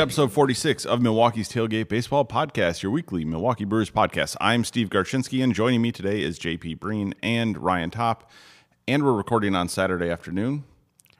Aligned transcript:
episode 0.00 0.32
46 0.32 0.86
of 0.86 1.02
Milwaukee's 1.02 1.50
Tailgate 1.50 1.88
Baseball 1.88 2.24
Podcast, 2.24 2.82
your 2.82 2.90
weekly 2.90 3.22
Milwaukee 3.24 3.66
Brewers 3.66 3.90
podcast. 3.90 4.34
I'm 4.40 4.64
Steve 4.64 4.88
Garchinsky, 4.88 5.44
and 5.44 5.54
joining 5.54 5.82
me 5.82 5.92
today 5.92 6.22
is 6.22 6.38
JP 6.38 6.80
Breen 6.80 7.14
and 7.22 7.58
Ryan 7.58 7.90
Top. 7.90 8.30
And 8.88 9.04
we're 9.04 9.12
recording 9.12 9.54
on 9.54 9.68
Saturday 9.68 10.08
afternoon. 10.08 10.64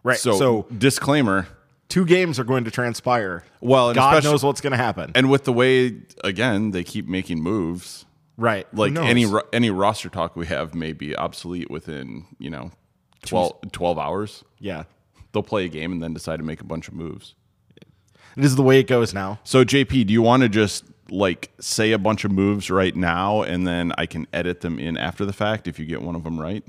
Right. 0.02 0.16
So, 0.16 0.32
So, 0.32 0.66
disclaimer. 0.77 1.46
two 1.91 2.06
games 2.06 2.38
are 2.38 2.45
going 2.45 2.64
to 2.64 2.70
transpire. 2.70 3.45
Well, 3.61 3.91
and 3.91 3.96
God 3.96 4.24
knows 4.24 4.43
what's 4.43 4.62
going 4.62 4.70
to 4.70 4.79
happen. 4.79 5.12
And 5.15 5.30
with 5.30 5.45
the 5.45 5.52
way, 5.52 5.98
again, 6.24 6.70
they 6.70 6.83
keep 6.83 7.06
making 7.06 7.42
moves, 7.42 8.06
right. 8.38 8.66
Like 8.74 8.97
any 8.97 9.27
any 9.52 9.70
roster 9.70 10.09
talk 10.09 10.37
we 10.37 10.47
have 10.47 10.74
may 10.74 10.95
be 10.95 11.15
obsolete 11.15 11.70
within, 11.70 12.24
you 12.38 12.48
know, 12.48 12.70
12, 13.27 13.73
12 13.73 13.98
hours. 13.98 14.42
Yeah. 14.59 14.84
They'll 15.33 15.42
play 15.42 15.66
a 15.66 15.69
game 15.69 15.92
and 15.92 16.02
then 16.02 16.15
decide 16.15 16.38
to 16.38 16.45
make 16.45 16.62
a 16.62 16.65
bunch 16.65 16.88
of 16.88 16.95
moves. 16.95 17.34
It 18.37 18.45
is 18.45 18.57
the 18.57 18.62
way 18.62 18.79
it 18.80 18.87
goes 18.87 19.12
now. 19.15 19.41
So 19.45 19.65
JP, 19.65 20.07
do 20.07 20.12
you 20.12 20.23
want 20.23 20.43
to 20.43 20.48
just 20.48 20.84
like 21.11 21.51
say 21.61 21.93
a 21.93 21.98
bunch 21.98 22.25
of 22.25 22.30
moves 22.30 22.71
right 22.71 22.95
now 22.95 23.43
and 23.43 23.66
then 23.66 23.93
I 23.98 24.07
can 24.07 24.27
edit 24.33 24.61
them 24.61 24.79
in 24.79 24.97
after 24.97 25.25
the 25.25 25.33
fact 25.33 25.66
if 25.66 25.79
you 25.79 25.84
get 25.84 26.02
one 26.02 26.15
of 26.15 26.23
them 26.25 26.38
right? 26.41 26.62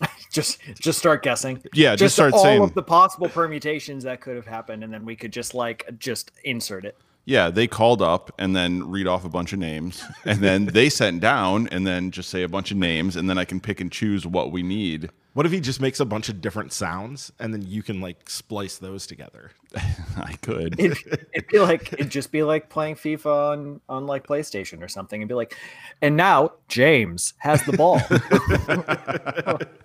just 0.32 0.60
just 0.78 0.98
start 0.98 1.22
guessing. 1.22 1.62
Yeah, 1.72 1.96
just 1.96 2.14
start 2.14 2.32
all 2.34 2.42
saying- 2.42 2.60
all 2.60 2.66
of 2.66 2.74
the 2.74 2.82
possible 2.82 3.28
permutations 3.28 4.04
that 4.04 4.20
could 4.20 4.36
have 4.36 4.46
happened, 4.46 4.84
and 4.84 4.92
then 4.92 5.04
we 5.04 5.16
could 5.16 5.32
just 5.32 5.54
like 5.54 5.86
just 5.98 6.32
insert 6.44 6.84
it. 6.84 6.96
Yeah, 7.26 7.50
they 7.50 7.66
called 7.66 8.00
up 8.00 8.32
and 8.38 8.54
then 8.54 8.88
read 8.88 9.06
off 9.06 9.24
a 9.24 9.28
bunch 9.28 9.52
of 9.52 9.58
names 9.58 10.02
and 10.24 10.38
then 10.38 10.66
they 10.66 10.88
sent 10.88 11.20
down 11.20 11.68
and 11.68 11.86
then 11.86 12.10
just 12.12 12.30
say 12.30 12.42
a 12.42 12.48
bunch 12.48 12.70
of 12.70 12.76
names 12.76 13.16
and 13.16 13.28
then 13.28 13.36
I 13.36 13.44
can 13.44 13.60
pick 13.60 13.80
and 13.80 13.90
choose 13.90 14.26
what 14.26 14.52
we 14.52 14.62
need. 14.62 15.10
What 15.34 15.44
if 15.44 15.52
he 15.52 15.60
just 15.60 15.82
makes 15.82 16.00
a 16.00 16.06
bunch 16.06 16.30
of 16.30 16.40
different 16.40 16.72
sounds 16.72 17.30
and 17.38 17.52
then 17.52 17.60
you 17.60 17.82
can 17.82 18.00
like 18.00 18.30
splice 18.30 18.78
those 18.78 19.06
together? 19.06 19.50
I 20.16 20.34
could. 20.40 20.80
It'd, 20.80 20.98
it'd 21.34 21.48
be 21.48 21.58
like 21.58 21.92
it'd 21.92 22.10
just 22.10 22.32
be 22.32 22.42
like 22.42 22.70
playing 22.70 22.94
FIFA 22.94 23.52
on 23.52 23.80
on 23.88 24.06
like 24.06 24.26
PlayStation 24.26 24.82
or 24.82 24.88
something, 24.88 25.20
and 25.20 25.28
be 25.28 25.34
like, 25.34 25.54
and 26.00 26.16
now 26.16 26.52
James 26.68 27.34
has 27.38 27.62
the 27.64 27.72
ball. 27.76 28.00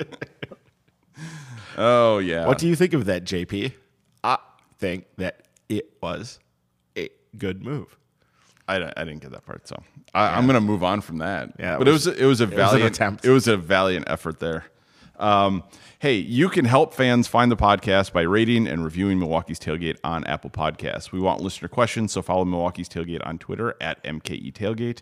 Oh 1.77 2.19
yeah. 2.19 2.45
What 2.45 2.57
do 2.57 2.67
you 2.67 2.75
think 2.75 2.93
of 2.93 3.05
that, 3.05 3.23
JP? 3.23 3.73
I 4.23 4.37
think 4.77 5.05
that 5.17 5.47
it 5.69 5.93
was 6.01 6.37
a 6.37 6.50
good 7.37 7.63
move. 7.63 7.97
I, 8.67 8.77
I 8.95 9.03
didn't 9.03 9.19
get 9.21 9.31
that 9.31 9.45
part, 9.45 9.67
so 9.67 9.81
I, 10.13 10.37
I'm 10.37 10.45
going 10.45 10.53
to 10.55 10.61
move 10.61 10.83
on 10.83 11.01
from 11.01 11.17
that. 11.17 11.53
Yeah, 11.59 11.75
it 11.75 11.79
but 11.79 11.87
was- 11.87 12.07
it 12.07 12.11
was 12.11 12.19
it 12.19 12.25
was 12.25 12.41
a 12.41 12.45
was 12.45 12.51
an 12.51 12.57
valiant 12.57 12.95
attempt. 12.95 13.25
It 13.25 13.31
was 13.31 13.47
a 13.47 13.57
valiant 13.57 14.05
effort 14.09 14.39
there. 14.39 14.65
Um, 15.19 15.63
hey, 15.99 16.15
you 16.15 16.49
can 16.49 16.65
help 16.65 16.93
fans 16.95 17.27
find 17.27 17.51
the 17.51 17.55
podcast 17.57 18.11
by 18.11 18.21
rating 18.21 18.65
and 18.67 18.83
reviewing 18.83 19.19
Milwaukee's 19.19 19.59
Tailgate 19.59 19.97
on 20.03 20.23
Apple 20.25 20.49
Podcasts. 20.49 21.11
We 21.11 21.19
want 21.19 21.41
listener 21.41 21.67
questions, 21.67 22.11
so 22.11 22.21
follow 22.23 22.43
Milwaukee's 22.45 22.89
Tailgate 22.89 23.25
on 23.25 23.37
Twitter 23.37 23.75
at 23.79 24.03
MKE 24.03 24.51
Tailgate. 24.53 25.01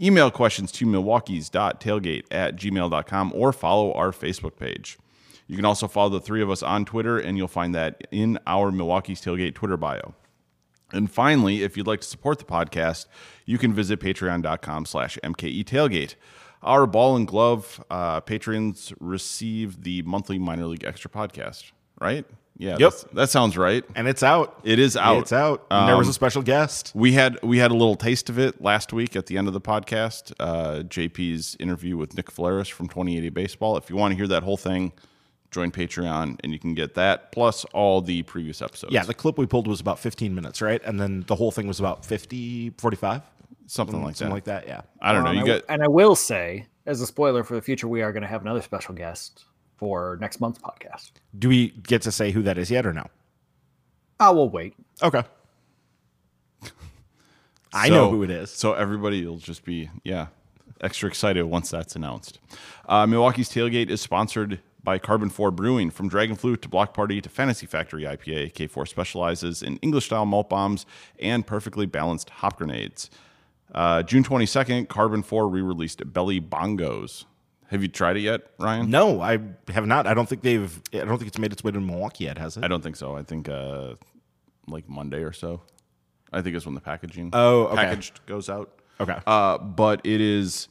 Email 0.00 0.30
questions 0.30 0.72
to 0.72 0.86
milwaukee's.tailgate 0.86 2.24
at 2.30 2.56
gmail.com 2.56 3.32
or 3.34 3.52
follow 3.52 3.92
our 3.92 4.10
Facebook 4.12 4.56
page. 4.56 4.98
You 5.46 5.56
can 5.56 5.64
also 5.64 5.86
follow 5.88 6.08
the 6.10 6.20
three 6.20 6.42
of 6.42 6.50
us 6.50 6.62
on 6.62 6.84
Twitter, 6.84 7.18
and 7.18 7.36
you'll 7.36 7.48
find 7.48 7.74
that 7.74 8.06
in 8.10 8.38
our 8.46 8.70
Milwaukee's 8.72 9.20
Tailgate 9.20 9.54
Twitter 9.54 9.76
bio. 9.76 10.14
And 10.92 11.10
finally, 11.10 11.62
if 11.62 11.76
you'd 11.76 11.86
like 11.86 12.00
to 12.00 12.06
support 12.08 12.38
the 12.38 12.44
podcast, 12.44 13.06
you 13.46 13.58
can 13.58 13.72
visit 13.72 14.00
patreon.com 14.00 14.86
slash 14.86 15.18
MKE 15.22 15.64
Tailgate. 15.64 16.14
Our 16.62 16.86
ball 16.86 17.16
and 17.16 17.26
glove 17.26 17.82
uh, 17.90 18.20
patrons 18.20 18.92
receive 19.00 19.82
the 19.82 20.02
monthly 20.02 20.38
minor 20.38 20.66
league 20.66 20.84
extra 20.84 21.10
podcast, 21.10 21.72
right? 22.00 22.26
Yeah, 22.58 22.76
Yep. 22.78 22.92
that 23.14 23.30
sounds 23.30 23.56
right. 23.56 23.82
And 23.94 24.06
it's 24.06 24.22
out. 24.22 24.60
It 24.64 24.78
is 24.78 24.94
out. 24.94 25.22
It's 25.22 25.32
out. 25.32 25.66
And 25.70 25.88
there 25.88 25.96
was 25.96 26.08
Um, 26.08 26.10
a 26.10 26.12
special 26.12 26.42
guest. 26.42 26.92
We 26.94 27.12
had 27.12 27.38
we 27.42 27.56
had 27.56 27.70
a 27.70 27.74
little 27.74 27.94
taste 27.96 28.28
of 28.28 28.38
it 28.38 28.60
last 28.60 28.92
week 28.92 29.16
at 29.16 29.24
the 29.26 29.38
end 29.38 29.46
of 29.48 29.54
the 29.54 29.60
podcast. 29.62 30.34
Uh, 30.38 30.82
JP's 30.82 31.56
interview 31.58 31.96
with 31.96 32.14
Nick 32.14 32.26
Faleris 32.30 32.70
from 32.70 32.88
2080 32.88 33.30
Baseball. 33.30 33.78
If 33.78 33.88
you 33.88 33.96
want 33.96 34.12
to 34.12 34.16
hear 34.16 34.26
that 34.28 34.42
whole 34.42 34.58
thing, 34.58 34.92
join 35.50 35.70
Patreon 35.70 36.38
and 36.44 36.52
you 36.52 36.58
can 36.58 36.74
get 36.74 36.94
that 36.94 37.32
plus 37.32 37.64
all 37.66 38.00
the 38.00 38.22
previous 38.22 38.62
episodes. 38.62 38.92
Yeah, 38.92 39.02
the 39.04 39.14
clip 39.14 39.36
we 39.38 39.46
pulled 39.46 39.66
was 39.66 39.80
about 39.80 39.98
15 39.98 40.34
minutes, 40.34 40.62
right? 40.62 40.80
And 40.84 41.00
then 41.00 41.24
the 41.26 41.34
whole 41.34 41.50
thing 41.50 41.66
was 41.66 41.80
about 41.80 42.04
50, 42.04 42.70
45? 42.78 43.22
something 43.66 44.02
like 44.02 44.14
that. 44.14 44.18
Something 44.18 44.28
that. 44.30 44.34
like 44.34 44.44
that, 44.44 44.66
yeah. 44.68 44.80
I 45.00 45.12
don't 45.12 45.22
know. 45.24 45.30
Um, 45.30 45.36
You 45.36 45.42
I- 45.42 45.46
got 45.46 45.62
and 45.68 45.82
I 45.82 45.88
will 45.88 46.16
say, 46.16 46.66
as 46.86 47.00
a 47.00 47.06
spoiler 47.06 47.44
for 47.44 47.54
the 47.54 47.62
future, 47.62 47.86
we 47.88 48.02
are 48.02 48.12
going 48.12 48.22
to 48.22 48.28
have 48.28 48.42
another 48.42 48.62
special 48.62 48.94
guest 48.94 49.44
for 49.76 50.18
next 50.20 50.40
month's 50.40 50.58
podcast. 50.60 51.12
Do 51.38 51.48
we 51.48 51.68
get 51.68 52.02
to 52.02 52.10
say 52.12 52.32
who 52.32 52.42
that 52.42 52.58
is 52.58 52.70
yet 52.70 52.84
or 52.84 52.92
no? 52.92 53.06
I 54.18 54.30
will 54.30 54.48
wait. 54.50 54.74
Okay. 55.02 55.22
I 57.72 57.88
So- 57.88 57.94
know 57.94 58.10
who 58.10 58.22
it 58.22 58.30
is. 58.30 58.50
So 58.50 58.72
everybody 58.74 59.24
will 59.24 59.38
just 59.38 59.64
be, 59.64 59.88
yeah, 60.04 60.26
extra 60.80 61.08
excited 61.08 61.44
once 61.44 61.70
that's 61.70 61.94
announced. 61.96 62.38
Uh, 62.88 63.06
Milwaukee's 63.06 63.48
Tailgate 63.50 63.88
is 63.90 64.00
sponsored 64.00 64.60
by 64.82 64.98
Karben4 64.98 65.54
Brewing. 65.54 65.90
From 65.90 66.08
Dragon 66.08 66.36
Flute 66.36 66.62
to 66.62 66.68
Block 66.68 66.94
Party 66.94 67.20
to 67.20 67.28
Fantasy 67.28 67.66
Factory 67.66 68.04
IPA, 68.04 68.52
K4 68.54 68.88
specializes 68.88 69.62
in 69.62 69.76
English 69.78 70.06
style 70.06 70.26
malt 70.26 70.48
bombs 70.48 70.86
and 71.18 71.46
perfectly 71.46 71.86
balanced 71.86 72.30
hop 72.30 72.58
grenades. 72.58 73.10
Uh, 73.74 74.02
June 74.02 74.24
22nd, 74.24 74.86
Karben4 74.88 75.52
re 75.52 75.62
released 75.62 76.02
Belly 76.12 76.40
Bongos. 76.40 77.24
Have 77.68 77.82
you 77.82 77.88
tried 77.88 78.16
it 78.16 78.20
yet, 78.22 78.40
Ryan? 78.58 78.90
No, 78.90 79.20
I 79.20 79.38
have 79.68 79.86
not. 79.86 80.06
I 80.08 80.14
don't 80.14 80.28
think 80.28 80.42
they've. 80.42 80.80
I 80.92 80.98
don't 81.04 81.18
think 81.18 81.28
it's 81.28 81.38
made 81.38 81.52
its 81.52 81.62
way 81.62 81.70
to 81.70 81.78
Milwaukee 81.80 82.24
yet, 82.24 82.36
has 82.36 82.56
it? 82.56 82.64
I 82.64 82.68
don't 82.68 82.82
think 82.82 82.96
so. 82.96 83.16
I 83.16 83.22
think 83.22 83.48
uh, 83.48 83.94
like 84.66 84.88
Monday 84.88 85.22
or 85.22 85.32
so. 85.32 85.60
I 86.32 86.42
think 86.42 86.56
it's 86.56 86.64
when 86.66 86.74
the 86.74 86.80
packaging 86.80 87.30
Oh, 87.32 87.66
okay. 87.66 87.76
packaged 87.76 88.26
goes 88.26 88.48
out. 88.48 88.72
Okay. 88.98 89.16
Uh, 89.24 89.58
but 89.58 90.00
it 90.04 90.20
is. 90.20 90.66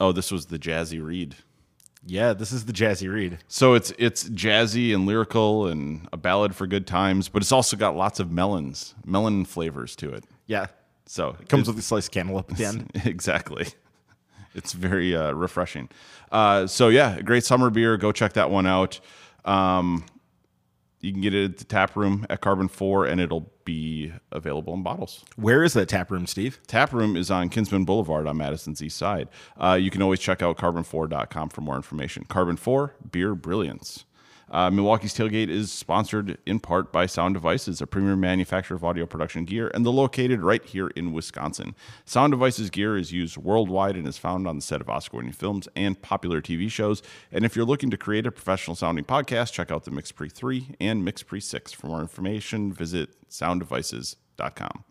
Oh, 0.00 0.10
this 0.10 0.32
was 0.32 0.46
the 0.46 0.58
Jazzy 0.58 1.00
Reed. 1.04 1.36
Yeah, 2.04 2.32
this 2.32 2.50
is 2.52 2.64
the 2.64 2.72
Jazzy 2.72 3.12
Reed. 3.12 3.38
So 3.46 3.74
it's 3.74 3.92
it's 3.98 4.28
jazzy 4.28 4.94
and 4.94 5.06
lyrical 5.06 5.66
and 5.66 6.08
a 6.12 6.16
ballad 6.16 6.54
for 6.54 6.66
good 6.66 6.86
times, 6.86 7.28
but 7.28 7.42
it's 7.42 7.52
also 7.52 7.76
got 7.76 7.96
lots 7.96 8.18
of 8.18 8.30
melons, 8.30 8.94
melon 9.04 9.44
flavors 9.44 9.94
to 9.96 10.12
it. 10.12 10.24
Yeah, 10.46 10.66
So 11.06 11.36
it 11.40 11.48
comes 11.48 11.68
with 11.68 11.78
a 11.78 11.82
sliced 11.82 12.10
cantaloupe 12.10 12.50
at 12.50 12.56
the 12.56 12.64
end. 12.64 12.90
exactly. 13.04 13.68
It's 14.54 14.72
very 14.72 15.14
uh, 15.14 15.32
refreshing. 15.32 15.88
Uh, 16.30 16.66
so 16.66 16.88
yeah, 16.88 17.20
great 17.22 17.44
summer 17.44 17.70
beer. 17.70 17.96
Go 17.96 18.10
check 18.12 18.32
that 18.34 18.50
one 18.50 18.66
out. 18.66 18.98
Um, 19.44 20.04
you 21.00 21.12
can 21.12 21.20
get 21.20 21.34
it 21.34 21.44
at 21.44 21.58
the 21.58 21.64
tap 21.64 21.96
room 21.96 22.26
at 22.30 22.40
Karben4, 22.40 23.08
and 23.10 23.20
it'll 23.20 23.51
be 23.64 24.12
available 24.30 24.74
in 24.74 24.82
bottles. 24.82 25.24
Where 25.36 25.62
is 25.62 25.72
that 25.74 25.88
tap 25.88 26.10
room, 26.10 26.26
Steve? 26.26 26.60
Tap 26.66 26.92
room 26.92 27.16
is 27.16 27.30
on 27.30 27.48
Kinsman 27.48 27.84
Boulevard 27.84 28.26
on 28.26 28.36
Madison's 28.36 28.82
east 28.82 28.96
side. 28.96 29.28
Uh, 29.56 29.78
you 29.80 29.90
can 29.90 30.02
always 30.02 30.20
check 30.20 30.42
out 30.42 30.56
karben4.com 30.56 31.48
for 31.50 31.60
more 31.60 31.76
information. 31.76 32.24
Karben4, 32.24 32.90
beer 33.10 33.34
brilliance. 33.34 34.04
Uh, 34.52 34.70
Milwaukee's 34.70 35.14
Tailgate 35.14 35.48
is 35.48 35.72
sponsored 35.72 36.36
in 36.44 36.60
part 36.60 36.92
by 36.92 37.06
Sound 37.06 37.32
Devices, 37.32 37.80
a 37.80 37.86
premier 37.86 38.16
manufacturer 38.16 38.76
of 38.76 38.84
audio 38.84 39.06
production 39.06 39.46
gear, 39.46 39.70
and 39.72 39.84
they're 39.84 39.92
located 39.92 40.42
right 40.42 40.62
here 40.62 40.88
in 40.88 41.14
Wisconsin. 41.14 41.74
Sound 42.04 42.32
Devices 42.32 42.68
gear 42.68 42.98
is 42.98 43.12
used 43.12 43.38
worldwide 43.38 43.96
and 43.96 44.06
is 44.06 44.18
found 44.18 44.46
on 44.46 44.56
the 44.56 44.62
set 44.62 44.82
of 44.82 44.90
Oscar 44.90 45.16
winning 45.16 45.32
films 45.32 45.68
and 45.74 46.00
popular 46.02 46.42
TV 46.42 46.70
shows. 46.70 47.02
And 47.32 47.46
if 47.46 47.56
you're 47.56 47.64
looking 47.64 47.90
to 47.90 47.96
create 47.96 48.26
a 48.26 48.30
professional 48.30 48.76
sounding 48.76 49.04
podcast, 49.04 49.52
check 49.52 49.70
out 49.70 49.84
the 49.84 49.90
Mixpre 49.90 50.30
3 50.30 50.76
and 50.78 51.02
Mixpre 51.02 51.42
6. 51.42 51.72
For 51.72 51.86
more 51.86 52.02
information, 52.02 52.74
visit 52.74 53.08
sounddevices.com. 53.30 54.84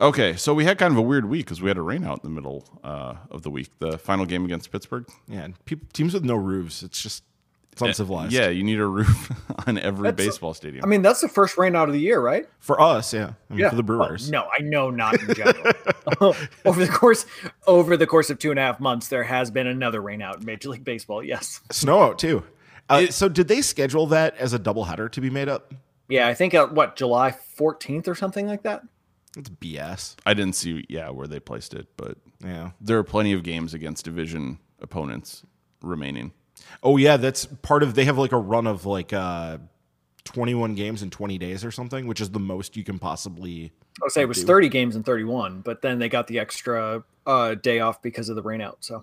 Okay, 0.00 0.36
so 0.36 0.52
we 0.52 0.64
had 0.64 0.78
kind 0.78 0.92
of 0.92 0.98
a 0.98 1.02
weird 1.02 1.26
week 1.26 1.46
because 1.46 1.60
we 1.60 1.68
had 1.68 1.76
a 1.76 1.82
rain 1.82 2.04
out 2.04 2.24
in 2.24 2.30
the 2.30 2.34
middle 2.34 2.64
uh, 2.82 3.14
of 3.30 3.42
the 3.42 3.50
week. 3.50 3.70
The 3.78 3.98
final 3.98 4.26
game 4.26 4.44
against 4.44 4.72
Pittsburgh. 4.72 5.06
Yeah, 5.28 5.42
and 5.42 5.64
peop 5.64 5.92
teams 5.92 6.14
with 6.14 6.24
no 6.24 6.36
roofs. 6.36 6.82
It's 6.82 7.00
just 7.00 7.22
uncivilized. 7.82 8.32
Yeah, 8.32 8.48
you 8.48 8.62
need 8.64 8.78
a 8.80 8.86
roof 8.86 9.30
on 9.66 9.78
every 9.78 10.12
baseball 10.12 10.54
stadium. 10.54 10.84
I 10.84 10.88
mean, 10.88 11.02
that's 11.02 11.20
the 11.20 11.28
first 11.28 11.56
rain 11.58 11.74
out 11.76 11.88
of 11.88 11.94
the 11.94 12.00
year, 12.00 12.20
right? 12.20 12.46
for 12.60 12.80
us, 12.80 13.12
yeah. 13.14 13.32
I 13.50 13.54
mean, 13.54 13.68
for 13.70 13.76
the 13.76 13.82
Well, 13.82 14.06
Brewers. 14.08 14.30
no, 14.30 14.46
I 14.58 14.62
know 14.62 14.90
not 14.90 15.20
in 15.20 15.34
general. 15.34 15.72
over 16.64 16.84
the 16.84 16.90
course 16.92 17.26
over 17.66 17.96
the 17.96 18.06
course 18.06 18.30
of 18.30 18.38
two 18.38 18.50
and 18.50 18.58
a 18.58 18.62
half 18.62 18.80
months, 18.80 19.08
there 19.08 19.24
has 19.24 19.50
been 19.50 19.66
another 19.66 20.00
rain 20.00 20.22
out 20.22 20.38
in 20.40 20.44
Major 20.44 20.70
League 20.70 20.84
Baseball. 20.84 21.22
Yes. 21.22 21.60
Snow 21.70 22.00
out 22.02 22.18
too. 22.18 22.42
Uh, 22.90 23.06
so 23.08 23.28
did 23.28 23.48
they 23.48 23.60
schedule 23.60 24.06
that 24.06 24.34
as 24.38 24.54
a 24.54 24.58
doubleheader 24.58 25.10
to 25.12 25.20
be 25.20 25.28
made 25.30 25.48
up? 25.48 25.74
Yeah, 26.08 26.26
I 26.26 26.32
think 26.34 26.54
at 26.54 26.72
what 26.72 26.96
July 26.96 27.34
14th 27.58 28.08
or 28.08 28.14
something 28.14 28.46
like 28.46 28.62
that. 28.62 28.82
It's 29.36 29.50
BS. 29.50 30.16
I 30.24 30.32
didn't 30.32 30.54
see, 30.54 30.86
yeah, 30.88 31.10
where 31.10 31.26
they 31.26 31.38
placed 31.38 31.74
it, 31.74 31.86
but 31.98 32.16
Yeah. 32.42 32.70
there 32.80 32.96
are 32.98 33.04
plenty 33.04 33.34
of 33.34 33.42
games 33.42 33.74
against 33.74 34.06
division 34.06 34.58
opponents 34.80 35.44
remaining. 35.82 36.32
Oh 36.82 36.96
yeah, 36.96 37.16
that's 37.16 37.46
part 37.46 37.82
of. 37.82 37.94
They 37.94 38.04
have 38.04 38.18
like 38.18 38.32
a 38.32 38.38
run 38.38 38.66
of 38.66 38.86
like 38.86 39.12
uh, 39.12 39.58
twenty-one 40.24 40.74
games 40.74 41.02
in 41.02 41.10
twenty 41.10 41.38
days 41.38 41.64
or 41.64 41.70
something, 41.70 42.06
which 42.06 42.20
is 42.20 42.30
the 42.30 42.40
most 42.40 42.76
you 42.76 42.84
can 42.84 42.98
possibly. 42.98 43.72
I 44.00 44.04
would 44.04 44.12
say 44.12 44.22
it 44.22 44.28
was 44.28 44.44
30 44.44 44.68
games 44.68 44.94
in 44.94 45.02
31, 45.02 45.62
but 45.62 45.82
then 45.82 45.98
they 45.98 46.08
got 46.08 46.28
the 46.28 46.38
extra 46.38 47.02
uh, 47.26 47.56
day 47.56 47.80
off 47.80 48.00
because 48.00 48.28
of 48.28 48.36
the 48.36 48.42
rain 48.42 48.60
out. 48.60 48.76
So 48.78 49.02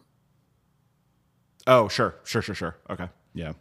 Oh 1.67 1.87
sure, 1.87 2.15
sure, 2.23 2.41
sure, 2.41 2.55
sure. 2.55 2.77
Okay. 2.89 3.09
Yeah. 3.33 3.53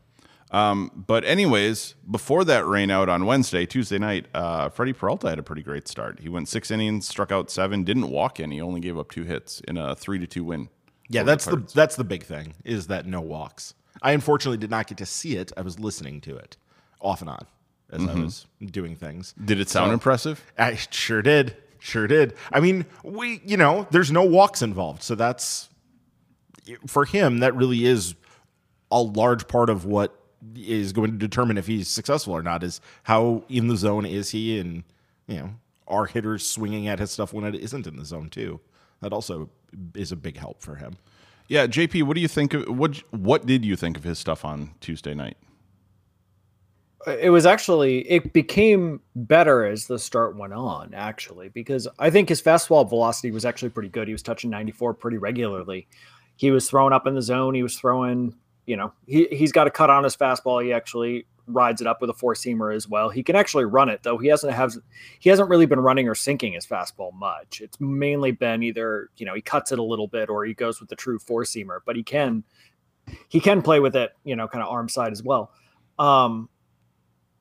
Um, 0.51 0.91
but 0.95 1.25
anyways, 1.25 1.95
before 2.09 2.45
that 2.45 2.65
rain 2.67 2.91
out 2.91 3.09
on 3.09 3.27
Wednesday, 3.27 3.67
Tuesday 3.67 3.99
night, 3.99 4.27
uh, 4.35 4.69
Freddie 4.69 4.93
Peralta 4.93 5.29
had 5.29 5.39
a 5.39 5.43
pretty 5.43 5.63
great 5.63 5.89
start. 5.89 6.21
He 6.21 6.29
went 6.29 6.49
six 6.49 6.71
innings, 6.71 7.09
struck 7.09 7.33
out 7.33 7.51
seven, 7.51 7.83
didn't 7.83 8.11
walk 8.11 8.39
any, 8.39 8.61
only 8.61 8.81
gave 8.81 8.97
up 8.97 9.11
two 9.11 9.25
hits 9.25 9.61
in 9.67 9.77
a 9.77 9.97
three 9.97 10.19
to 10.21 10.27
two 10.27 10.45
win. 10.45 10.69
Yeah, 11.09 11.25
that's 11.25 11.45
the 11.47 11.57
Pirates. 11.57 11.73
that's 11.73 11.97
the 11.97 12.05
big 12.05 12.23
thing 12.23 12.55
is 12.65 12.87
that 12.87 13.07
no 13.07 13.21
walks. 13.21 13.75
I 14.03 14.13
unfortunately 14.13 14.59
did 14.59 14.71
not 14.71 14.87
get 14.87 14.99
to 14.99 15.07
see 15.07 15.37
it. 15.37 15.53
I 15.57 15.63
was 15.63 15.79
listening 15.79 16.21
to 16.23 16.37
it 16.37 16.57
off 17.01 17.21
and 17.21 17.31
on 17.31 17.47
as 17.91 18.03
I 18.03 18.07
mm-hmm. 18.07 18.23
was 18.23 18.47
doing 18.65 18.97
things. 18.97 19.35
Did 19.45 19.61
it 19.61 19.69
sound 19.69 19.93
impressive? 19.93 20.43
I 20.59 20.75
sure 20.75 21.23
did. 21.23 21.57
Sure 21.79 22.07
did. 22.07 22.35
I 22.51 22.61
mean, 22.61 22.87
we, 23.03 23.43
you 23.45 23.57
know, 23.57 23.87
there's 23.91 24.11
no 24.11 24.25
walks 24.25 24.63
involved. 24.63 25.03
So 25.03 25.15
that's, 25.15 25.69
for 26.87 27.05
him, 27.05 27.41
that 27.41 27.55
really 27.55 27.85
is 27.85 28.15
a 28.91 29.03
large 29.03 29.47
part 29.49 29.69
of 29.69 29.85
what 29.85 30.19
is 30.57 30.93
going 30.93 31.11
to 31.11 31.19
determine 31.19 31.59
if 31.59 31.67
he's 31.67 31.89
successful 31.89 32.35
or 32.35 32.43
not 32.43 32.63
is 32.63 32.81
how 33.03 33.45
in 33.49 33.69
the 33.69 33.77
zone 33.77 34.07
is 34.07 34.31
he 34.31 34.59
and, 34.59 34.85
you 35.27 35.37
know, 35.37 35.51
are 35.87 36.07
hitters 36.07 36.47
swinging 36.47 36.89
at 36.89 36.99
his 36.99 37.11
stuff 37.11 37.33
when 37.33 37.45
it 37.45 37.55
isn't 37.55 37.87
in 37.87 37.97
the 37.97 38.05
zone 38.05 38.31
too. 38.31 38.61
That 39.01 39.13
also 39.13 39.51
is 39.95 40.11
a 40.11 40.17
big 40.17 40.39
help 40.39 40.63
for 40.63 40.77
him. 40.77 40.97
Yeah, 41.49 41.67
JP, 41.67 42.05
what 42.05 42.15
do 42.15 42.21
you 42.21 42.29
think 42.29 42.55
of 42.55 42.69
what 42.69 43.03
what 43.11 43.47
did 43.47 43.65
you 43.65 43.77
think 43.77 43.97
of 43.97 44.05
his 44.05 44.19
stuff 44.19 44.45
on 44.45 44.75
Tuesday 44.81 45.15
night? 45.15 45.37
it 47.07 47.31
was 47.31 47.47
actually 47.47 47.99
it 48.11 48.33
became 48.33 49.01
better 49.15 49.65
as 49.65 49.87
the 49.87 49.99
start 49.99 50.37
went 50.37 50.53
on 50.53 50.95
actually 50.95 51.49
because 51.51 51.87
i 51.99 52.09
think 52.11 52.29
his 52.29 52.41
fastball 52.41 52.89
velocity 52.89 53.31
was 53.31 53.45
actually 53.45 53.69
pretty 53.69 53.89
good. 53.89 54.09
He 54.09 54.15
was 54.15 54.23
touching 54.23 54.51
94 54.51 54.95
pretty 54.95 55.19
regularly. 55.19 55.87
He 56.37 56.51
was 56.51 56.69
throwing 56.69 56.93
up 56.93 57.07
in 57.07 57.15
the 57.15 57.23
zone. 57.23 57.55
He 57.55 57.63
was 57.63 57.77
throwing 57.77 58.35
you 58.67 58.77
know 58.77 58.93
he, 59.07 59.27
he's 59.31 59.53
got 59.53 59.67
a 59.67 59.71
cut 59.71 59.91
on 59.91 60.05
his 60.05 60.17
fastball. 60.17 60.65
He 60.65 60.73
actually 60.73 61.27
rides 61.47 61.81
it 61.81 61.87
up 61.87 62.01
with 62.01 62.11
a 62.11 62.15
four 62.15 62.35
seamer 62.35 62.75
as 62.75 62.89
well 62.89 63.09
he 63.11 63.23
can 63.23 63.37
actually 63.37 63.65
run 63.65 63.89
it 63.89 64.03
though 64.03 64.19
he 64.19 64.29
hasn't 64.29 64.53
have 64.53 64.75
he 65.19 65.29
hasn't 65.29 65.49
really 65.49 65.67
been 65.67 65.81
running 65.81 66.09
or 66.09 66.15
sinking 66.15 66.55
his 66.55 66.67
fastball 66.67 67.13
much 67.15 67.61
it's 67.61 67.79
mainly 67.81 68.31
been 68.31 68.63
either 68.63 69.11
you 69.17 69.27
know 69.27 69.35
he 69.35 69.43
cuts 69.43 69.71
it 69.71 69.79
a 69.79 69.83
little 69.83 70.09
bit 70.09 70.31
or 70.31 70.45
he 70.45 70.55
goes 70.55 70.81
with 70.81 70.89
the 70.89 70.97
true 70.97 71.19
four 71.19 71.43
seamer 71.43 71.81
but 71.85 71.97
he 71.97 72.03
can 72.03 72.43
he 73.29 73.41
can 73.41 73.61
play 73.61 73.81
with 73.81 73.95
it 73.95 74.13
you 74.25 74.35
know 74.35 74.49
kind 74.49 74.63
of 74.63 74.71
arm 74.71 74.89
side 74.89 75.13
as 75.13 75.23
well 75.23 75.51
um 75.99 76.49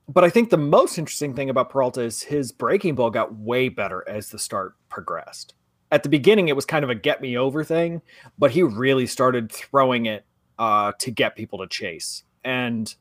but 0.08 0.24
I 0.24 0.30
think 0.30 0.50
the 0.50 0.58
most 0.58 0.98
interesting 0.98 1.34
thing 1.34 1.50
about 1.50 1.70
Peralta 1.70 2.02
is 2.02 2.22
his 2.22 2.52
breaking 2.52 2.96
ball 2.96 3.10
got 3.10 3.36
way 3.36 3.70
better 3.70 4.08
as 4.08 4.30
the 4.30 4.40
start 4.40 4.76
progressed. 4.90 5.54
At 5.92 6.04
the 6.04 6.10
beginning, 6.10 6.50
it 6.50 6.56
was 6.56 6.66
kind 6.66 6.84
of 6.84 6.90
a 6.90 6.96
get 6.96 7.22
me 7.22 7.38
over 7.38 7.64
thing, 7.64 8.02
but 8.38 8.52
he 8.52 8.64
really 8.64 9.06
started 9.06 9.52
throwing 9.52 10.08
it 10.08 10.26
uh, 10.60 10.92
to 11.00 11.12
get 11.12 11.36
people 11.36 11.60
to 11.60 11.68
chase. 11.68 12.24
And 12.44 12.94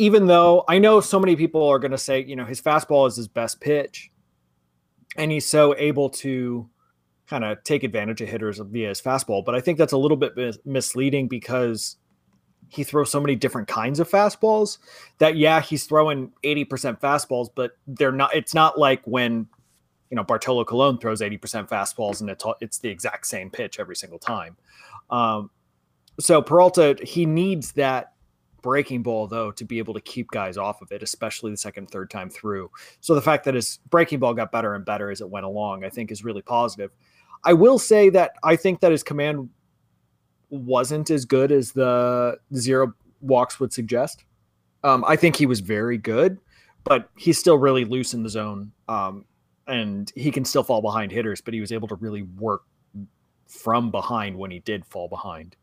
even 0.00 0.24
though 0.24 0.64
I 0.66 0.78
know 0.78 1.02
so 1.02 1.20
many 1.20 1.36
people 1.36 1.62
are 1.68 1.78
going 1.78 1.90
to 1.90 1.98
say, 1.98 2.24
you 2.24 2.34
know, 2.34 2.46
his 2.46 2.62
fastball 2.62 3.06
is 3.06 3.16
his 3.16 3.28
best 3.28 3.60
pitch, 3.60 4.10
and 5.14 5.30
he's 5.30 5.44
so 5.44 5.76
able 5.76 6.08
to 6.08 6.70
kind 7.28 7.44
of 7.44 7.62
take 7.64 7.84
advantage 7.84 8.22
of 8.22 8.28
hitters 8.30 8.58
via 8.58 8.88
his 8.88 9.00
fastball, 9.02 9.44
but 9.44 9.54
I 9.54 9.60
think 9.60 9.76
that's 9.76 9.92
a 9.92 9.98
little 9.98 10.16
bit 10.16 10.34
mis- 10.36 10.58
misleading 10.64 11.28
because 11.28 11.96
he 12.68 12.82
throws 12.82 13.10
so 13.10 13.20
many 13.20 13.36
different 13.36 13.68
kinds 13.68 14.00
of 14.00 14.08
fastballs 14.08 14.78
that 15.18 15.36
yeah 15.36 15.60
he's 15.60 15.84
throwing 15.84 16.30
80% 16.44 17.00
fastballs 17.00 17.48
but 17.52 17.72
they're 17.88 18.12
not 18.12 18.32
it's 18.32 18.54
not 18.54 18.78
like 18.78 19.02
when 19.06 19.48
you 20.08 20.14
know 20.14 20.22
bartolo 20.22 20.64
colon 20.64 20.96
throws 20.96 21.20
80% 21.20 21.68
fastballs 21.68 22.20
and 22.20 22.30
it's, 22.30 22.44
it's 22.60 22.78
the 22.78 22.88
exact 22.88 23.26
same 23.26 23.50
pitch 23.50 23.80
every 23.80 23.96
single 23.96 24.20
time. 24.20 24.56
Um, 25.10 25.50
so 26.20 26.40
peralta 26.40 26.96
he 27.02 27.26
needs 27.26 27.72
that 27.72 28.12
breaking 28.62 29.02
ball 29.02 29.26
though 29.26 29.50
to 29.50 29.64
be 29.64 29.78
able 29.78 29.94
to 29.94 30.00
keep 30.00 30.30
guys 30.30 30.56
off 30.56 30.82
of 30.82 30.90
it 30.92 31.02
especially 31.02 31.50
the 31.50 31.56
second 31.56 31.90
third 31.90 32.10
time 32.10 32.30
through 32.30 32.70
so 33.00 33.14
the 33.14 33.22
fact 33.22 33.44
that 33.44 33.54
his 33.54 33.78
breaking 33.90 34.18
ball 34.18 34.34
got 34.34 34.52
better 34.52 34.74
and 34.74 34.84
better 34.84 35.10
as 35.10 35.20
it 35.20 35.28
went 35.28 35.46
along 35.46 35.84
i 35.84 35.88
think 35.88 36.10
is 36.10 36.24
really 36.24 36.42
positive 36.42 36.90
i 37.44 37.52
will 37.52 37.78
say 37.78 38.10
that 38.10 38.32
i 38.42 38.56
think 38.56 38.80
that 38.80 38.90
his 38.92 39.02
command 39.02 39.48
wasn't 40.50 41.10
as 41.10 41.24
good 41.24 41.52
as 41.52 41.72
the 41.72 42.38
zero 42.54 42.92
walks 43.20 43.60
would 43.60 43.72
suggest. 43.72 44.24
Um, 44.82 45.04
I 45.06 45.16
think 45.16 45.36
he 45.36 45.46
was 45.46 45.60
very 45.60 45.98
good, 45.98 46.38
but 46.84 47.10
he's 47.16 47.38
still 47.38 47.56
really 47.56 47.84
loose 47.84 48.14
in 48.14 48.22
the 48.22 48.28
zone. 48.28 48.72
Um, 48.88 49.24
and 49.66 50.10
he 50.16 50.30
can 50.30 50.44
still 50.44 50.64
fall 50.64 50.82
behind 50.82 51.12
hitters, 51.12 51.40
but 51.40 51.54
he 51.54 51.60
was 51.60 51.70
able 51.70 51.86
to 51.88 51.94
really 51.96 52.22
work 52.22 52.62
from 53.46 53.90
behind 53.90 54.36
when 54.36 54.50
he 54.50 54.58
did 54.60 54.84
fall 54.84 55.08
behind. 55.08 55.56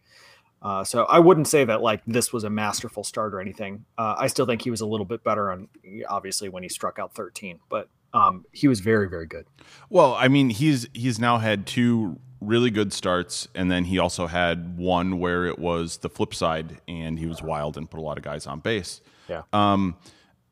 Uh, 0.61 0.83
so 0.83 1.05
I 1.05 1.19
wouldn't 1.19 1.47
say 1.47 1.65
that 1.65 1.81
like 1.81 2.01
this 2.07 2.33
was 2.33 2.43
a 2.43 2.49
masterful 2.49 3.03
start 3.03 3.33
or 3.33 3.39
anything. 3.39 3.85
Uh, 3.97 4.15
I 4.17 4.27
still 4.27 4.45
think 4.45 4.61
he 4.61 4.71
was 4.71 4.81
a 4.81 4.85
little 4.85 5.05
bit 5.05 5.23
better 5.23 5.51
on 5.51 5.67
obviously 6.09 6.49
when 6.49 6.63
he 6.63 6.69
struck 6.69 6.99
out 6.99 7.13
13, 7.13 7.59
but 7.69 7.89
um, 8.13 8.45
he 8.51 8.67
was 8.67 8.79
very 8.79 9.07
very 9.07 9.27
good. 9.27 9.45
Well, 9.89 10.15
I 10.15 10.27
mean, 10.27 10.49
he's 10.49 10.87
he's 10.93 11.19
now 11.19 11.37
had 11.37 11.67
two 11.67 12.19
really 12.41 12.71
good 12.71 12.93
starts, 12.93 13.47
and 13.53 13.69
then 13.69 13.85
he 13.85 13.99
also 13.99 14.27
had 14.27 14.77
one 14.77 15.19
where 15.19 15.45
it 15.45 15.59
was 15.59 15.97
the 15.97 16.09
flip 16.09 16.33
side, 16.33 16.81
and 16.87 17.19
he 17.19 17.25
was 17.25 17.41
wild 17.41 17.77
and 17.77 17.89
put 17.89 17.99
a 17.99 18.03
lot 18.03 18.17
of 18.17 18.23
guys 18.23 18.47
on 18.47 18.59
base. 18.59 19.01
Yeah. 19.27 19.43
Um, 19.53 19.95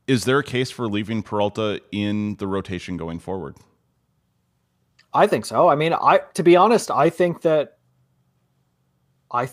is 0.08 0.26
there 0.26 0.40
a 0.40 0.44
case 0.44 0.70
for 0.70 0.88
leaving 0.88 1.24
Peralta 1.24 1.82
in 1.92 2.36
the 2.36 2.48
rotation 2.48 2.98
going 2.98 3.20
forward? 3.20 3.56
I 5.14 5.28
think 5.28 5.46
so. 5.46 5.70
I 5.70 5.76
mean, 5.76 5.94
I 5.94 6.22
to 6.34 6.44
be 6.44 6.56
honest, 6.56 6.92
I 6.92 7.10
think 7.10 7.42
that 7.42 7.78
I 9.32 9.50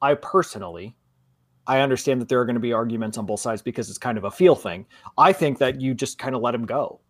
I 0.00 0.14
personally 0.14 0.96
I 1.68 1.80
understand 1.80 2.20
that 2.22 2.30
there 2.30 2.40
are 2.40 2.46
going 2.46 2.54
to 2.54 2.60
be 2.60 2.72
arguments 2.72 3.18
on 3.18 3.26
both 3.26 3.40
sides 3.40 3.60
because 3.60 3.90
it's 3.90 3.98
kind 3.98 4.16
of 4.16 4.24
a 4.24 4.30
feel 4.30 4.56
thing. 4.56 4.86
I 5.18 5.34
think 5.34 5.58
that 5.58 5.80
you 5.80 5.92
just 5.92 6.18
kind 6.18 6.34
of 6.34 6.40
let 6.40 6.54
him 6.54 6.64
go. 6.64 7.00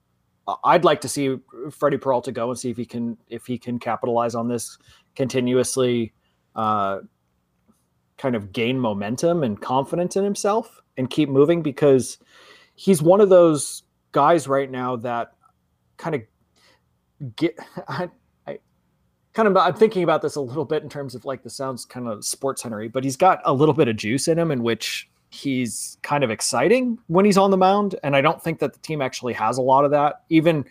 I'd 0.65 0.85
like 0.85 1.01
to 1.03 1.09
see 1.09 1.37
Freddie 1.71 1.99
Peralta 1.99 2.33
go 2.33 2.51
and 2.51 2.59
see 2.59 2.71
if 2.71 2.77
he 2.77 2.85
can 2.85 3.17
if 3.29 3.47
he 3.47 3.57
can 3.59 3.79
capitalize 3.79 4.35
on 4.35 4.49
this 4.49 4.79
continuously 5.15 6.13
uh, 6.57 7.01
kind 8.17 8.35
of 8.35 8.53
gain 8.53 8.81
momentum 8.81 9.45
and 9.45 9.61
confidence 9.61 10.17
in 10.17 10.25
himself 10.25 10.81
and 10.97 11.09
keep 11.09 11.29
moving 11.29 11.63
because 11.63 12.19
he's 12.75 13.03
one 13.03 13.21
of 13.21 13.29
those 13.29 13.85
guys 14.13 14.49
right 14.49 14.71
now 14.71 14.97
that 14.97 15.35
kind 15.99 16.15
of 16.15 16.23
get 17.37 17.57
kind 19.33 19.49
of 19.49 19.57
I'm 19.57 19.75
thinking 19.75 20.03
about 20.03 20.23
this 20.23 20.37
a 20.37 20.41
little 20.41 20.65
bit 20.65 20.83
in 20.83 20.89
terms 20.89 21.15
of 21.15 21.25
like 21.25 21.43
the 21.43 21.51
sounds 21.51 21.85
kind 21.85 22.09
of 22.09 22.25
sports 22.25 22.63
centery, 22.63 22.89
but 22.89 23.05
he's 23.05 23.17
got 23.17 23.41
a 23.45 23.53
little 23.53 23.75
bit 23.75 23.89
of 23.89 23.97
juice 23.97 24.29
in 24.29 24.39
him 24.39 24.51
in 24.51 24.63
which 24.63 25.09
he's 25.31 25.99
kind 26.03 26.25
of 26.25 26.31
exciting 26.31 26.99
when 27.07 27.25
he's 27.25 27.39
on 27.39 27.51
the 27.51 27.57
mound. 27.57 27.95
And 28.03 28.17
I 28.17 28.21
don't 28.21 28.43
think 28.43 28.59
that 28.61 28.73
the 28.73 28.79
team 28.81 29.03
actually 29.03 29.35
has 29.35 29.59
a 29.59 29.63
lot 29.63 29.85
of 29.85 29.91
that. 29.91 30.23
Even 30.31 30.65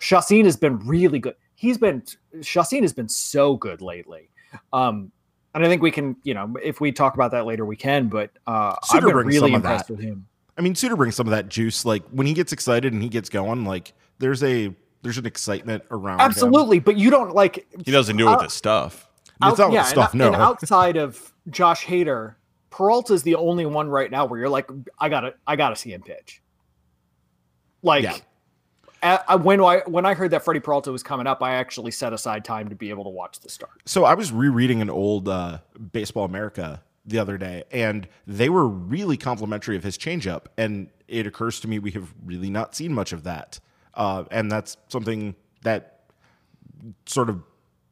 Chacin 0.00 0.44
has 0.44 0.56
been 0.56 0.78
really 0.86 1.18
good. 1.18 1.34
He's 1.54 1.78
been 1.78 2.02
Chacin 2.42 2.82
has 2.82 2.92
been 2.92 3.08
so 3.08 3.56
good 3.56 3.80
lately. 3.80 4.30
Um 4.72 5.10
and 5.54 5.64
I 5.64 5.68
think 5.68 5.82
we 5.82 5.92
can, 5.92 6.16
you 6.24 6.34
know, 6.34 6.52
if 6.62 6.80
we 6.80 6.90
talk 6.90 7.14
about 7.14 7.30
that 7.30 7.46
later, 7.46 7.64
we 7.64 7.76
can. 7.76 8.08
But 8.08 8.30
uh, 8.46 8.74
I've 8.82 8.88
Suter 8.88 9.06
been 9.06 9.12
brings 9.14 9.34
really 9.34 9.52
impressed 9.52 9.88
with 9.88 10.00
him. 10.00 10.26
I 10.58 10.62
mean, 10.62 10.74
Suter 10.74 10.96
brings 10.96 11.14
some 11.14 11.28
of 11.28 11.30
that 11.30 11.48
juice. 11.48 11.84
Like 11.84 12.02
when 12.10 12.26
he 12.26 12.32
gets 12.32 12.52
excited 12.52 12.92
and 12.92 13.00
he 13.00 13.08
gets 13.08 13.28
going, 13.28 13.64
like 13.64 13.92
there's 14.18 14.42
a 14.42 14.74
there's 15.04 15.18
an 15.18 15.26
excitement 15.26 15.84
around. 15.92 16.18
him. 16.18 16.26
Absolutely, 16.26 16.80
but 16.80 16.96
you 16.96 17.10
don't 17.10 17.32
like 17.34 17.66
He 17.84 17.92
doesn't 17.92 18.16
do 18.16 18.26
it 18.26 18.30
with 18.32 18.40
Uh, 18.40 18.42
his 18.44 18.52
stuff. 18.54 19.08
It's 19.42 19.58
not 19.58 19.70
with 19.70 19.86
stuff, 19.86 20.12
and, 20.12 20.18
no. 20.20 20.34
outside 20.34 20.96
of 20.96 21.32
Josh 21.50 21.84
Hader, 21.84 22.34
Peralta's 22.70 23.22
the 23.22 23.34
only 23.36 23.66
one 23.66 23.88
right 23.88 24.10
now 24.10 24.24
where 24.24 24.40
you're 24.40 24.48
like, 24.48 24.68
I 24.98 25.08
gotta, 25.08 25.34
I 25.46 25.54
gotta 25.56 25.76
see 25.76 25.92
him 25.92 26.02
pitch. 26.02 26.42
Like, 27.82 28.04
Yeah. 28.04 28.16
a- 29.02 29.32
I- 29.32 29.36
when 29.36 29.60
I 29.60 29.82
when 29.86 30.06
I 30.06 30.14
heard 30.14 30.30
that 30.30 30.44
Freddie 30.44 30.60
Peralta 30.60 30.90
was 30.90 31.02
coming 31.02 31.26
up, 31.26 31.42
I 31.42 31.54
actually 31.54 31.90
set 31.90 32.12
aside 32.12 32.44
time 32.44 32.68
to 32.70 32.74
be 32.74 32.90
able 32.90 33.04
to 33.04 33.10
watch 33.10 33.40
the 33.40 33.50
start. 33.50 33.82
So 33.84 34.04
I 34.04 34.14
was 34.14 34.32
rereading 34.32 34.80
an 34.80 34.88
old 34.90 35.28
uh, 35.28 35.58
Baseball 35.92 36.24
America 36.24 36.82
the 37.04 37.18
other 37.18 37.36
day, 37.36 37.64
and 37.70 38.08
they 38.26 38.48
were 38.48 38.66
really 38.66 39.18
complimentary 39.18 39.76
of 39.76 39.84
his 39.84 39.98
changeup. 39.98 40.46
And 40.56 40.88
it 41.06 41.26
occurs 41.26 41.60
to 41.60 41.68
me 41.68 41.78
we 41.78 41.90
have 41.90 42.14
really 42.24 42.48
not 42.48 42.74
seen 42.74 42.94
much 42.94 43.12
of 43.12 43.24
that, 43.24 43.60
uh, 43.96 44.24
and 44.30 44.50
that's 44.50 44.76
something 44.88 45.34
that 45.62 46.00
sort 47.06 47.28
of 47.28 47.42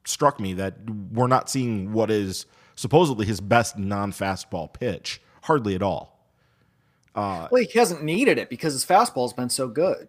struck 0.05 0.41
me 0.41 0.53
that 0.55 0.75
we're 1.13 1.27
not 1.29 1.49
seeing 1.49 1.93
what 1.93 2.11
is 2.11 2.47
supposedly 2.75 3.27
his 3.27 3.41
best 3.41 3.79
non-fastball 3.79 4.73
pitch, 4.73 5.21
hardly 5.45 5.75
at 5.75 5.83
all. 5.83 6.27
well, 7.15 7.49
he 7.63 7.79
hasn't 7.79 8.03
needed 8.03 8.39
it 8.39 8.49
because 8.49 8.73
his 8.73 8.85
fastball's 8.85 9.33
been 9.33 9.51
so 9.51 9.69
good. 9.69 10.09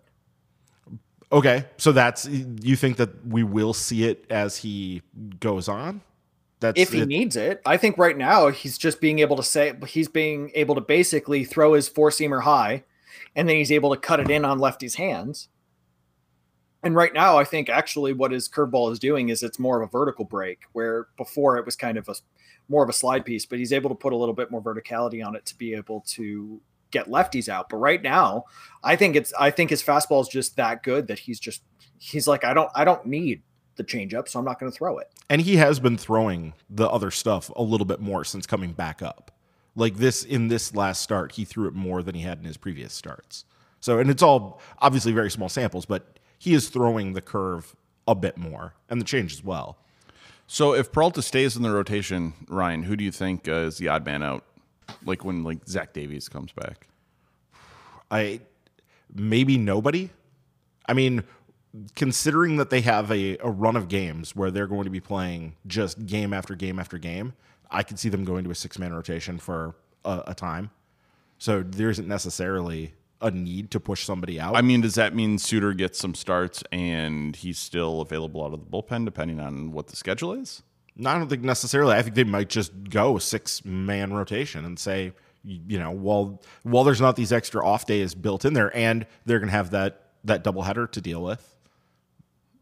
Okay, 1.32 1.66
so 1.78 1.92
that's 1.92 2.28
you 2.28 2.76
think 2.76 2.98
that 2.98 3.26
we 3.26 3.44
will 3.44 3.74
see 3.74 4.04
it 4.06 4.26
as 4.30 4.58
he 4.58 5.02
goes 5.40 5.68
on. 5.68 6.02
That's 6.60 6.80
if 6.80 6.94
he 6.94 7.02
it- 7.02 7.08
needs 7.08 7.36
it. 7.36 7.62
I 7.66 7.76
think 7.78 7.98
right 7.98 8.16
now 8.18 8.50
he's 8.50 8.78
just 8.78 9.02
being 9.02 9.20
able 9.20 9.36
to 9.38 9.44
say 9.44 9.74
he's 9.88 10.08
being 10.08 10.52
able 10.54 10.76
to 10.76 10.82
basically 10.82 11.44
throw 11.44 11.74
his 11.74 11.88
four 11.90 12.10
seamer 12.10 12.44
high, 12.44 12.84
and 13.36 13.50
then 13.50 13.56
he's 13.56 13.72
able 13.72 13.94
to 13.94 14.00
cut 14.00 14.20
it 14.20 14.30
in 14.30 14.46
on 14.46 14.60
lefty's 14.60 14.96
hands. 14.96 15.50
And 16.84 16.96
right 16.96 17.14
now, 17.14 17.38
I 17.38 17.46
think 17.46 17.70
actually 17.70 18.14
what 18.14 18.32
his 18.32 18.50
curveball 18.50 18.92
is 18.92 19.00
doing 19.00 19.30
is 19.30 19.42
it's 19.42 19.58
more 19.58 19.82
of 19.82 19.88
a 19.88 19.92
vertical 19.92 20.26
break, 20.26 20.64
where 20.74 21.08
before 21.18 21.58
it 21.58 21.66
was 21.66 21.76
kind 21.76 21.98
of 21.98 22.10
a 22.10 22.16
more 22.70 22.84
of 22.84 22.90
a 22.90 22.94
slide 22.94 23.26
piece, 23.26 23.46
but 23.46 23.60
he's 23.60 23.74
able 23.74 23.90
to 23.90 23.96
put 23.96 24.14
a 24.14 24.16
little 24.16 24.34
bit 24.34 24.52
more 24.52 24.62
verticality 24.62 25.26
on 25.26 25.36
it 25.36 25.46
to 25.46 25.58
be 25.58 25.74
able 25.74 26.02
to 26.08 26.62
get 26.92 27.10
lefties 27.10 27.50
out. 27.50 27.70
But 27.70 27.78
right 27.78 28.02
now, 28.02 28.46
I 28.84 28.96
think 28.96 29.16
it's 29.16 29.34
I 29.40 29.50
think 29.50 29.70
his 29.70 29.84
fastball 29.84 30.22
is 30.22 30.28
just 30.28 30.56
that 30.58 30.84
good 30.84 31.08
that 31.08 31.20
he's 31.20 31.40
just 31.40 31.64
he's 31.98 32.28
like 32.28 32.44
I 32.44 32.54
don't 32.54 32.70
I 32.76 32.84
don't 32.84 33.06
need 33.06 33.42
the 33.76 33.84
changeup, 33.84 34.28
so 34.28 34.40
I'm 34.40 34.46
not 34.46 34.60
going 34.60 34.72
to 34.72 34.78
throw 34.78 34.98
it. 35.00 35.12
And 35.30 35.42
he 35.42 35.56
has 35.58 35.80
been 35.80 35.98
throwing 35.98 36.54
the 36.70 36.88
other 36.88 37.12
stuff 37.12 37.50
a 37.56 37.64
little 37.64 37.86
bit 37.86 38.00
more 38.00 38.24
since 38.24 38.46
coming 38.46 38.72
back 38.72 39.02
up. 39.02 39.32
Like 39.76 39.96
this 39.96 40.24
in 40.24 40.50
this 40.50 40.76
last 40.76 41.02
start, 41.02 41.34
he 41.34 41.46
threw 41.46 41.68
it 41.68 41.74
more 41.74 42.04
than 42.04 42.14
he 42.14 42.22
had 42.22 42.38
in 42.40 42.46
his 42.46 42.58
previous 42.58 42.94
starts. 42.94 43.46
So, 43.80 44.00
and 44.00 44.10
it's 44.10 44.24
all 44.24 44.62
obviously 44.80 45.12
very 45.12 45.32
small 45.32 45.50
samples, 45.50 45.86
but 45.86 46.20
he 46.44 46.54
is 46.54 46.68
throwing 46.68 47.14
the 47.14 47.22
curve 47.22 47.74
a 48.06 48.14
bit 48.14 48.38
more 48.38 48.74
and 48.90 49.00
the 49.00 49.06
change 49.06 49.32
as 49.32 49.42
well. 49.42 49.78
So 50.46 50.74
if 50.74 50.92
Peralta 50.92 51.22
stays 51.22 51.56
in 51.56 51.64
the 51.64 51.72
rotation, 51.72 52.34
Ryan, 52.50 52.84
who 52.84 52.98
do 52.98 53.04
you 53.06 53.14
think 53.14 53.48
uh, 53.48 53.68
is 53.68 53.78
the 53.78 53.88
odd 53.88 54.06
man 54.06 54.22
out? 54.22 54.44
Like 55.06 55.24
when 55.24 55.46
like 55.46 55.66
Zach 55.66 55.94
Davies 55.94 56.28
comes 56.28 56.52
back. 56.52 56.90
I 58.12 58.42
maybe 59.16 59.58
nobody. 59.58 60.10
I 60.86 60.94
mean, 60.94 61.24
considering 61.96 62.58
that 62.58 62.70
they 62.70 62.82
have 62.82 63.10
a, 63.10 63.38
a 63.38 63.50
run 63.50 63.78
of 63.78 63.88
games 63.88 64.36
where 64.36 64.52
they're 64.52 64.68
going 64.68 64.84
to 64.84 64.90
be 64.90 65.00
playing 65.00 65.56
just 65.66 66.06
game 66.06 66.34
after 66.34 66.56
game 66.56 66.78
after 66.78 66.98
game, 66.98 67.36
I 67.72 67.84
could 67.84 68.00
see 68.00 68.10
them 68.10 68.26
going 68.26 68.44
to 68.44 68.52
a 68.52 68.56
six 68.56 68.78
man 68.78 68.94
rotation 68.94 69.40
for 69.40 69.76
a, 70.04 70.24
a 70.28 70.36
time. 70.36 70.72
So 71.38 71.64
there 71.64 71.90
isn't 71.90 72.08
necessarily 72.08 72.96
a 73.24 73.32
need 73.32 73.72
to 73.72 73.80
push 73.80 74.04
somebody 74.04 74.40
out. 74.40 74.56
I 74.56 74.62
mean, 74.62 74.82
does 74.82 74.96
that 74.96 75.16
mean 75.16 75.40
Suter 75.40 75.74
gets 75.74 75.98
some 75.98 76.14
starts 76.14 76.64
and 76.72 77.36
he's 77.36 77.58
still 77.58 78.02
available 78.02 78.44
out 78.44 78.54
of 78.54 78.60
the 78.60 78.66
bullpen 78.66 79.06
depending 79.06 79.40
on 79.40 79.72
what 79.72 79.88
the 79.88 79.96
schedule 79.96 80.34
is? 80.34 80.62
No, 80.96 81.10
I 81.10 81.18
don't 81.18 81.30
think 81.30 81.44
necessarily. 81.44 81.96
I 81.96 82.02
think 82.02 82.16
they 82.16 82.24
might 82.24 82.50
just 82.50 82.72
go 82.90 83.18
six 83.18 83.66
man 83.66 84.14
rotation 84.14 84.66
and 84.66 84.78
say, 84.78 85.14
you 85.44 85.80
know, 85.80 85.92
while 85.92 86.42
while 86.62 86.84
there's 86.84 87.02
not 87.02 87.16
these 87.16 87.32
extra 87.32 87.66
off 87.66 87.86
days 87.86 88.14
built 88.14 88.46
in 88.46 88.54
there, 88.54 88.76
and 88.76 89.08
they're 89.26 89.40
going 89.40 89.50
to 89.50 89.56
have 89.56 89.72
that 89.72 90.10
that 90.24 90.44
doubleheader 90.44 90.92
to 90.92 91.02
deal 91.02 91.24
with. 91.24 91.56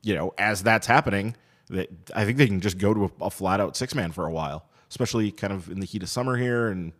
You 0.04 0.16
know, 0.16 0.34
as 0.38 0.64
that's 0.64 0.88
happening, 0.88 1.36
that 1.70 1.90
I 2.16 2.26
think 2.26 2.38
they 2.38 2.48
can 2.48 2.62
just 2.62 2.78
go 2.78 2.94
to 2.94 3.06
a, 3.06 3.26
a 3.26 3.30
flat 3.30 3.60
out 3.60 3.76
six 3.76 3.94
man 3.94 4.12
for 4.12 4.26
a 4.26 4.32
while, 4.32 4.66
especially 4.90 5.32
kind 5.32 5.54
of 5.54 5.70
in 5.70 5.80
the 5.80 5.86
heat 5.86 6.02
of 6.02 6.10
summer 6.10 6.38
here. 6.38 6.70
And 6.70 6.94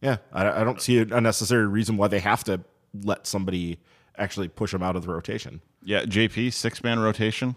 yeah, 0.00 0.18
I, 0.32 0.60
I 0.60 0.64
don't 0.64 0.80
see 0.80 0.98
a 0.98 1.20
necessary 1.20 1.66
reason 1.66 1.96
why 1.96 2.08
they 2.08 2.20
have 2.20 2.44
to 2.44 2.60
let 3.02 3.26
somebody 3.26 3.78
actually 4.16 4.48
push 4.48 4.72
them 4.72 4.82
out 4.82 4.96
of 4.96 5.04
the 5.04 5.12
rotation. 5.12 5.60
Yeah, 5.82 6.02
JP 6.02 6.52
six 6.52 6.82
man 6.82 6.98
rotation. 6.98 7.56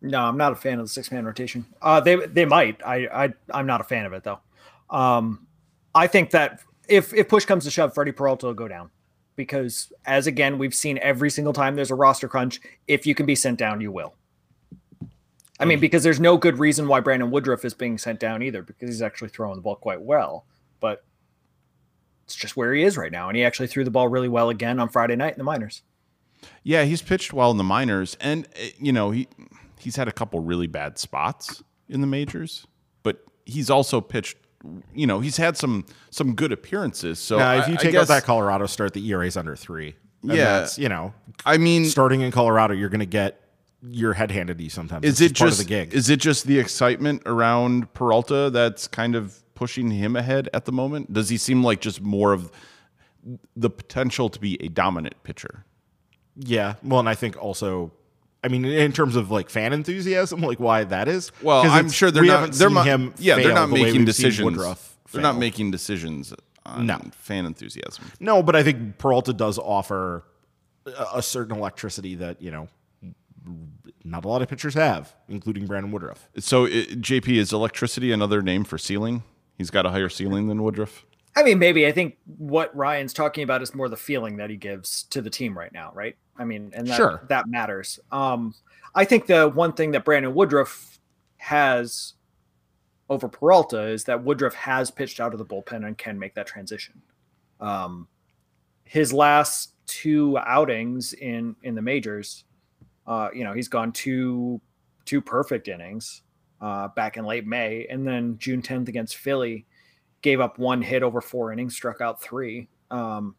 No, 0.00 0.20
I'm 0.20 0.36
not 0.36 0.52
a 0.52 0.56
fan 0.56 0.78
of 0.80 0.86
the 0.86 0.88
six 0.88 1.10
man 1.12 1.24
rotation. 1.24 1.64
Uh, 1.80 2.00
they 2.00 2.16
they 2.16 2.44
might. 2.44 2.80
I 2.84 3.06
I 3.24 3.34
I'm 3.52 3.66
not 3.66 3.80
a 3.80 3.84
fan 3.84 4.06
of 4.06 4.12
it 4.12 4.24
though. 4.24 4.40
Um, 4.90 5.46
I 5.94 6.06
think 6.06 6.30
that 6.30 6.60
if 6.88 7.12
if 7.14 7.28
push 7.28 7.44
comes 7.44 7.64
to 7.64 7.70
shove, 7.70 7.94
Freddie 7.94 8.12
Peralta 8.12 8.46
will 8.46 8.54
go 8.54 8.68
down 8.68 8.90
because 9.36 9.92
as 10.04 10.26
again 10.26 10.58
we've 10.58 10.74
seen 10.74 10.98
every 10.98 11.30
single 11.30 11.52
time 11.52 11.76
there's 11.76 11.90
a 11.90 11.94
roster 11.94 12.28
crunch, 12.28 12.60
if 12.88 13.06
you 13.06 13.14
can 13.14 13.26
be 13.26 13.34
sent 13.34 13.58
down, 13.58 13.80
you 13.80 13.92
will. 13.92 14.14
I 15.60 15.64
mean, 15.64 15.78
because 15.78 16.02
there's 16.02 16.18
no 16.18 16.36
good 16.36 16.58
reason 16.58 16.88
why 16.88 16.98
Brandon 16.98 17.30
Woodruff 17.30 17.64
is 17.64 17.72
being 17.72 17.96
sent 17.96 18.18
down 18.18 18.42
either, 18.42 18.62
because 18.62 18.88
he's 18.88 19.02
actually 19.02 19.28
throwing 19.28 19.54
the 19.54 19.62
ball 19.62 19.76
quite 19.76 20.00
well. 20.00 20.44
But 20.80 21.04
it's 22.32 22.40
just 22.40 22.56
where 22.56 22.72
he 22.74 22.82
is 22.82 22.96
right 22.96 23.12
now, 23.12 23.28
and 23.28 23.36
he 23.36 23.44
actually 23.44 23.66
threw 23.68 23.84
the 23.84 23.90
ball 23.90 24.08
really 24.08 24.28
well 24.28 24.48
again 24.48 24.80
on 24.80 24.88
Friday 24.88 25.16
night 25.16 25.32
in 25.34 25.38
the 25.38 25.44
minors. 25.44 25.82
Yeah, 26.62 26.84
he's 26.84 27.02
pitched 27.02 27.32
well 27.32 27.50
in 27.50 27.56
the 27.56 27.64
minors, 27.64 28.16
and 28.20 28.46
uh, 28.56 28.66
you 28.78 28.92
know 28.92 29.10
he 29.10 29.28
he's 29.78 29.96
had 29.96 30.08
a 30.08 30.12
couple 30.12 30.40
really 30.40 30.66
bad 30.66 30.98
spots 30.98 31.62
in 31.88 32.00
the 32.00 32.06
majors, 32.06 32.66
but 33.02 33.22
he's 33.44 33.68
also 33.70 34.00
pitched. 34.00 34.36
You 34.94 35.06
know, 35.06 35.20
he's 35.20 35.36
had 35.36 35.56
some 35.56 35.84
some 36.10 36.34
good 36.34 36.52
appearances. 36.52 37.18
So 37.18 37.38
now, 37.38 37.54
if 37.58 37.68
you 37.68 37.74
I- 37.74 37.76
I 37.76 37.82
take 37.82 37.92
guess- 37.92 38.02
out 38.02 38.08
that 38.08 38.24
Colorado 38.24 38.66
start, 38.66 38.94
the 38.94 39.04
ERA 39.08 39.26
is 39.26 39.36
under 39.36 39.56
three. 39.56 39.94
And 40.22 40.32
Yeah. 40.32 40.60
that's, 40.60 40.78
you 40.78 40.88
know, 40.88 41.14
I 41.44 41.58
mean, 41.58 41.84
starting 41.84 42.20
in 42.20 42.30
Colorado, 42.30 42.74
you're 42.74 42.88
going 42.88 43.00
to 43.00 43.06
get 43.06 43.40
your 43.82 44.12
head 44.12 44.30
handed 44.30 44.58
to 44.58 44.62
you 44.64 44.70
sometimes. 44.70 45.04
is 45.04 45.20
It's 45.20 45.32
it 45.32 45.38
part 45.38 45.50
just 45.50 45.60
of 45.62 45.66
the 45.66 45.68
gig? 45.68 45.92
is 45.92 46.08
it 46.08 46.20
just 46.20 46.46
the 46.46 46.60
excitement 46.60 47.22
around 47.26 47.92
Peralta 47.92 48.48
that's 48.50 48.86
kind 48.86 49.16
of 49.16 49.41
pushing 49.62 49.92
him 49.92 50.16
ahead 50.16 50.48
at 50.52 50.64
the 50.64 50.72
moment? 50.72 51.12
Does 51.12 51.28
he 51.28 51.36
seem 51.36 51.62
like 51.62 51.80
just 51.80 52.00
more 52.00 52.32
of 52.32 52.50
the 53.54 53.70
potential 53.70 54.28
to 54.28 54.40
be 54.40 54.60
a 54.60 54.66
dominant 54.66 55.14
pitcher? 55.22 55.64
Yeah. 56.34 56.74
Well, 56.82 56.98
and 56.98 57.08
I 57.08 57.14
think 57.14 57.40
also, 57.40 57.92
I 58.42 58.48
mean, 58.48 58.64
in 58.64 58.92
terms 58.92 59.14
of 59.14 59.30
like 59.30 59.48
fan 59.50 59.72
enthusiasm, 59.72 60.40
like 60.40 60.58
why 60.58 60.82
that 60.82 61.06
is. 61.06 61.30
Well, 61.42 61.62
I'm 61.64 61.90
sure 61.90 62.10
they're 62.10 62.24
not. 62.24 62.50
They're 62.50 62.70
not. 62.70 62.86
him. 62.86 63.14
yeah, 63.18 63.36
they're 63.36 63.54
not 63.54 63.68
the 63.68 63.74
making 63.74 64.04
decisions. 64.04 64.58
They're 65.12 65.22
not 65.22 65.36
making 65.36 65.70
decisions 65.70 66.34
on 66.66 66.86
No. 66.86 66.98
fan 67.12 67.46
enthusiasm. 67.46 68.04
No, 68.18 68.42
but 68.42 68.56
I 68.56 68.64
think 68.64 68.98
Peralta 68.98 69.32
does 69.32 69.58
offer 69.60 70.24
a, 70.86 71.18
a 71.18 71.22
certain 71.22 71.56
electricity 71.56 72.16
that 72.16 72.42
you 72.42 72.50
know 72.50 72.66
not 74.04 74.24
a 74.24 74.28
lot 74.28 74.42
of 74.42 74.48
pitchers 74.48 74.74
have, 74.74 75.14
including 75.28 75.66
Brandon 75.66 75.92
Woodruff. 75.92 76.28
So, 76.38 76.64
it, 76.64 77.00
JP 77.00 77.36
is 77.36 77.52
electricity 77.52 78.10
another 78.10 78.42
name 78.42 78.64
for 78.64 78.76
ceiling? 78.78 79.22
He's 79.58 79.70
got 79.70 79.86
a 79.86 79.90
higher 79.90 80.08
ceiling 80.08 80.48
than 80.48 80.62
Woodruff. 80.62 81.04
I 81.36 81.42
mean, 81.42 81.58
maybe 81.58 81.86
I 81.86 81.92
think 81.92 82.18
what 82.36 82.74
Ryan's 82.76 83.12
talking 83.12 83.42
about 83.44 83.62
is 83.62 83.74
more 83.74 83.88
the 83.88 83.96
feeling 83.96 84.36
that 84.36 84.50
he 84.50 84.56
gives 84.56 85.04
to 85.04 85.22
the 85.22 85.30
team 85.30 85.56
right 85.56 85.72
now, 85.72 85.90
right? 85.94 86.16
I 86.36 86.44
mean, 86.44 86.72
and 86.74 86.86
that, 86.86 86.96
Sure. 86.96 87.24
that 87.28 87.46
matters. 87.48 87.98
Um, 88.10 88.54
I 88.94 89.04
think 89.04 89.26
the 89.26 89.48
one 89.48 89.72
thing 89.72 89.92
that 89.92 90.04
Brandon 90.04 90.34
Woodruff 90.34 90.98
has 91.38 92.14
over 93.08 93.28
Peralta 93.28 93.82
is 93.88 94.04
that 94.04 94.22
Woodruff 94.22 94.54
has 94.54 94.90
pitched 94.90 95.20
out 95.20 95.32
of 95.32 95.38
the 95.38 95.44
bullpen 95.44 95.86
and 95.86 95.96
can 95.96 96.18
make 96.18 96.34
that 96.34 96.46
transition. 96.46 97.00
Um, 97.60 98.08
his 98.84 99.12
last 99.12 99.74
two 99.86 100.38
outings 100.38 101.12
in 101.14 101.56
in 101.62 101.74
the 101.74 101.82
majors, 101.82 102.44
uh, 103.06 103.28
you 103.34 103.44
know, 103.44 103.52
he's 103.52 103.68
gone 103.68 103.92
two 103.92 104.60
two 105.04 105.20
perfect 105.20 105.68
innings 105.68 106.22
uh, 106.62 106.88
back 106.88 107.16
in 107.16 107.24
late 107.24 107.46
May, 107.46 107.86
and 107.90 108.06
then 108.06 108.38
June 108.38 108.62
10th 108.62 108.88
against 108.88 109.16
Philly 109.16 109.66
gave 110.22 110.40
up 110.40 110.58
one 110.58 110.80
hit 110.80 111.02
over 111.02 111.20
four 111.20 111.52
innings, 111.52 111.74
struck 111.74 112.00
out 112.00 112.22
three. 112.22 112.68
Um, 112.90 113.34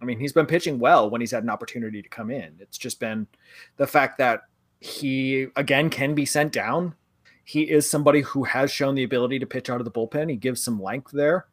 I 0.00 0.04
mean, 0.04 0.20
he's 0.20 0.32
been 0.32 0.46
pitching 0.46 0.78
well 0.78 1.10
when 1.10 1.20
he's 1.20 1.32
had 1.32 1.42
an 1.42 1.50
opportunity 1.50 2.00
to 2.00 2.08
come 2.08 2.30
in. 2.30 2.56
It's 2.60 2.78
just 2.78 3.00
been 3.00 3.26
the 3.76 3.86
fact 3.86 4.18
that 4.18 4.42
he 4.78 5.48
again 5.56 5.90
can 5.90 6.14
be 6.14 6.24
sent 6.24 6.52
down. 6.52 6.94
He 7.42 7.62
is 7.62 7.90
somebody 7.90 8.20
who 8.20 8.44
has 8.44 8.70
shown 8.70 8.94
the 8.94 9.02
ability 9.02 9.40
to 9.40 9.46
pitch 9.46 9.68
out 9.68 9.80
of 9.80 9.84
the 9.84 9.90
bullpen. 9.90 10.30
He 10.30 10.36
gives 10.36 10.62
some 10.62 10.80
length 10.80 11.10
there. 11.12 11.46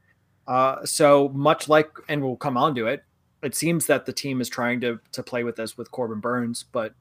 Uh, 0.46 0.86
so 0.86 1.30
much 1.30 1.68
like, 1.68 1.90
and 2.08 2.22
we'll 2.22 2.36
come 2.36 2.58
on 2.58 2.76
to 2.76 2.86
it. 2.86 3.04
It 3.42 3.56
seems 3.56 3.88
that 3.88 4.06
the 4.06 4.14
team 4.14 4.42
is 4.42 4.50
trying 4.50 4.80
to 4.82 5.00
to 5.14 5.24
play 5.24 5.44
with 5.44 5.56
this 5.56 5.76
with 5.76 5.90
Corbin 5.90 6.20
Burnes, 6.20 6.64
but 6.72 6.94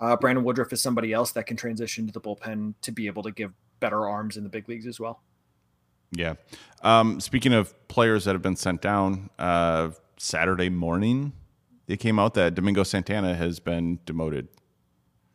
uh, 0.00 0.16
Brandon 0.16 0.44
Woodruff 0.44 0.72
is 0.72 0.80
somebody 0.80 1.12
else 1.12 1.32
that 1.32 1.46
can 1.46 1.56
transition 1.56 2.06
to 2.06 2.12
the 2.12 2.20
bullpen 2.20 2.74
to 2.82 2.92
be 2.92 3.06
able 3.06 3.22
to 3.22 3.30
give 3.30 3.52
better 3.80 4.08
arms 4.08 4.36
in 4.36 4.44
the 4.44 4.50
big 4.50 4.68
leagues 4.68 4.86
as 4.86 4.98
well. 4.98 5.22
Yeah. 6.12 6.34
Um, 6.82 7.20
speaking 7.20 7.52
of 7.52 7.74
players 7.88 8.24
that 8.24 8.34
have 8.34 8.42
been 8.42 8.56
sent 8.56 8.82
down, 8.82 9.30
uh, 9.38 9.90
Saturday 10.18 10.68
morning, 10.68 11.32
it 11.86 11.98
came 11.98 12.18
out 12.18 12.34
that 12.34 12.54
Domingo 12.54 12.82
Santana 12.82 13.34
has 13.34 13.60
been 13.60 14.00
demoted 14.06 14.48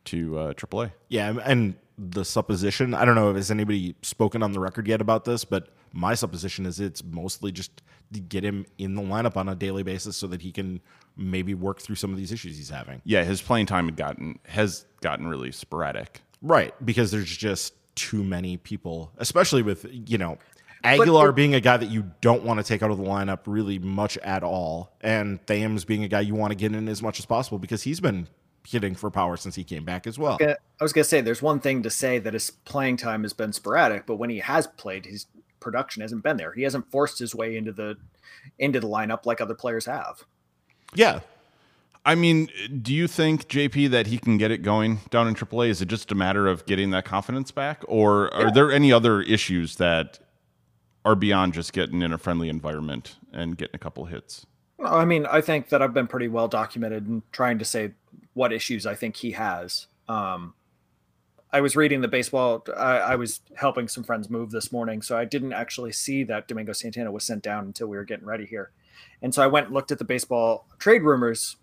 to 0.06 0.38
uh, 0.38 0.52
AAA. 0.54 0.92
Yeah, 1.08 1.34
and 1.44 1.74
the 1.98 2.24
supposition, 2.24 2.94
I 2.94 3.04
don't 3.04 3.14
know 3.14 3.30
if 3.30 3.36
has 3.36 3.50
anybody 3.50 3.94
spoken 4.02 4.42
on 4.42 4.52
the 4.52 4.60
record 4.60 4.86
yet 4.86 5.00
about 5.00 5.24
this, 5.24 5.44
but 5.44 5.68
my 5.92 6.14
supposition 6.14 6.66
is 6.66 6.78
it's 6.78 7.02
mostly 7.02 7.50
just 7.50 7.76
to 7.78 7.82
get 8.28 8.44
him 8.44 8.66
in 8.78 8.94
the 8.94 9.02
lineup 9.02 9.36
on 9.36 9.48
a 9.48 9.54
daily 9.54 9.82
basis 9.82 10.16
so 10.16 10.26
that 10.28 10.42
he 10.42 10.52
can 10.52 10.80
maybe 11.16 11.54
work 11.54 11.80
through 11.80 11.96
some 11.96 12.10
of 12.10 12.16
these 12.16 12.32
issues 12.32 12.56
he's 12.56 12.70
having. 12.70 13.00
Yeah, 13.04 13.24
his 13.24 13.40
playing 13.42 13.66
time 13.66 13.86
had 13.86 13.96
gotten 13.96 14.38
has 14.46 14.86
gotten 15.00 15.26
really 15.26 15.52
sporadic. 15.52 16.20
Right, 16.42 16.74
because 16.84 17.10
there's 17.10 17.34
just 17.34 17.74
too 17.94 18.22
many 18.22 18.58
people, 18.58 19.10
especially 19.18 19.62
with, 19.62 19.86
you 19.90 20.18
know, 20.18 20.38
Aguilar 20.84 21.32
being 21.32 21.54
a 21.54 21.60
guy 21.60 21.78
that 21.78 21.90
you 21.90 22.12
don't 22.20 22.44
want 22.44 22.60
to 22.60 22.64
take 22.64 22.82
out 22.82 22.90
of 22.90 22.98
the 22.98 23.04
lineup 23.04 23.40
really 23.46 23.78
much 23.78 24.18
at 24.18 24.44
all, 24.44 24.92
and 25.00 25.44
Thames 25.46 25.84
being 25.84 26.04
a 26.04 26.08
guy 26.08 26.20
you 26.20 26.34
want 26.34 26.52
to 26.52 26.54
get 26.54 26.72
in 26.72 26.88
as 26.88 27.02
much 27.02 27.18
as 27.18 27.26
possible 27.26 27.58
because 27.58 27.82
he's 27.82 27.98
been 27.98 28.28
hitting 28.68 28.94
for 28.94 29.10
power 29.10 29.36
since 29.36 29.54
he 29.54 29.64
came 29.64 29.84
back 29.84 30.06
as 30.06 30.18
well. 30.18 30.38
I 30.40 30.56
was 30.80 30.92
gonna 30.92 31.04
say 31.04 31.20
there's 31.20 31.42
one 31.42 31.58
thing 31.58 31.82
to 31.82 31.90
say 31.90 32.18
that 32.18 32.34
his 32.34 32.50
playing 32.50 32.98
time 32.98 33.22
has 33.22 33.32
been 33.32 33.52
sporadic, 33.52 34.06
but 34.06 34.16
when 34.16 34.30
he 34.30 34.38
has 34.40 34.66
played, 34.66 35.06
his 35.06 35.26
production 35.60 36.02
hasn't 36.02 36.22
been 36.22 36.36
there. 36.36 36.52
He 36.52 36.62
hasn't 36.62 36.90
forced 36.90 37.18
his 37.18 37.34
way 37.34 37.56
into 37.56 37.72
the 37.72 37.96
into 38.58 38.80
the 38.80 38.88
lineup 38.88 39.26
like 39.26 39.40
other 39.40 39.54
players 39.54 39.86
have. 39.86 40.24
Yeah, 40.94 41.20
I 42.06 42.14
mean, 42.14 42.48
do 42.82 42.94
you 42.94 43.08
think 43.08 43.48
JP 43.48 43.90
that 43.90 44.06
he 44.06 44.18
can 44.18 44.38
get 44.38 44.52
it 44.52 44.58
going 44.58 45.00
down 45.10 45.26
in 45.26 45.34
AAA? 45.34 45.70
Is 45.70 45.82
it 45.82 45.88
just 45.88 46.12
a 46.12 46.14
matter 46.14 46.46
of 46.46 46.64
getting 46.64 46.90
that 46.90 47.04
confidence 47.04 47.50
back, 47.50 47.82
or 47.88 48.32
are 48.32 48.52
there 48.52 48.70
any 48.70 48.92
other 48.92 49.22
issues 49.22 49.76
that 49.76 50.20
are 51.04 51.16
beyond 51.16 51.52
just 51.52 51.72
getting 51.72 52.02
in 52.02 52.12
a 52.12 52.18
friendly 52.18 52.48
environment 52.48 53.16
and 53.32 53.58
getting 53.58 53.74
a 53.74 53.78
couple 53.78 54.04
hits? 54.04 54.46
No, 54.78 54.86
I 54.86 55.04
mean, 55.04 55.26
I 55.26 55.40
think 55.40 55.68
that 55.70 55.82
I've 55.82 55.92
been 55.92 56.06
pretty 56.06 56.28
well 56.28 56.46
documented 56.46 57.08
in 57.08 57.24
trying 57.32 57.58
to 57.58 57.64
say 57.64 57.92
what 58.34 58.52
issues 58.52 58.86
I 58.86 58.94
think 58.94 59.16
he 59.16 59.32
has. 59.32 59.88
Um, 60.08 60.54
I 61.56 61.60
was 61.62 61.74
reading 61.74 62.02
the 62.02 62.08
baseball. 62.08 62.62
I, 62.76 62.98
I 62.98 63.16
was 63.16 63.40
helping 63.54 63.88
some 63.88 64.04
friends 64.04 64.28
move 64.28 64.50
this 64.50 64.70
morning, 64.70 65.00
so 65.00 65.16
I 65.16 65.24
didn't 65.24 65.54
actually 65.54 65.90
see 65.90 66.22
that 66.24 66.48
Domingo 66.48 66.74
Santana 66.74 67.10
was 67.10 67.24
sent 67.24 67.42
down 67.42 67.64
until 67.64 67.86
we 67.86 67.96
were 67.96 68.04
getting 68.04 68.26
ready 68.26 68.44
here. 68.44 68.72
And 69.22 69.34
so 69.34 69.42
I 69.42 69.46
went 69.46 69.68
and 69.68 69.74
looked 69.74 69.90
at 69.90 69.96
the 69.96 70.04
baseball 70.04 70.66
trade 70.78 71.02
rumors 71.02 71.56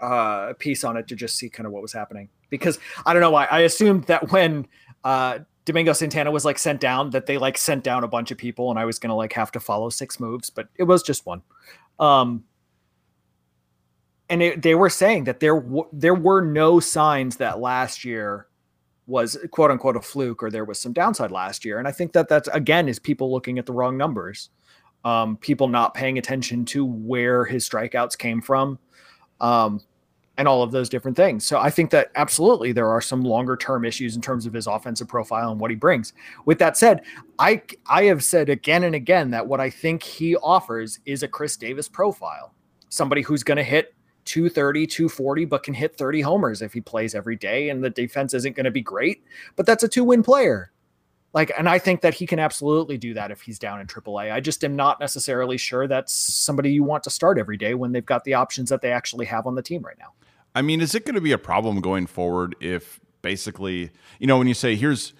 uh, 0.00 0.54
piece 0.58 0.82
on 0.82 0.96
it 0.96 1.06
to 1.06 1.14
just 1.14 1.36
see 1.36 1.48
kind 1.48 1.68
of 1.68 1.72
what 1.72 1.82
was 1.82 1.92
happening. 1.92 2.30
Because 2.50 2.80
I 3.06 3.12
don't 3.12 3.22
know 3.22 3.30
why 3.30 3.44
I 3.44 3.60
assumed 3.60 4.06
that 4.06 4.32
when 4.32 4.66
uh, 5.04 5.38
Domingo 5.64 5.92
Santana 5.92 6.32
was 6.32 6.44
like 6.44 6.58
sent 6.58 6.80
down, 6.80 7.10
that 7.10 7.26
they 7.26 7.38
like 7.38 7.58
sent 7.58 7.84
down 7.84 8.02
a 8.02 8.08
bunch 8.08 8.32
of 8.32 8.38
people, 8.38 8.70
and 8.70 8.78
I 8.78 8.86
was 8.86 8.98
gonna 8.98 9.14
like 9.14 9.34
have 9.34 9.52
to 9.52 9.60
follow 9.60 9.88
six 9.88 10.18
moves, 10.18 10.50
but 10.50 10.66
it 10.74 10.82
was 10.82 11.00
just 11.00 11.26
one. 11.26 11.42
Um, 12.00 12.42
and 14.28 14.42
it, 14.42 14.62
they 14.62 14.74
were 14.74 14.90
saying 14.90 15.24
that 15.24 15.38
there 15.38 15.60
w- 15.60 15.88
there 15.92 16.16
were 16.16 16.40
no 16.40 16.80
signs 16.80 17.36
that 17.36 17.60
last 17.60 18.04
year 18.04 18.47
was 19.08 19.38
quote 19.50 19.70
unquote 19.70 19.96
a 19.96 20.00
fluke 20.00 20.42
or 20.42 20.50
there 20.50 20.66
was 20.66 20.78
some 20.78 20.92
downside 20.92 21.32
last 21.32 21.64
year. 21.64 21.78
And 21.78 21.88
I 21.88 21.92
think 21.92 22.12
that 22.12 22.28
that's 22.28 22.48
again 22.48 22.88
is 22.88 22.98
people 22.98 23.32
looking 23.32 23.58
at 23.58 23.66
the 23.66 23.72
wrong 23.72 23.96
numbers, 23.96 24.50
um, 25.04 25.36
people 25.38 25.66
not 25.66 25.94
paying 25.94 26.18
attention 26.18 26.64
to 26.66 26.84
where 26.84 27.44
his 27.44 27.68
strikeouts 27.68 28.16
came 28.16 28.42
from, 28.42 28.78
um, 29.40 29.80
and 30.36 30.46
all 30.46 30.62
of 30.62 30.70
those 30.70 30.90
different 30.90 31.16
things. 31.16 31.44
So 31.44 31.58
I 31.58 31.70
think 31.70 31.90
that 31.90 32.12
absolutely 32.14 32.70
there 32.70 32.88
are 32.88 33.00
some 33.00 33.22
longer 33.22 33.56
term 33.56 33.84
issues 33.84 34.14
in 34.14 34.20
terms 34.20 34.44
of 34.44 34.52
his 34.52 34.66
offensive 34.66 35.08
profile 35.08 35.50
and 35.50 35.60
what 35.60 35.70
he 35.70 35.76
brings. 35.76 36.12
With 36.44 36.58
that 36.58 36.76
said, 36.76 37.02
I 37.38 37.62
I 37.86 38.04
have 38.04 38.22
said 38.22 38.50
again 38.50 38.84
and 38.84 38.94
again 38.94 39.30
that 39.30 39.46
what 39.46 39.58
I 39.58 39.70
think 39.70 40.02
he 40.02 40.36
offers 40.36 41.00
is 41.06 41.22
a 41.22 41.28
Chris 41.28 41.56
Davis 41.56 41.88
profile, 41.88 42.52
somebody 42.90 43.22
who's 43.22 43.42
going 43.42 43.56
to 43.56 43.64
hit 43.64 43.94
230, 44.28 44.86
240, 44.86 45.44
but 45.46 45.62
can 45.62 45.74
hit 45.74 45.96
30 45.96 46.20
homers 46.20 46.62
if 46.62 46.72
he 46.72 46.80
plays 46.80 47.14
every 47.14 47.36
day. 47.36 47.70
And 47.70 47.82
the 47.82 47.90
defense 47.90 48.34
isn't 48.34 48.54
going 48.54 48.64
to 48.64 48.70
be 48.70 48.82
great, 48.82 49.24
but 49.56 49.66
that's 49.66 49.82
a 49.82 49.88
two 49.88 50.04
win 50.04 50.22
player. 50.22 50.70
Like, 51.34 51.52
and 51.58 51.68
I 51.68 51.78
think 51.78 52.00
that 52.02 52.14
he 52.14 52.26
can 52.26 52.38
absolutely 52.38 52.96
do 52.96 53.14
that 53.14 53.30
if 53.30 53.42
he's 53.42 53.58
down 53.58 53.80
in 53.80 53.86
AAA. 53.86 54.32
I 54.32 54.40
just 54.40 54.64
am 54.64 54.76
not 54.76 54.98
necessarily 55.00 55.56
sure 55.56 55.86
that's 55.86 56.12
somebody 56.12 56.70
you 56.70 56.82
want 56.82 57.04
to 57.04 57.10
start 57.10 57.38
every 57.38 57.56
day 57.56 57.74
when 57.74 57.92
they've 57.92 58.04
got 58.04 58.24
the 58.24 58.34
options 58.34 58.70
that 58.70 58.80
they 58.80 58.92
actually 58.92 59.26
have 59.26 59.46
on 59.46 59.54
the 59.54 59.62
team 59.62 59.82
right 59.82 59.98
now. 59.98 60.12
I 60.54 60.62
mean, 60.62 60.80
is 60.80 60.94
it 60.94 61.04
going 61.04 61.14
to 61.14 61.20
be 61.20 61.32
a 61.32 61.38
problem 61.38 61.80
going 61.80 62.06
forward 62.06 62.56
if 62.60 63.00
basically, 63.22 63.90
you 64.18 64.26
know, 64.26 64.38
when 64.38 64.46
you 64.46 64.54
say 64.54 64.74
here's 64.74 65.12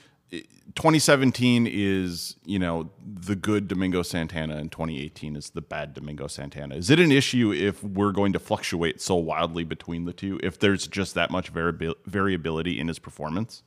2017 0.79 1.67
is 1.69 2.37
you 2.45 2.57
know 2.57 2.89
the 3.05 3.35
good 3.35 3.67
Domingo 3.67 4.03
Santana 4.03 4.59
and 4.59 4.71
2018 4.71 5.35
is 5.35 5.51
the 5.51 5.61
bad 5.61 5.93
Domingo 5.93 6.29
Santana. 6.29 6.77
Is 6.77 6.89
it 6.89 7.01
an 7.01 7.11
issue 7.11 7.53
if 7.53 7.83
we're 7.83 8.13
going 8.13 8.33
to 8.35 8.39
fluctuate 8.39 9.01
so 9.01 9.17
wildly 9.17 9.65
between 9.65 10.05
the 10.05 10.13
two? 10.13 10.39
If 10.41 10.61
there's 10.61 10.87
just 10.87 11.15
that 11.17 11.33
much 11.33 11.53
variabil- 11.53 11.97
variability 12.07 12.79
in 12.79 12.87
his 12.87 13.01
performance? 13.01 13.65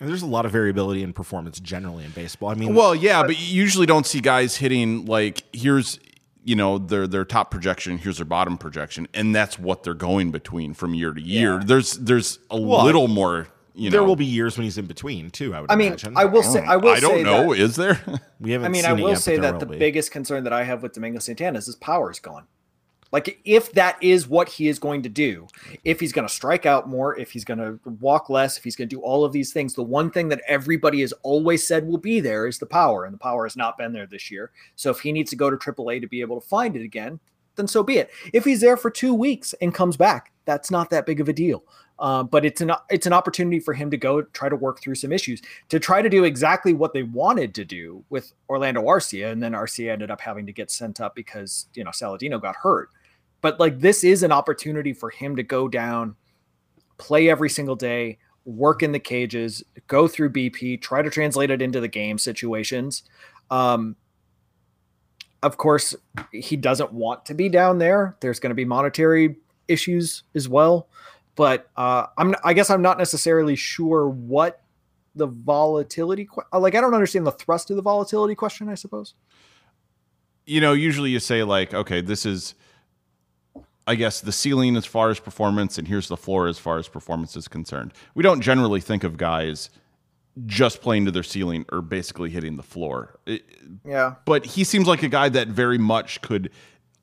There's 0.00 0.22
a 0.22 0.26
lot 0.26 0.46
of 0.46 0.52
variability 0.52 1.02
in 1.02 1.12
performance 1.12 1.60
generally 1.60 2.06
in 2.06 2.12
baseball. 2.12 2.48
I 2.48 2.54
mean, 2.54 2.74
well, 2.74 2.94
yeah, 2.94 3.22
but 3.22 3.38
you 3.38 3.54
usually 3.62 3.84
don't 3.84 4.06
see 4.06 4.20
guys 4.22 4.56
hitting 4.56 5.04
like 5.04 5.42
here's 5.52 6.00
you 6.42 6.56
know 6.56 6.78
their 6.78 7.06
their 7.06 7.26
top 7.26 7.50
projection, 7.50 7.98
here's 7.98 8.16
their 8.16 8.24
bottom 8.24 8.56
projection, 8.56 9.06
and 9.12 9.34
that's 9.34 9.58
what 9.58 9.82
they're 9.82 9.92
going 9.92 10.30
between 10.30 10.72
from 10.72 10.94
year 10.94 11.12
to 11.12 11.20
year. 11.20 11.58
Yeah. 11.58 11.62
There's 11.66 11.92
there's 11.98 12.38
a 12.50 12.58
Well, 12.58 12.86
little 12.86 13.06
more. 13.08 13.48
You 13.74 13.90
know, 13.90 13.94
there 13.98 14.04
will 14.04 14.16
be 14.16 14.24
years 14.24 14.56
when 14.56 14.64
he's 14.64 14.78
in 14.78 14.86
between 14.86 15.30
too. 15.30 15.54
I 15.54 15.60
would 15.60 15.70
I 15.70 15.76
mean, 15.76 15.88
imagine. 15.88 16.16
I 16.16 16.24
will 16.24 16.42
say, 16.42 16.64
I 16.64 16.76
will 16.76 16.90
I 16.90 17.00
don't 17.00 17.10
say 17.16 17.22
know. 17.22 17.54
that- 17.54 17.60
Is 17.60 17.76
there? 17.76 18.00
we 18.40 18.52
haven't. 18.52 18.66
I 18.66 18.68
mean, 18.68 18.82
seen 18.82 18.90
I 18.90 18.94
will 18.94 19.10
yet, 19.10 19.18
say 19.18 19.36
there 19.38 19.52
that 19.52 19.60
the 19.60 19.66
be. 19.66 19.78
biggest 19.78 20.10
concern 20.10 20.44
that 20.44 20.52
I 20.52 20.64
have 20.64 20.82
with 20.82 20.92
Domingo 20.92 21.18
Santana 21.20 21.58
is 21.58 21.66
his 21.66 21.76
power 21.76 22.10
is 22.10 22.18
gone. 22.20 22.46
Like, 23.12 23.40
if 23.44 23.72
that 23.72 24.00
is 24.00 24.28
what 24.28 24.48
he 24.48 24.68
is 24.68 24.78
going 24.78 25.02
to 25.02 25.08
do, 25.08 25.48
if 25.82 25.98
he's 25.98 26.12
going 26.12 26.28
to 26.28 26.32
strike 26.32 26.64
out 26.64 26.88
more, 26.88 27.18
if 27.18 27.32
he's 27.32 27.44
going 27.44 27.58
to 27.58 27.80
walk 27.98 28.30
less, 28.30 28.56
if 28.56 28.62
he's 28.62 28.76
going 28.76 28.88
to 28.88 28.94
do 28.96 29.02
all 29.02 29.24
of 29.24 29.32
these 29.32 29.52
things, 29.52 29.74
the 29.74 29.82
one 29.82 30.12
thing 30.12 30.28
that 30.28 30.40
everybody 30.46 31.00
has 31.00 31.12
always 31.24 31.66
said 31.66 31.88
will 31.88 31.98
be 31.98 32.20
there 32.20 32.46
is 32.46 32.58
the 32.58 32.66
power, 32.66 33.04
and 33.04 33.12
the 33.12 33.18
power 33.18 33.44
has 33.44 33.56
not 33.56 33.76
been 33.76 33.92
there 33.92 34.06
this 34.06 34.30
year. 34.30 34.52
So, 34.76 34.90
if 34.92 35.00
he 35.00 35.10
needs 35.10 35.30
to 35.30 35.36
go 35.36 35.50
to 35.50 35.56
AAA 35.56 36.00
to 36.02 36.06
be 36.06 36.20
able 36.20 36.40
to 36.40 36.46
find 36.46 36.76
it 36.76 36.82
again, 36.84 37.18
then 37.56 37.66
so 37.66 37.82
be 37.82 37.98
it. 37.98 38.10
If 38.32 38.44
he's 38.44 38.60
there 38.60 38.76
for 38.76 38.90
two 38.90 39.12
weeks 39.12 39.54
and 39.60 39.74
comes 39.74 39.96
back, 39.96 40.30
that's 40.44 40.70
not 40.70 40.88
that 40.90 41.04
big 41.04 41.20
of 41.20 41.28
a 41.28 41.32
deal. 41.32 41.64
Uh, 42.00 42.22
but 42.22 42.46
it's 42.46 42.62
an 42.62 42.72
it's 42.88 43.06
an 43.06 43.12
opportunity 43.12 43.60
for 43.60 43.74
him 43.74 43.90
to 43.90 43.96
go 43.98 44.22
try 44.22 44.48
to 44.48 44.56
work 44.56 44.80
through 44.80 44.94
some 44.94 45.12
issues 45.12 45.42
to 45.68 45.78
try 45.78 46.00
to 46.00 46.08
do 46.08 46.24
exactly 46.24 46.72
what 46.72 46.94
they 46.94 47.02
wanted 47.02 47.54
to 47.54 47.64
do 47.64 48.02
with 48.08 48.32
Orlando 48.48 48.82
Arcia, 48.82 49.30
and 49.30 49.42
then 49.42 49.52
Arcia 49.52 49.92
ended 49.92 50.10
up 50.10 50.20
having 50.20 50.46
to 50.46 50.52
get 50.52 50.70
sent 50.70 51.00
up 51.00 51.14
because 51.14 51.66
you 51.74 51.84
know 51.84 51.90
Saladino 51.90 52.40
got 52.40 52.56
hurt. 52.56 52.88
But 53.42 53.60
like 53.60 53.80
this 53.80 54.02
is 54.02 54.22
an 54.22 54.32
opportunity 54.32 54.94
for 54.94 55.10
him 55.10 55.36
to 55.36 55.42
go 55.42 55.68
down, 55.68 56.16
play 56.96 57.28
every 57.28 57.50
single 57.50 57.76
day, 57.76 58.18
work 58.46 58.82
in 58.82 58.92
the 58.92 58.98
cages, 58.98 59.62
go 59.86 60.08
through 60.08 60.30
BP, 60.30 60.80
try 60.80 61.02
to 61.02 61.10
translate 61.10 61.50
it 61.50 61.60
into 61.60 61.80
the 61.80 61.88
game 61.88 62.16
situations. 62.16 63.02
Um, 63.50 63.96
of 65.42 65.56
course, 65.56 65.94
he 66.32 66.56
doesn't 66.56 66.92
want 66.92 67.24
to 67.26 67.34
be 67.34 67.48
down 67.48 67.78
there. 67.78 68.16
There's 68.20 68.40
going 68.40 68.50
to 68.50 68.54
be 68.54 68.64
monetary 68.64 69.36
issues 69.68 70.24
as 70.34 70.48
well, 70.48 70.88
but 71.36 71.70
uh, 71.76 72.06
I'm 72.18 72.34
I 72.44 72.52
guess 72.52 72.70
I'm 72.70 72.82
not 72.82 72.98
necessarily 72.98 73.56
sure 73.56 74.08
what 74.08 74.62
the 75.14 75.26
volatility 75.26 76.24
que- 76.26 76.58
like 76.58 76.74
I 76.74 76.80
don't 76.80 76.94
understand 76.94 77.26
the 77.26 77.32
thrust 77.32 77.70
of 77.70 77.76
the 77.76 77.82
volatility 77.82 78.34
question. 78.34 78.68
I 78.68 78.74
suppose. 78.74 79.14
you 80.46 80.60
know, 80.60 80.72
usually 80.72 81.10
you 81.10 81.20
say 81.20 81.42
like, 81.44 81.72
okay, 81.74 82.00
this 82.00 82.26
is, 82.26 82.54
I 83.86 83.94
guess, 83.94 84.20
the 84.20 84.32
ceiling 84.32 84.76
as 84.76 84.84
far 84.86 85.10
as 85.10 85.20
performance, 85.20 85.78
and 85.78 85.86
here's 85.86 86.08
the 86.08 86.16
floor 86.16 86.48
as 86.48 86.58
far 86.58 86.78
as 86.78 86.88
performance 86.88 87.36
is 87.36 87.46
concerned. 87.48 87.92
We 88.14 88.22
don't 88.22 88.40
generally 88.40 88.80
think 88.80 89.04
of 89.04 89.16
guys 89.16 89.70
just 90.46 90.80
playing 90.80 91.04
to 91.06 91.10
their 91.10 91.22
ceiling 91.22 91.66
or 91.72 91.82
basically 91.82 92.30
hitting 92.30 92.56
the 92.56 92.62
floor. 92.62 93.18
Yeah. 93.84 94.14
but 94.24 94.46
he 94.46 94.64
seems 94.64 94.86
like 94.86 95.02
a 95.02 95.08
guy 95.08 95.28
that 95.28 95.48
very 95.48 95.78
much 95.78 96.20
could 96.22 96.50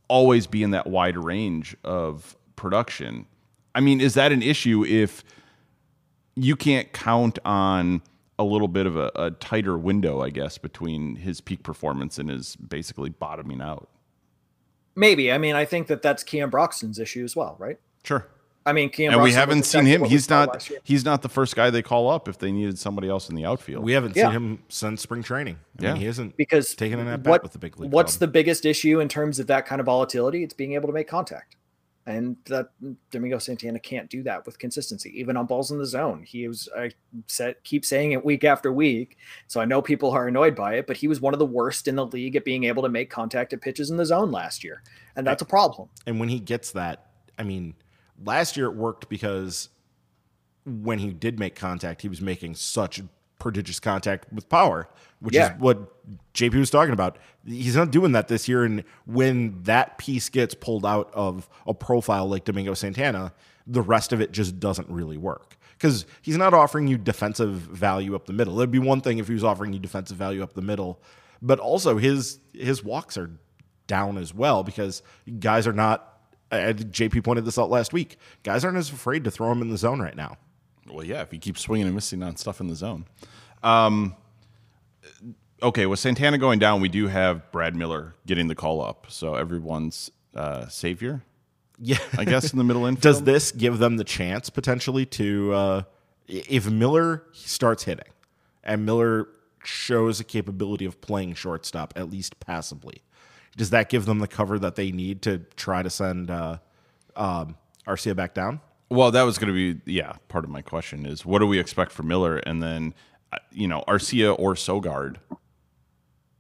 always 0.08 0.48
be 0.48 0.64
in 0.64 0.72
that 0.72 0.88
wide 0.88 1.18
range 1.18 1.76
of 1.84 2.36
production. 2.56 3.28
I 3.76 3.80
mean, 3.80 4.02
is 4.02 4.14
that 4.16 4.32
an 4.32 4.42
issue 4.42 4.84
if 4.86 5.24
you 6.36 6.56
can't 6.56 6.92
count 6.94 7.40
on 7.46 8.02
a 8.40 8.44
little 8.44 8.68
bit 8.68 8.86
of 8.86 8.96
a, 8.98 9.12
a 9.16 9.32
tighter 9.32 9.78
window, 9.78 10.22
I 10.22 10.30
guess, 10.30 10.58
between 10.58 11.16
his 11.16 11.42
peak 11.42 11.64
performance 11.64 12.18
and 12.18 12.30
his 12.30 12.56
basically 12.56 13.10
bottoming 13.10 13.62
out? 13.62 13.90
Maybe. 14.96 15.32
I 15.32 15.38
mean, 15.38 15.56
I 15.56 15.66
think 15.66 15.88
that 15.88 16.02
that's 16.02 16.24
Keon 16.24 16.50
Broxton's 16.50 17.00
issue 17.00 17.24
as 17.24 17.36
well, 17.36 17.56
right? 17.60 17.78
Sure. 18.04 18.28
I 18.66 18.74
mean, 18.74 18.90
Keon 18.90 19.14
And 19.14 19.22
we 19.22 19.30
Broxton 19.30 19.30
was 19.30 19.36
haven't 19.36 19.64
seen 19.64 19.86
him. 19.86 20.04
He's 20.10 20.30
not. 20.30 20.70
He's 20.84 21.06
not 21.06 21.22
the 21.22 21.30
first 21.30 21.56
guy 21.56 21.70
they 21.70 21.82
call 21.82 22.10
up 22.10 22.28
if 22.28 22.38
they 22.38 22.52
needed 22.52 22.78
somebody 22.78 23.08
else 23.08 23.30
in 23.30 23.36
the 23.36 23.46
outfield. 23.46 23.84
we 23.84 23.94
haven't 23.94 24.16
Yeah. 24.16 24.26
seen 24.26 24.32
him 24.34 24.60
since 24.70 25.02
spring 25.02 25.24
training. 25.24 25.58
I 25.80 25.84
Yeah. 25.84 25.94
mean, 25.94 26.02
he 26.02 26.08
isn't 26.08 26.36
because 26.36 26.76
taking 26.76 27.00
an 27.00 27.08
at 27.08 27.24
bat 27.24 27.44
with 27.44 27.54
the 27.54 27.60
big 27.60 27.80
league. 27.80 27.92
What's 27.94 28.14
club. 28.18 28.20
the 28.22 28.28
biggest 28.28 28.66
issue 28.66 29.00
in 29.00 29.08
terms 29.08 29.40
of 29.40 29.48
that 29.48 29.66
kind 29.66 29.80
of 29.80 29.86
volatility? 29.86 30.44
It's 30.44 30.54
being 30.54 30.74
able 30.74 30.88
to 30.88 30.94
make 30.94 31.08
contact. 31.08 31.56
And 32.08 32.38
that 32.46 32.70
Domingo 33.12 33.38
Santana 33.38 33.80
can't 33.80 34.10
do 34.10 34.24
that 34.24 34.46
with 34.46 34.58
consistency, 34.58 35.12
even 35.20 35.36
on 35.36 35.46
balls 35.46 35.72
in 35.72 35.78
the 35.78 35.86
zone. 35.86 36.24
He 36.24 36.48
was, 36.48 36.70
I 36.76 36.92
said, 37.28 37.58
keep 37.66 37.84
saying 37.84 38.14
it 38.14 38.24
week 38.24 38.46
after 38.46 38.72
week. 38.72 39.18
So 39.48 39.60
I 39.60 39.66
know 39.66 39.82
people 39.82 40.12
are 40.12 40.30
annoyed 40.30 40.56
by 40.56 40.76
it, 40.76 40.88
but 40.88 40.96
he 40.96 41.10
was 41.10 41.20
one 41.20 41.34
of 41.34 41.40
the 41.40 41.46
worst 41.46 41.86
in 41.86 41.98
the 41.98 42.06
league 42.06 42.38
at 42.38 42.46
being 42.46 42.64
able 42.64 42.82
to 42.84 42.90
make 42.90 43.10
contact 43.10 43.52
at 43.52 43.60
pitches 43.60 43.90
in 43.90 43.98
the 43.98 44.06
zone 44.06 44.32
last 44.32 44.64
year. 44.64 44.84
And 45.18 45.28
that's 45.28 45.42
a 45.42 45.46
problem. 45.46 45.90
And 46.06 46.18
when 46.18 46.30
he 46.30 46.40
gets 46.40 46.72
that, 46.72 47.08
I 47.38 47.44
mean, 47.44 47.74
last 48.24 48.56
year 48.56 48.68
it 48.68 48.76
worked 48.76 49.10
because 49.10 49.68
when 50.66 51.00
he 51.00 51.12
did 51.12 51.40
make 51.40 51.56
contact, 51.56 52.02
he 52.02 52.08
was 52.08 52.22
making 52.22 52.56
such 52.56 53.02
prodigious 53.40 53.80
contact 53.80 54.32
with 54.34 54.50
power, 54.50 54.88
which 55.20 55.36
Yeah. 55.36 55.54
is 55.56 55.60
what 55.60 55.94
JP 56.34 56.56
was 56.60 56.70
talking 56.70 56.94
about. 56.94 57.18
He's 57.46 57.76
not 57.76 57.92
doing 57.92 58.12
that 58.14 58.28
this 58.28 58.48
year. 58.48 58.64
And 58.64 58.84
when 59.06 59.62
that 59.64 59.98
piece 59.98 60.30
gets 60.30 60.54
pulled 60.56 60.86
out 60.86 61.10
of 61.14 61.50
a 61.66 61.74
profile 61.74 62.28
like 62.28 62.44
Domingo 62.46 62.74
Santana, 62.74 63.34
the 63.66 63.82
rest 63.82 64.14
of 64.14 64.22
it 64.22 64.32
just 64.32 64.60
doesn't 64.60 64.90
really 64.90 65.18
work. 65.18 65.58
Because 65.74 66.06
he's 66.22 66.38
not 66.38 66.54
offering 66.56 66.88
you 66.88 66.98
defensive 66.98 67.52
value 67.54 68.16
up 68.16 68.26
the 68.26 68.34
middle. 68.34 68.58
It'd 68.60 68.72
be 68.72 68.80
one 68.80 69.02
thing 69.02 69.20
if 69.20 69.28
he 69.28 69.34
was 69.34 69.44
offering 69.44 69.74
you 69.74 69.80
defensive 69.80 70.18
value 70.18 70.42
up 70.42 70.54
the 70.54 70.62
middle, 70.62 71.00
but 71.42 71.60
also 71.60 71.98
his 71.98 72.40
his 72.54 72.84
walks 72.84 73.16
are 73.18 73.30
down 73.86 74.18
as 74.18 74.34
well 74.34 74.64
because 74.64 75.04
guys 75.40 75.68
are 75.68 75.74
not. 75.74 76.14
JP 76.52 77.24
pointed 77.26 77.46
this 77.46 77.60
out 77.60 77.70
last 77.70 77.92
week. 77.94 78.18
Guys 78.44 78.64
aren't 78.66 78.78
as 78.78 78.90
afraid 78.90 79.24
to 79.26 79.32
throw 79.32 79.52
him 79.52 79.62
in 79.62 79.70
the 79.70 79.78
zone 79.78 80.00
right 80.00 80.16
now. 80.16 80.38
Well, 80.90 81.06
yeah, 81.06 81.22
if 81.22 81.32
he 81.32 81.38
keeps 81.38 81.62
swinging 81.62 81.88
and 81.88 81.96
missing 81.96 82.24
on 82.24 82.36
stuff 82.38 82.60
in 82.62 82.68
the 82.68 82.76
zone. 82.76 83.06
Um, 83.64 84.16
okay, 85.62 85.86
with 85.86 86.00
Santana 86.00 86.38
going 86.38 86.60
down, 86.60 86.82
we 86.82 86.90
do 86.90 87.08
have 87.08 87.52
Brad 87.52 87.76
Miller 87.76 88.16
getting 88.26 88.48
the 88.48 88.56
call 88.56 88.82
up. 88.82 89.08
So 89.10 89.36
everyone's 89.36 90.12
uh, 90.36 90.68
savior, 90.68 91.24
Yeah, 91.80 91.98
I 92.18 92.26
guess, 92.26 92.52
in 92.52 92.58
the 92.58 92.64
middle 92.64 92.86
infield. 92.88 93.02
Does 93.02 93.24
this 93.24 93.52
give 93.52 93.80
them 93.80 93.98
the 93.98 94.04
chance 94.04 94.50
potentially 94.50 95.06
to, 95.08 95.54
uh, 95.54 95.82
if 96.28 96.70
Miller 96.70 97.24
starts 97.34 97.84
hitting 97.84 98.12
and 98.64 98.86
Miller 98.86 99.28
shows 99.64 100.20
a 100.20 100.24
capability 100.24 100.86
of 100.86 101.02
playing 101.02 101.34
shortstop, 101.34 101.94
at 101.96 102.10
least 102.10 102.40
passably, 102.40 103.02
does 103.56 103.72
that 103.72 103.90
give 103.90 104.06
them 104.06 104.20
the 104.20 104.28
cover 104.28 104.60
that 104.60 104.76
they 104.76 104.92
need 104.92 105.22
to 105.24 105.40
try 105.56 105.82
to 105.82 105.90
send 105.90 106.30
uh, 106.30 106.58
um, 107.16 107.58
Arcia 107.88 108.16
back 108.16 108.34
down? 108.34 108.62
Well, 108.90 109.12
that 109.12 109.24
was 109.24 109.38
going 109.38 109.54
to 109.54 109.74
be 109.74 109.92
yeah. 109.92 110.14
Part 110.28 110.46
of 110.46 110.50
my 110.50 110.62
question 110.62 111.06
is 111.06 111.26
what 111.26 111.40
do 111.40 111.48
we 111.48 111.60
expect 111.60 111.92
for 111.92 112.04
Miller, 112.04 112.38
and 112.38 112.64
then 112.64 112.94
uh, 113.34 113.38
you 113.52 113.68
know 113.68 113.84
Arcia 113.88 114.38
or 114.38 114.54
Sogard. 114.54 115.18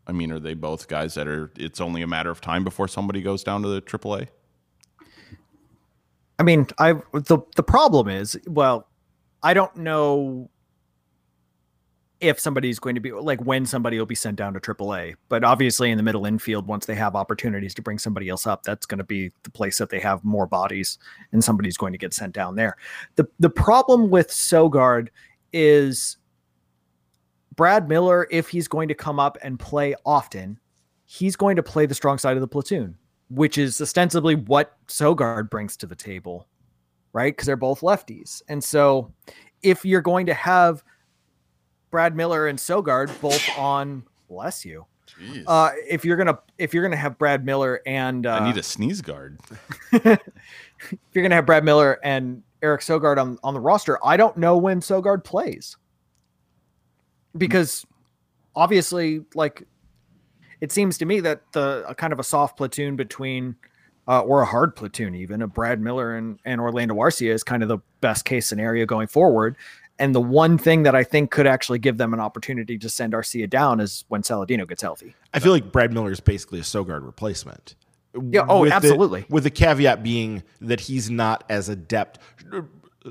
I 0.07 0.13
mean, 0.13 0.31
are 0.31 0.39
they 0.39 0.53
both 0.53 0.88
guys 0.88 1.15
that 1.15 1.27
are? 1.27 1.51
It's 1.57 1.81
only 1.81 2.01
a 2.01 2.07
matter 2.07 2.29
of 2.29 2.39
time 2.39 2.63
before 2.63 2.88
somebody 2.88 3.21
goes 3.21 3.43
down 3.43 3.63
to 3.63 3.67
the 3.67 3.81
AAA. 3.81 4.29
I 6.39 6.43
mean, 6.43 6.67
I 6.79 6.93
the 7.13 7.39
the 7.55 7.63
problem 7.63 8.07
is, 8.07 8.39
well, 8.47 8.88
I 9.43 9.53
don't 9.53 9.75
know 9.75 10.49
if 12.19 12.39
somebody's 12.39 12.80
going 12.80 12.95
to 12.95 13.01
be 13.01 13.12
like 13.12 13.39
when 13.41 13.65
somebody 13.65 13.99
will 13.99 14.06
be 14.06 14.15
sent 14.15 14.38
down 14.38 14.53
to 14.53 14.60
AAA. 14.60 15.15
But 15.30 15.43
obviously, 15.43 15.91
in 15.91 15.97
the 15.97 16.03
middle 16.03 16.25
infield, 16.25 16.67
once 16.67 16.86
they 16.86 16.95
have 16.95 17.15
opportunities 17.15 17.73
to 17.75 17.82
bring 17.82 17.99
somebody 17.99 18.30
else 18.30 18.47
up, 18.47 18.63
that's 18.63 18.86
going 18.86 18.97
to 18.97 19.03
be 19.03 19.32
the 19.43 19.51
place 19.51 19.77
that 19.77 19.89
they 19.89 19.99
have 19.99 20.23
more 20.23 20.47
bodies, 20.47 20.97
and 21.32 21.43
somebody's 21.43 21.77
going 21.77 21.91
to 21.91 21.97
get 21.97 22.13
sent 22.13 22.34
down 22.34 22.56
there. 22.56 22.75
the 23.15 23.27
The 23.39 23.49
problem 23.49 24.10
with 24.10 24.30
Sogard 24.30 25.10
is 25.53 26.17
Brad 27.56 27.88
Miller. 27.88 28.27
If 28.32 28.49
he's 28.49 28.67
going 28.67 28.88
to 28.88 28.95
come 28.95 29.19
up 29.19 29.38
and 29.43 29.60
play 29.60 29.95
often, 30.06 30.60
he's 31.06 31.36
going 31.36 31.56
to 31.56 31.63
play 31.63 31.86
the 31.86 31.95
strong 31.95 32.17
side 32.17 32.36
of 32.36 32.41
the 32.41 32.47
platoon, 32.47 32.95
which 33.30 33.60
is 33.60 33.80
ostensibly 33.80 34.36
what 34.36 34.75
Sogard 34.88 35.51
brings 35.51 35.77
to 35.77 35.86
the 35.86 35.95
table, 35.95 36.47
right? 37.13 37.34
Because 37.34 37.45
they're 37.45 37.56
both 37.56 37.82
lefties, 37.82 38.41
and 38.49 38.63
so 38.63 39.13
if 39.62 39.86
you're 39.86 40.01
going 40.01 40.25
to 40.25 40.34
have 40.34 40.84
Brad 41.91 42.15
Miller 42.15 42.47
and 42.47 42.60
Sogard 42.60 43.19
both 43.21 43.47
on 43.58 44.04
bless 44.30 44.65
you. 44.65 44.86
Uh, 45.47 45.71
if 45.89 46.06
you're 46.06 46.17
gonna 46.17 46.38
if 46.58 46.73
you're 46.73 46.84
gonna 46.84 46.95
have 46.95 47.17
Brad 47.17 47.45
Miller 47.45 47.82
and 47.86 48.26
uh, 48.26 48.34
I 48.34 48.47
need 48.47 48.58
a 48.58 48.63
sneeze 48.63 49.02
guard. 49.02 49.39
if 49.91 50.19
you're 51.13 51.23
gonna 51.23 51.36
have 51.36 51.45
Brad 51.45 51.63
Miller 51.63 51.97
and 52.04 52.43
Eric 52.62 52.82
Sogard 52.82 53.17
on 53.17 53.39
on 53.43 53.54
the 53.54 53.60
roster, 53.60 53.97
I 54.06 54.17
don't 54.17 54.38
know 54.38 54.58
when 54.58 54.80
Sogard 54.82 55.23
plays 55.23 55.78
because 57.36 57.86
obviously, 58.56 59.21
like 59.34 59.63
it 60.62 60.71
seems 60.71 60.97
to 60.97 61.06
me 61.06 61.19
that 61.21 61.41
the 61.54 61.86
a 61.88 61.95
kind 61.95 62.13
of 62.13 62.19
a 62.19 62.23
soft 62.23 62.58
platoon 62.58 62.95
between 62.95 63.56
uh, 64.08 64.21
or 64.21 64.41
a 64.41 64.45
hard 64.45 64.76
platoon 64.76 65.15
even 65.15 65.41
of 65.41 65.54
Brad 65.54 65.80
Miller 65.80 66.15
and 66.15 66.39
and 66.45 66.60
Orlando 66.60 66.95
Arcia 66.95 67.32
is 67.32 67.43
kind 67.43 67.63
of 67.63 67.69
the 67.69 67.80
best 68.02 68.26
case 68.26 68.47
scenario 68.47 68.86
going 68.86 69.08
forward. 69.08 69.56
And 69.99 70.13
the 70.13 70.21
one 70.21 70.57
thing 70.57 70.83
that 70.83 70.95
I 70.95 71.03
think 71.03 71.31
could 71.31 71.47
actually 71.47 71.79
give 71.79 71.97
them 71.97 72.13
an 72.13 72.19
opportunity 72.19 72.77
to 72.77 72.89
send 72.89 73.13
Arcia 73.13 73.49
down 73.49 73.79
is 73.79 74.05
when 74.10 74.21
Saladino 74.21 74.67
gets 74.67 74.81
healthy. 74.81 75.15
I 75.33 75.39
feel 75.39 75.51
like 75.51 75.71
Brad 75.71 75.91
Miller 75.91 76.12
is 76.12 76.19
basically 76.19 76.60
a 76.60 76.63
Sogard 76.63 77.03
replacement. 77.05 77.75
Yeah, 78.31 78.45
oh, 78.47 78.62
With 78.62 78.69
the- 78.69 78.75
absolutely. 78.75 79.25
with 79.29 79.43
the 79.43 79.49
caveat 79.51 80.03
being 80.03 80.43
that 80.62 80.79
he's 80.81 81.10
not 81.10 81.43
as 81.49 81.69
adept. 81.69 82.19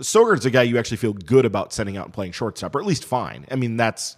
Sogard's 0.01 0.45
a 0.47 0.51
guy 0.51 0.63
you 0.63 0.79
actually 0.79 0.97
feel 0.99 1.13
good 1.13 1.45
about 1.45 1.73
sending 1.73 1.97
out 1.97 2.07
and 2.07 2.15
playing 2.15 2.33
shortstop, 2.33 2.75
or 2.75 2.81
at 2.81 2.87
least 2.87 3.05
fine. 3.05 3.47
I 3.51 3.57
mean, 3.57 3.77
that's 3.77 4.17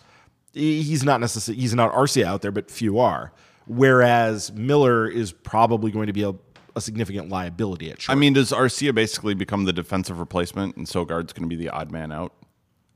he's 0.52 1.04
not 1.04 1.20
necessarily 1.20 1.61
he's 1.61 1.74
not 1.74 1.92
Arcia 1.92 2.24
out 2.24 2.42
there, 2.42 2.50
but 2.50 2.70
few 2.70 2.98
are. 2.98 3.33
Whereas 3.66 4.52
Miller 4.52 5.07
is 5.09 5.33
probably 5.33 5.90
going 5.90 6.07
to 6.07 6.12
be 6.12 6.22
a, 6.22 6.33
a 6.74 6.81
significant 6.81 7.28
liability 7.28 7.90
at 7.90 8.00
short. 8.00 8.16
I 8.16 8.18
mean, 8.18 8.33
does 8.33 8.50
Arcia 8.50 8.94
basically 8.94 9.35
become 9.35 9.64
the 9.64 9.72
defensive 9.72 10.18
replacement, 10.20 10.76
and 10.76 10.87
Sogard's 10.87 11.33
going 11.33 11.48
to 11.48 11.54
be 11.54 11.57
the 11.62 11.68
odd 11.68 11.90
man 11.92 12.11
out? 12.12 12.33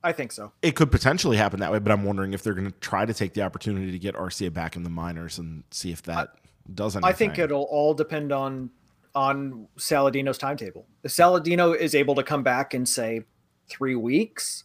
I 0.05 0.13
think 0.13 0.33
so. 0.33 0.53
it 0.63 0.75
could 0.75 0.91
potentially 0.91 1.37
happen 1.37 1.61
that 1.61 1.71
way, 1.71 1.79
but 1.79 1.93
I'm 1.93 2.05
wondering 2.05 2.33
if 2.33 2.43
they're 2.43 2.55
going 2.55 2.71
to 2.71 2.79
try 2.81 3.05
to 3.07 3.15
take 3.15 3.35
the 3.35 3.43
opportunity 3.43 3.93
to 3.93 3.99
get 3.99 4.15
Arcia 4.15 4.53
back 4.53 4.75
in 4.77 4.83
the 4.83 4.91
minors 4.91 5.39
and 5.39 5.63
see 5.71 5.93
if 5.93 6.03
that 6.03 6.35
does 6.75 6.97
anything. 6.97 7.09
I 7.09 7.13
think 7.13 7.39
it'll 7.39 7.63
all 7.63 7.95
depend 7.95 8.33
on 8.33 8.71
on 9.15 9.69
Saladino's 9.79 10.39
timetable. 10.39 10.87
If 11.03 11.11
Saladino 11.13 11.77
is 11.77 11.95
able 11.95 12.15
to 12.15 12.23
come 12.23 12.43
back 12.43 12.75
in 12.75 12.87
say 12.87 13.23
three 13.69 13.95
weeks, 13.95 14.65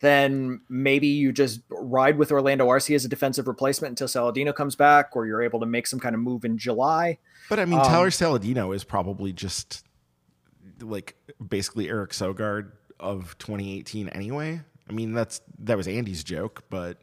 then 0.00 0.60
maybe 0.68 1.06
you 1.06 1.32
just 1.32 1.60
ride 1.70 2.18
with 2.18 2.32
Orlando 2.32 2.66
Arcia 2.66 2.94
as 2.94 3.04
a 3.04 3.08
defensive 3.08 3.46
replacement 3.46 3.92
until 3.92 4.08
Saladino 4.08 4.54
comes 4.54 4.74
back, 4.76 5.14
or 5.14 5.26
you're 5.26 5.42
able 5.42 5.60
to 5.60 5.66
make 5.66 5.86
some 5.86 6.00
kind 6.00 6.14
of 6.14 6.20
move 6.20 6.44
in 6.44 6.58
July. 6.58 7.18
But 7.48 7.58
I 7.60 7.64
mean, 7.64 7.78
Um, 7.78 7.86
Tyler 7.86 8.10
Saladino 8.10 8.74
is 8.74 8.84
probably 8.84 9.32
just 9.32 9.86
like 10.80 11.16
basically 11.46 11.88
Eric 11.88 12.10
Sogard 12.10 12.72
of 13.00 13.36
2018 13.38 14.08
anyway. 14.08 14.60
I 14.88 14.92
mean, 14.92 15.12
that's 15.12 15.40
that 15.60 15.76
was 15.76 15.88
Andy's 15.88 16.22
joke, 16.22 16.64
but 16.70 16.98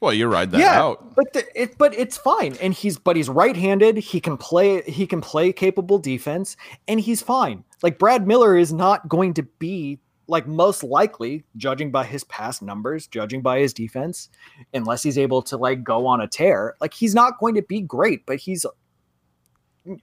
Well, 0.00 0.12
you 0.12 0.26
ride 0.28 0.50
that 0.50 0.60
out. 0.60 1.14
but 1.14 1.32
the, 1.32 1.46
it 1.60 1.78
but 1.78 1.94
it's 1.94 2.16
fine, 2.16 2.56
and 2.60 2.74
he's 2.74 2.98
but 2.98 3.16
he's 3.16 3.28
right-handed. 3.28 3.96
He 3.96 4.20
can 4.20 4.36
play. 4.36 4.82
He 4.82 5.06
can 5.06 5.20
play 5.20 5.52
capable 5.52 5.98
defense, 5.98 6.56
and 6.88 7.00
he's 7.00 7.22
fine. 7.22 7.64
Like 7.82 7.98
Brad 7.98 8.26
Miller 8.26 8.56
is 8.56 8.72
not 8.72 9.08
going 9.08 9.34
to 9.34 9.42
be 9.42 9.98
like 10.28 10.46
most 10.46 10.82
likely, 10.82 11.44
judging 11.56 11.90
by 11.90 12.04
his 12.04 12.24
past 12.24 12.60
numbers, 12.60 13.06
judging 13.06 13.42
by 13.42 13.60
his 13.60 13.72
defense, 13.72 14.28
unless 14.74 15.02
he's 15.02 15.18
able 15.18 15.40
to 15.42 15.56
like 15.56 15.84
go 15.84 16.06
on 16.06 16.20
a 16.20 16.26
tear. 16.28 16.74
Like 16.80 16.92
he's 16.92 17.14
not 17.14 17.38
going 17.38 17.54
to 17.54 17.62
be 17.62 17.80
great, 17.80 18.26
but 18.26 18.36
he's 18.38 18.66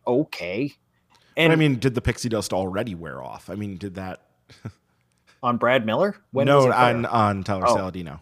okay. 0.08 0.74
but 1.36 1.42
And 1.42 1.54
I 1.54 1.56
mean, 1.56 1.78
did 1.78 1.94
the 1.96 2.02
pixie 2.02 2.30
dust 2.30 2.54
already 2.54 2.96
wear 2.96 3.22
off? 3.22 3.50
I 3.50 3.56
mean, 3.56 3.78
did 3.78 3.96
that? 3.96 4.26
on 5.44 5.58
Brad 5.58 5.86
Miller, 5.86 6.16
when 6.32 6.48
no, 6.48 6.72
on 6.72 7.06
on 7.06 7.44
Tyler 7.44 7.66
Oh. 7.68 7.76
Saladino. 7.76 8.20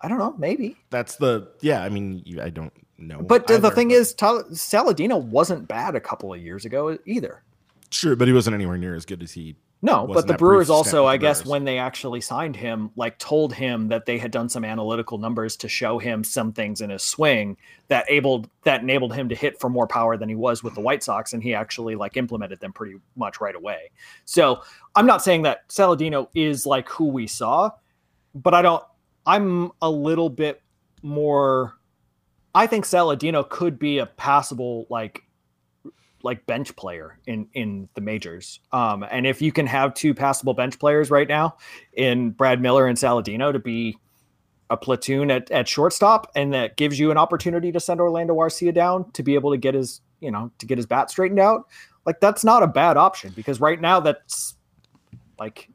I 0.00 0.08
don't 0.08 0.18
know, 0.18 0.34
maybe. 0.38 0.76
That's 0.90 1.16
the 1.16 1.48
yeah. 1.62 1.82
I 1.82 1.88
mean, 1.88 2.22
you, 2.26 2.40
I 2.42 2.50
don't 2.50 2.72
know. 2.98 3.22
But 3.22 3.46
the, 3.46 3.58
the 3.58 3.70
thing 3.70 3.88
but- 3.88 3.94
is, 3.94 4.12
Tal- 4.14 4.44
Saladino 4.50 5.20
wasn't 5.20 5.66
bad 5.66 5.94
a 5.96 6.00
couple 6.00 6.32
of 6.34 6.40
years 6.40 6.64
ago 6.64 6.98
either. 7.06 7.42
sure, 7.90 8.14
but 8.14 8.28
he 8.28 8.34
wasn't 8.34 8.54
anywhere 8.54 8.76
near 8.76 8.94
as 8.94 9.06
good 9.06 9.22
as 9.22 9.32
he. 9.32 9.56
No, 9.84 10.06
but 10.06 10.26
the 10.26 10.32
Brewers 10.32 10.70
also, 10.70 11.04
I 11.04 11.18
guess, 11.18 11.42
Brewers. 11.42 11.50
when 11.50 11.64
they 11.64 11.76
actually 11.76 12.22
signed 12.22 12.56
him, 12.56 12.90
like 12.96 13.18
told 13.18 13.52
him 13.52 13.88
that 13.88 14.06
they 14.06 14.16
had 14.16 14.30
done 14.30 14.48
some 14.48 14.64
analytical 14.64 15.18
numbers 15.18 15.58
to 15.58 15.68
show 15.68 15.98
him 15.98 16.24
some 16.24 16.54
things 16.54 16.80
in 16.80 16.88
his 16.88 17.02
swing 17.02 17.58
that 17.88 18.06
able 18.08 18.46
that 18.62 18.80
enabled 18.80 19.14
him 19.14 19.28
to 19.28 19.34
hit 19.34 19.60
for 19.60 19.68
more 19.68 19.86
power 19.86 20.16
than 20.16 20.30
he 20.30 20.34
was 20.34 20.62
with 20.62 20.74
the 20.74 20.80
White 20.80 21.02
Sox, 21.02 21.34
and 21.34 21.42
he 21.42 21.52
actually 21.52 21.96
like 21.96 22.16
implemented 22.16 22.60
them 22.60 22.72
pretty 22.72 22.96
much 23.14 23.42
right 23.42 23.54
away. 23.54 23.90
So 24.24 24.62
I'm 24.94 25.04
not 25.04 25.22
saying 25.22 25.42
that 25.42 25.68
Saladino 25.68 26.28
is 26.34 26.64
like 26.64 26.88
who 26.88 27.08
we 27.08 27.26
saw, 27.26 27.70
but 28.34 28.54
I 28.54 28.62
don't. 28.62 28.82
I'm 29.26 29.70
a 29.82 29.90
little 29.90 30.30
bit 30.30 30.62
more. 31.02 31.74
I 32.54 32.66
think 32.66 32.86
Saladino 32.86 33.46
could 33.46 33.78
be 33.78 33.98
a 33.98 34.06
passable 34.06 34.86
like 34.88 35.24
like 36.24 36.46
bench 36.46 36.74
player 36.74 37.18
in 37.26 37.46
in 37.52 37.88
the 37.94 38.00
majors. 38.00 38.58
Um, 38.72 39.04
and 39.08 39.26
if 39.26 39.40
you 39.40 39.52
can 39.52 39.66
have 39.66 39.94
two 39.94 40.14
passable 40.14 40.54
bench 40.54 40.78
players 40.78 41.10
right 41.10 41.28
now 41.28 41.56
in 41.92 42.30
Brad 42.30 42.60
Miller 42.60 42.86
and 42.86 42.98
Saladino 42.98 43.52
to 43.52 43.58
be 43.58 43.98
a 44.70 44.76
platoon 44.76 45.30
at, 45.30 45.50
at 45.50 45.68
shortstop, 45.68 46.32
and 46.34 46.54
that 46.54 46.76
gives 46.76 46.98
you 46.98 47.10
an 47.10 47.18
opportunity 47.18 47.70
to 47.70 47.78
send 47.78 48.00
Orlando 48.00 48.34
Arcia 48.34 48.74
down 48.74 49.10
to 49.12 49.22
be 49.22 49.34
able 49.34 49.52
to 49.52 49.58
get 49.58 49.74
his 49.74 50.00
you 50.20 50.30
know 50.30 50.50
to 50.58 50.66
get 50.66 50.78
his 50.78 50.86
bat 50.86 51.10
straightened 51.10 51.38
out, 51.38 51.68
like 52.06 52.18
that's 52.20 52.42
not 52.42 52.62
a 52.62 52.66
bad 52.66 52.96
option 52.96 53.32
because 53.36 53.60
right 53.60 53.80
now 53.80 54.00
that's 54.00 54.56
like 55.38 55.68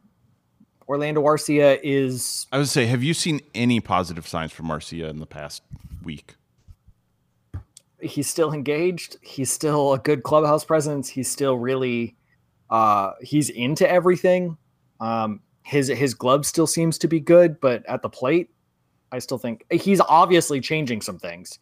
Orlando 0.87 1.23
Arcia 1.23 1.79
is 1.83 2.47
I 2.51 2.57
would 2.57 2.67
say, 2.67 2.87
have 2.87 3.03
you 3.03 3.13
seen 3.13 3.41
any 3.53 3.79
positive 3.79 4.27
signs 4.27 4.51
from 4.51 4.65
Arcia 4.67 5.09
in 5.09 5.19
the 5.19 5.27
past 5.27 5.61
week? 6.03 6.35
He's 8.01 8.29
still 8.29 8.53
engaged. 8.53 9.17
He's 9.21 9.51
still 9.51 9.93
a 9.93 9.99
good 9.99 10.23
clubhouse 10.23 10.65
presence. 10.65 11.09
He's 11.09 11.29
still 11.29 11.57
really 11.57 12.15
uh 12.69 13.11
he's 13.21 13.49
into 13.49 13.89
everything. 13.89 14.57
Um 14.99 15.41
his 15.63 15.87
his 15.87 16.13
glove 16.13 16.45
still 16.45 16.67
seems 16.67 16.97
to 16.99 17.07
be 17.07 17.19
good, 17.19 17.59
but 17.59 17.85
at 17.87 18.01
the 18.01 18.09
plate, 18.09 18.49
I 19.11 19.19
still 19.19 19.37
think 19.37 19.65
he's 19.71 20.01
obviously 20.01 20.61
changing 20.61 21.01
some 21.01 21.19
things. 21.19 21.59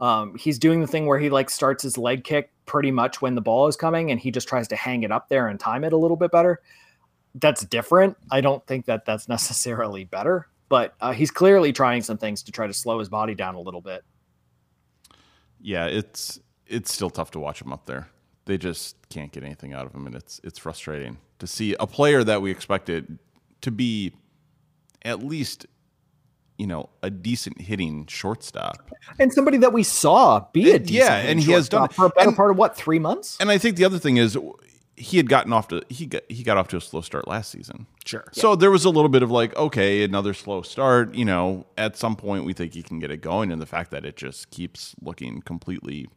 Um 0.00 0.36
he's 0.36 0.58
doing 0.58 0.80
the 0.80 0.86
thing 0.86 1.06
where 1.06 1.18
he 1.18 1.30
like 1.30 1.50
starts 1.50 1.82
his 1.82 1.98
leg 1.98 2.24
kick 2.24 2.50
pretty 2.66 2.90
much 2.90 3.20
when 3.20 3.34
the 3.34 3.40
ball 3.40 3.66
is 3.66 3.76
coming 3.76 4.10
and 4.10 4.20
he 4.20 4.30
just 4.30 4.48
tries 4.48 4.68
to 4.68 4.76
hang 4.76 5.02
it 5.02 5.10
up 5.10 5.28
there 5.28 5.48
and 5.48 5.58
time 5.58 5.84
it 5.84 5.92
a 5.92 5.96
little 5.96 6.16
bit 6.16 6.30
better. 6.30 6.60
That's 7.36 7.64
different. 7.64 8.16
I 8.30 8.40
don't 8.40 8.64
think 8.66 8.86
that 8.86 9.04
that's 9.04 9.28
necessarily 9.36 10.04
better, 10.04 10.48
but 10.68 10.94
uh, 11.00 11.12
he's 11.12 11.30
clearly 11.30 11.72
trying 11.72 12.02
some 12.02 12.18
things 12.18 12.42
to 12.44 12.52
try 12.52 12.66
to 12.66 12.72
slow 12.72 12.98
his 12.98 13.08
body 13.08 13.34
down 13.34 13.54
a 13.54 13.60
little 13.60 13.80
bit. 13.80 14.04
Yeah, 15.62 15.86
it's 15.86 16.40
it's 16.66 16.92
still 16.92 17.10
tough 17.10 17.30
to 17.32 17.38
watch 17.40 17.60
him 17.60 17.72
up 17.72 17.86
there. 17.86 18.08
They 18.46 18.56
just 18.58 18.96
can't 19.10 19.30
get 19.32 19.42
anything 19.44 19.72
out 19.72 19.86
of 19.86 19.94
him, 19.94 20.06
and 20.06 20.14
it's 20.14 20.40
it's 20.44 20.58
frustrating 20.58 21.18
to 21.38 21.46
see 21.46 21.74
a 21.78 21.86
player 21.86 22.24
that 22.24 22.42
we 22.42 22.50
expected 22.50 23.18
to 23.60 23.70
be 23.70 24.12
at 25.02 25.22
least 25.22 25.66
you 26.58 26.66
know 26.66 26.88
a 27.02 27.10
decent 27.10 27.60
hitting 27.60 28.06
shortstop. 28.06 28.90
and 29.18 29.32
somebody 29.32 29.58
that 29.58 29.72
we 29.72 29.82
saw 29.82 30.44
be 30.52 30.70
a 30.72 30.78
decent 30.78 30.90
yeah, 30.90 31.16
and 31.16 31.40
he 31.40 31.52
has 31.52 31.68
done 31.68 31.88
for 31.88 32.06
a 32.06 32.10
better 32.10 32.28
And- 32.28 32.36
part 32.36 32.50
of 32.50 32.56
what 32.56 32.76
three 32.76 32.98
months. 32.98 33.36
And 33.40 33.50
I 33.50 33.58
think 33.58 33.76
the 33.76 33.84
other 33.84 33.98
thing 33.98 34.16
is 34.16 34.36
he 35.00 35.16
had 35.16 35.30
gotten 35.30 35.52
off 35.52 35.68
to 35.68 35.82
he 35.88 36.04
got 36.04 36.22
he 36.28 36.42
got 36.42 36.58
off 36.58 36.68
to 36.68 36.76
a 36.76 36.80
slow 36.80 37.00
start 37.00 37.26
last 37.26 37.50
season. 37.50 37.86
Sure. 38.04 38.24
So 38.32 38.54
there 38.54 38.70
was 38.70 38.84
a 38.84 38.90
little 38.90 39.08
bit 39.08 39.22
of 39.22 39.30
like, 39.30 39.56
okay, 39.56 40.04
another 40.04 40.34
slow 40.34 40.60
start. 40.60 41.14
You 41.14 41.24
know, 41.24 41.66
at 41.78 41.96
some 41.96 42.16
point 42.16 42.44
we 42.44 42.52
think 42.52 42.74
he 42.74 42.82
can 42.82 42.98
get 42.98 43.10
it 43.10 43.22
going, 43.22 43.50
and 43.50 43.62
the 43.62 43.66
fact 43.66 43.90
that 43.92 44.04
it 44.04 44.16
just 44.16 44.50
keeps 44.50 44.94
looking 45.00 45.40
completely 45.40 46.08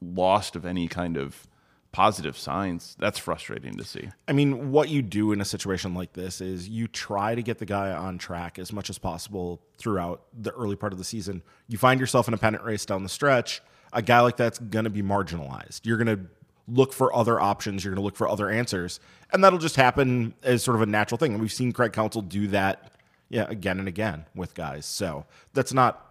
lost 0.00 0.54
of 0.54 0.64
any 0.64 0.86
kind 0.86 1.16
of 1.16 1.48
positive 1.90 2.38
signs. 2.38 2.94
That's 3.00 3.18
frustrating 3.18 3.76
to 3.76 3.84
see. 3.84 4.10
I 4.28 4.32
mean, 4.32 4.70
what 4.70 4.88
you 4.90 5.02
do 5.02 5.32
in 5.32 5.40
a 5.40 5.44
situation 5.44 5.94
like 5.94 6.12
this 6.12 6.40
is 6.40 6.68
you 6.68 6.86
try 6.86 7.34
to 7.34 7.42
get 7.42 7.58
the 7.58 7.66
guy 7.66 7.90
on 7.90 8.18
track 8.18 8.60
as 8.60 8.72
much 8.72 8.90
as 8.90 8.98
possible 8.98 9.60
throughout 9.76 10.22
the 10.32 10.52
early 10.52 10.76
part 10.76 10.92
of 10.92 10.98
the 10.98 11.04
season. 11.04 11.42
You 11.66 11.78
find 11.78 11.98
yourself 11.98 12.28
in 12.28 12.34
a 12.34 12.38
pennant 12.38 12.62
race 12.62 12.86
down 12.86 13.02
the 13.02 13.08
stretch, 13.08 13.60
a 13.92 14.02
guy 14.02 14.20
like 14.20 14.36
that's 14.36 14.58
going 14.60 14.84
to 14.84 14.90
be 14.90 15.02
marginalized. 15.02 15.80
You're 15.84 15.96
going 15.96 16.16
to 16.16 16.26
look 16.68 16.92
for 16.92 17.14
other 17.14 17.40
options, 17.40 17.84
you're 17.84 17.92
going 17.92 18.02
to 18.02 18.04
look 18.04 18.16
for 18.16 18.28
other 18.28 18.50
answers, 18.50 19.00
and 19.32 19.42
that'll 19.42 19.58
just 19.58 19.76
happen 19.76 20.34
as 20.42 20.62
sort 20.62 20.76
of 20.76 20.82
a 20.82 20.86
natural 20.86 21.18
thing. 21.18 21.32
And 21.32 21.40
we've 21.40 21.52
seen 21.52 21.72
Craig 21.72 21.92
Counsell 21.92 22.22
do 22.22 22.48
that 22.48 22.92
yeah, 23.28 23.46
again 23.48 23.78
and 23.78 23.88
again 23.88 24.24
with 24.34 24.54
guys. 24.54 24.86
So, 24.86 25.26
that's 25.52 25.72
not 25.72 26.04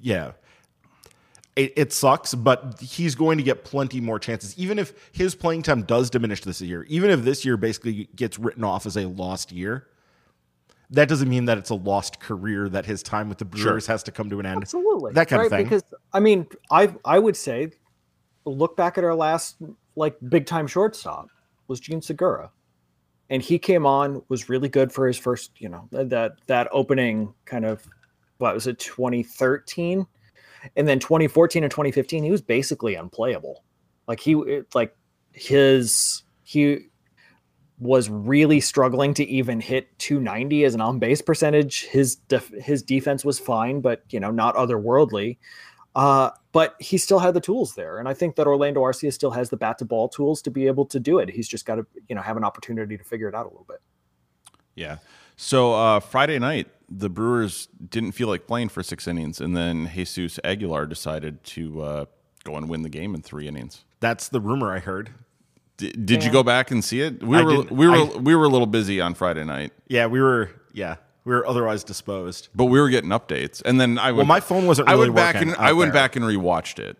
yeah, 0.00 0.32
it, 1.56 1.72
it, 1.76 1.92
sucks, 1.92 2.34
but 2.34 2.80
he's 2.80 3.14
going 3.14 3.38
to 3.38 3.44
get 3.44 3.64
plenty 3.64 4.00
more 4.00 4.18
chances. 4.18 4.58
Even 4.58 4.78
if 4.78 4.92
his 5.12 5.34
playing 5.34 5.62
time 5.62 5.82
does 5.82 6.10
diminish 6.10 6.40
this 6.40 6.60
year, 6.60 6.84
even 6.84 7.10
if 7.10 7.22
this 7.22 7.44
year 7.44 7.56
basically 7.56 8.08
gets 8.16 8.38
written 8.38 8.64
off 8.64 8.86
as 8.86 8.96
a 8.96 9.06
lost 9.06 9.52
year, 9.52 9.86
that 10.90 11.08
doesn't 11.08 11.28
mean 11.28 11.44
that 11.46 11.58
it's 11.58 11.70
a 11.70 11.74
lost 11.74 12.20
career. 12.20 12.68
That 12.68 12.86
his 12.86 13.02
time 13.02 13.28
with 13.28 13.38
the 13.38 13.44
Brewers 13.44 13.84
sure. 13.84 13.92
has 13.92 14.02
to 14.04 14.12
come 14.12 14.30
to 14.30 14.40
an 14.40 14.46
end. 14.46 14.62
Absolutely, 14.62 15.12
that 15.12 15.28
kind 15.28 15.40
right? 15.40 15.46
of 15.46 15.52
thing. 15.52 15.64
Because 15.64 15.82
I 16.12 16.20
mean, 16.20 16.46
I 16.70 16.94
I 17.04 17.18
would 17.18 17.36
say, 17.36 17.70
look 18.44 18.76
back 18.76 18.98
at 18.98 19.04
our 19.04 19.14
last 19.14 19.56
like 19.96 20.16
big 20.28 20.46
time 20.46 20.66
shortstop 20.66 21.28
was 21.68 21.80
Jean 21.80 22.02
Segura, 22.02 22.50
and 23.30 23.42
he 23.42 23.58
came 23.58 23.86
on 23.86 24.22
was 24.28 24.48
really 24.48 24.68
good 24.68 24.92
for 24.92 25.06
his 25.06 25.18
first, 25.18 25.52
you 25.58 25.68
know, 25.68 25.88
that 25.90 26.32
that 26.46 26.68
opening 26.72 27.34
kind 27.44 27.64
of 27.64 27.86
what 28.38 28.54
was 28.54 28.66
it 28.66 28.78
2013 28.78 30.06
and 30.76 30.88
then 30.88 30.98
2014 30.98 31.62
and 31.62 31.70
2015 31.70 32.24
he 32.24 32.30
was 32.30 32.42
basically 32.42 32.94
unplayable. 32.94 33.62
Like 34.06 34.20
he 34.20 34.62
like 34.74 34.96
his 35.32 36.22
he 36.42 36.86
was 37.78 38.08
really 38.08 38.60
struggling 38.60 39.14
to 39.14 39.24
even 39.24 39.60
hit 39.60 39.98
290 39.98 40.64
as 40.64 40.74
an 40.74 40.80
on 40.80 40.98
base 40.98 41.20
percentage. 41.20 41.84
His 41.86 42.16
def, 42.16 42.48
his 42.60 42.82
defense 42.82 43.24
was 43.24 43.38
fine 43.38 43.80
but 43.80 44.02
you 44.10 44.20
know 44.20 44.30
not 44.30 44.54
otherworldly 44.56 45.38
uh, 45.94 46.30
but 46.52 46.74
he 46.80 46.98
still 46.98 47.18
had 47.18 47.34
the 47.34 47.40
tools 47.40 47.74
there 47.74 47.98
and 47.98 48.08
i 48.08 48.14
think 48.14 48.36
that 48.36 48.46
orlando 48.46 48.82
arcia 48.82 49.12
still 49.12 49.30
has 49.30 49.50
the 49.50 49.56
bat 49.56 49.78
to 49.78 49.84
ball 49.84 50.08
tools 50.08 50.42
to 50.42 50.50
be 50.50 50.66
able 50.66 50.84
to 50.84 50.98
do 50.98 51.18
it 51.18 51.30
he's 51.30 51.48
just 51.48 51.66
got 51.66 51.76
to 51.76 51.86
you 52.08 52.14
know 52.14 52.22
have 52.22 52.36
an 52.36 52.44
opportunity 52.44 52.96
to 52.96 53.04
figure 53.04 53.28
it 53.28 53.34
out 53.34 53.46
a 53.46 53.48
little 53.48 53.66
bit 53.68 53.80
yeah 54.74 54.98
so 55.36 55.74
uh, 55.74 56.00
friday 56.00 56.38
night 56.38 56.68
the 56.88 57.08
Brewers 57.08 57.68
didn't 57.88 58.12
feel 58.12 58.28
like 58.28 58.46
playing 58.46 58.68
for 58.68 58.82
six 58.82 59.08
innings, 59.08 59.40
and 59.40 59.56
then 59.56 59.90
Jesus 59.94 60.38
Aguilar 60.44 60.86
decided 60.86 61.42
to 61.44 61.82
uh, 61.82 62.04
go 62.44 62.56
and 62.56 62.68
win 62.68 62.82
the 62.82 62.88
game 62.88 63.14
in 63.14 63.22
three 63.22 63.48
innings. 63.48 63.84
That's 64.00 64.28
the 64.28 64.40
rumor 64.40 64.72
I 64.72 64.78
heard. 64.78 65.10
D- 65.76 65.90
did 65.92 66.20
yeah. 66.20 66.26
you 66.26 66.32
go 66.32 66.42
back 66.42 66.70
and 66.70 66.84
see 66.84 67.00
it? 67.00 67.22
We 67.22 67.38
I 67.38 67.42
were 67.42 67.62
we 67.62 67.88
were 67.88 67.96
I, 67.96 68.16
we 68.18 68.34
were 68.36 68.44
a 68.44 68.48
little 68.48 68.66
busy 68.66 69.00
on 69.00 69.14
Friday 69.14 69.44
night. 69.44 69.72
Yeah, 69.88 70.06
we 70.06 70.20
were. 70.20 70.50
Yeah, 70.72 70.96
we 71.24 71.34
were 71.34 71.46
otherwise 71.46 71.84
disposed. 71.84 72.48
But 72.54 72.66
we 72.66 72.80
were 72.80 72.88
getting 72.88 73.10
updates, 73.10 73.62
and 73.64 73.80
then 73.80 73.98
I 73.98 74.06
went. 74.06 74.16
Well, 74.16 74.26
my 74.26 74.40
phone 74.40 74.66
wasn't. 74.66 74.88
Really 74.88 74.98
I 74.98 75.04
went 75.04 75.14
back 75.14 75.34
and 75.36 75.54
I 75.56 75.72
went 75.72 75.92
there. 75.92 76.02
back 76.02 76.16
and 76.16 76.24
rewatched 76.24 76.78
it. 76.78 76.96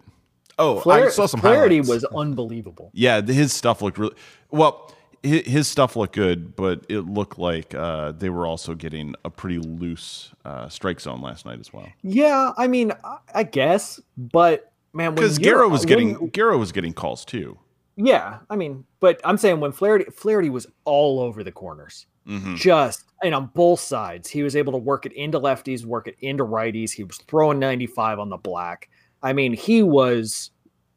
Oh, 0.58 0.80
Flair, 0.80 1.06
I 1.06 1.10
saw 1.10 1.26
some 1.26 1.40
clarity 1.40 1.78
highlights. 1.78 1.88
was 1.88 2.04
unbelievable. 2.04 2.90
Yeah, 2.94 3.20
his 3.20 3.52
stuff 3.52 3.82
looked 3.82 3.98
really 3.98 4.14
well 4.50 4.94
his 5.24 5.66
stuff 5.66 5.96
looked 5.96 6.14
good, 6.14 6.54
but 6.54 6.84
it 6.88 7.00
looked 7.00 7.38
like 7.38 7.74
uh, 7.74 8.12
they 8.12 8.28
were 8.28 8.46
also 8.46 8.74
getting 8.74 9.14
a 9.24 9.30
pretty 9.30 9.58
loose 9.58 10.32
uh, 10.44 10.68
strike 10.68 11.00
zone 11.00 11.22
last 11.22 11.46
night 11.46 11.60
as 11.60 11.72
well. 11.72 11.88
Yeah, 12.02 12.52
I 12.56 12.66
mean, 12.66 12.92
I 13.34 13.44
guess, 13.44 14.00
but 14.18 14.70
man, 14.92 15.14
because 15.14 15.38
Guerra 15.38 15.68
was 15.68 15.86
getting 15.86 16.18
when, 16.18 16.28
Guerra 16.28 16.58
was 16.58 16.72
getting 16.72 16.92
calls 16.92 17.24
too. 17.24 17.58
Yeah, 17.96 18.38
I 18.50 18.56
mean, 18.56 18.84
but 19.00 19.20
I'm 19.24 19.38
saying 19.38 19.60
when 19.60 19.72
Flaherty 19.72 20.06
Flaherty 20.06 20.50
was 20.50 20.66
all 20.84 21.20
over 21.20 21.44
the 21.44 21.52
corners, 21.52 22.06
mm-hmm. 22.26 22.56
just 22.56 23.04
and 23.22 23.34
on 23.34 23.50
both 23.54 23.80
sides, 23.80 24.28
he 24.28 24.42
was 24.42 24.56
able 24.56 24.72
to 24.72 24.78
work 24.78 25.06
it 25.06 25.12
into 25.12 25.38
lefties, 25.38 25.84
work 25.84 26.08
it 26.08 26.16
into 26.20 26.44
righties. 26.44 26.90
He 26.90 27.04
was 27.04 27.18
throwing 27.28 27.58
95 27.58 28.18
on 28.18 28.30
the 28.30 28.36
black. 28.36 28.88
I 29.22 29.32
mean, 29.32 29.52
he 29.52 29.82
was 29.82 30.50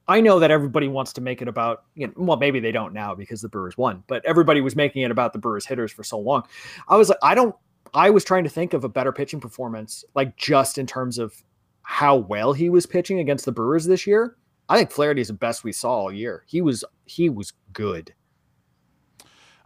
I 0.07 0.21
know 0.21 0.39
that 0.39 0.51
everybody 0.51 0.87
wants 0.87 1.11
to 1.13 1.21
make 1.21 1.41
it 1.41 1.47
about, 1.47 1.83
you 1.95 2.07
know, 2.07 2.13
well, 2.15 2.37
maybe 2.37 2.59
they 2.59 2.71
don't 2.71 2.93
now 2.93 3.13
because 3.13 3.41
the 3.41 3.49
Brewers 3.49 3.77
won, 3.77 4.03
but 4.07 4.23
everybody 4.25 4.61
was 4.61 4.75
making 4.75 5.01
it 5.01 5.11
about 5.11 5.33
the 5.33 5.39
Brewers 5.39 5.65
hitters 5.65 5.91
for 5.91 6.03
so 6.03 6.17
long. 6.17 6.43
I 6.87 6.95
was 6.95 7.09
like, 7.09 7.17
I 7.21 7.35
don't, 7.35 7.55
I 7.93 8.09
was 8.09 8.23
trying 8.23 8.45
to 8.45 8.49
think 8.49 8.73
of 8.73 8.85
a 8.85 8.89
better 8.89 9.11
pitching 9.11 9.41
performance, 9.41 10.05
like 10.15 10.37
just 10.37 10.77
in 10.77 10.87
terms 10.87 11.17
of 11.17 11.43
how 11.81 12.15
well 12.15 12.53
he 12.53 12.69
was 12.69 12.85
pitching 12.85 13.19
against 13.19 13.43
the 13.45 13.51
Brewers 13.51 13.85
this 13.85 14.07
year. 14.07 14.37
I 14.69 14.77
think 14.77 14.91
Flaherty 14.91 15.21
is 15.21 15.27
the 15.27 15.33
best 15.33 15.63
we 15.63 15.71
saw 15.71 15.91
all 15.91 16.11
year. 16.11 16.43
He 16.47 16.61
was, 16.61 16.83
he 17.05 17.29
was 17.29 17.53
good. 17.73 18.13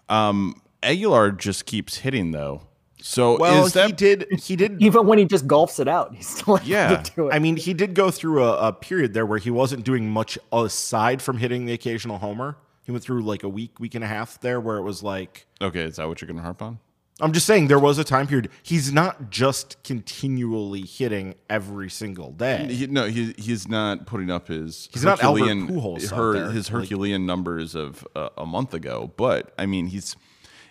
Um, 0.09 0.61
Aguilar 0.83 1.31
just 1.31 1.65
keeps 1.65 1.97
hitting 1.97 2.31
though. 2.31 2.63
So 3.01 3.39
well, 3.39 3.67
that, 3.67 3.87
he 3.87 3.93
did. 3.93 4.27
He 4.39 4.55
did 4.55 4.79
even 4.81 5.07
when 5.07 5.17
he 5.17 5.25
just 5.25 5.47
golfs 5.47 5.79
it 5.79 5.87
out. 5.87 6.13
He's 6.15 6.27
still 6.27 6.59
yeah. 6.63 7.03
I 7.31 7.39
mean, 7.39 7.55
he 7.57 7.73
did 7.73 7.95
go 7.95 8.11
through 8.11 8.43
a, 8.43 8.67
a, 8.67 8.73
period 8.73 9.13
there 9.13 9.25
where 9.25 9.39
he 9.39 9.49
wasn't 9.49 9.83
doing 9.83 10.09
much 10.09 10.37
aside 10.53 11.21
from 11.21 11.37
hitting 11.37 11.65
the 11.65 11.73
occasional 11.73 12.19
homer. 12.19 12.57
He 12.85 12.91
went 12.91 13.03
through 13.03 13.23
like 13.23 13.43
a 13.43 13.49
week, 13.49 13.79
week 13.79 13.95
and 13.95 14.03
a 14.03 14.07
half 14.07 14.39
there 14.41 14.61
where 14.61 14.77
it 14.77 14.83
was 14.83 15.01
like. 15.01 15.47
Okay, 15.61 15.81
is 15.81 15.95
that 15.95 16.07
what 16.07 16.21
you're 16.21 16.27
going 16.27 16.37
to 16.37 16.43
harp 16.43 16.61
on? 16.61 16.79
I'm 17.21 17.31
just 17.31 17.45
saying 17.45 17.67
there 17.67 17.79
was 17.79 17.97
a 17.97 18.03
time 18.03 18.27
period. 18.27 18.49
He's 18.63 18.91
not 18.91 19.29
just 19.29 19.81
continually 19.83 20.81
hitting 20.81 21.35
every 21.49 21.89
single 21.89 22.31
day. 22.31 22.67
He, 22.69 22.87
no, 22.87 23.05
he, 23.05 23.33
he's 23.37 23.67
not 23.67 24.05
putting 24.05 24.31
up 24.31 24.47
his 24.47 24.89
he's 24.91 25.03
Herculean, 25.03 25.65
not 25.65 25.69
Albert 25.69 25.81
Pujols 25.81 26.11
her, 26.11 26.51
his 26.51 26.67
Herculean 26.69 27.21
like, 27.21 27.27
numbers 27.27 27.75
of 27.75 28.07
uh, 28.15 28.29
a 28.37 28.45
month 28.45 28.73
ago. 28.73 29.11
But 29.17 29.53
I 29.57 29.65
mean, 29.65 29.87
he's 29.87 30.15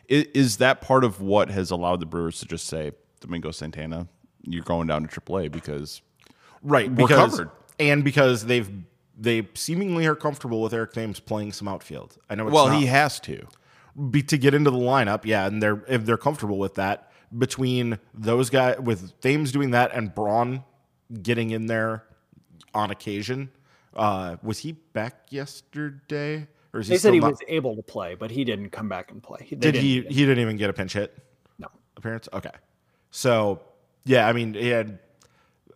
is, 0.08 0.26
is 0.34 0.56
that 0.58 0.80
part 0.80 1.04
of 1.04 1.20
what 1.20 1.50
has 1.50 1.70
allowed 1.70 2.00
the 2.00 2.06
Brewers 2.06 2.40
to 2.40 2.46
just 2.46 2.66
say, 2.66 2.92
Domingo 3.20 3.50
Santana, 3.50 4.08
you're 4.42 4.64
going 4.64 4.88
down 4.88 5.06
to 5.06 5.20
AAA 5.20 5.52
because 5.52 6.02
right 6.62 6.94
because, 6.94 7.30
covered, 7.30 7.50
and 7.78 8.04
because 8.04 8.46
they've 8.46 8.70
they 9.16 9.46
seemingly 9.54 10.06
are 10.06 10.16
comfortable 10.16 10.62
with 10.62 10.72
Eric 10.72 10.92
Thames 10.92 11.20
playing 11.20 11.52
some 11.52 11.68
outfield. 11.68 12.16
I 12.28 12.34
know. 12.34 12.46
well, 12.46 12.68
not, 12.68 12.78
he 12.78 12.86
has 12.86 13.20
to 13.20 13.46
be 14.10 14.22
to 14.24 14.38
get 14.38 14.54
into 14.54 14.70
the 14.70 14.78
lineup. 14.78 15.24
Yeah, 15.24 15.46
and 15.46 15.62
they're 15.62 15.82
if 15.88 16.04
they're 16.04 16.16
comfortable 16.16 16.58
with 16.58 16.74
that. 16.76 17.10
Between 17.36 17.98
those 18.12 18.50
guys, 18.50 18.80
with 18.80 19.20
Thames 19.20 19.52
doing 19.52 19.70
that 19.70 19.94
and 19.94 20.12
Braun 20.12 20.64
getting 21.22 21.50
in 21.50 21.66
there 21.66 22.04
on 22.74 22.90
occasion, 22.90 23.50
uh, 23.94 24.36
was 24.42 24.58
he 24.58 24.72
back 24.72 25.26
yesterday? 25.30 26.48
Or 26.72 26.80
is 26.80 26.88
they 26.88 26.98
said 26.98 27.14
he 27.14 27.20
not... 27.20 27.32
was 27.32 27.40
able 27.46 27.76
to 27.76 27.82
play, 27.82 28.16
but 28.16 28.30
he 28.30 28.44
didn't 28.44 28.70
come 28.70 28.88
back 28.88 29.12
and 29.12 29.22
play. 29.22 29.46
They 29.50 29.56
Did 29.56 29.74
he? 29.76 30.02
He 30.02 30.26
didn't 30.26 30.40
even 30.40 30.56
get 30.56 30.70
a 30.70 30.72
pinch 30.72 30.92
hit. 30.94 31.16
No 31.58 31.68
appearance. 31.96 32.28
Okay, 32.32 32.50
so 33.12 33.60
yeah, 34.04 34.26
I 34.26 34.32
mean, 34.32 34.54
he 34.54 34.68
had, 34.68 34.98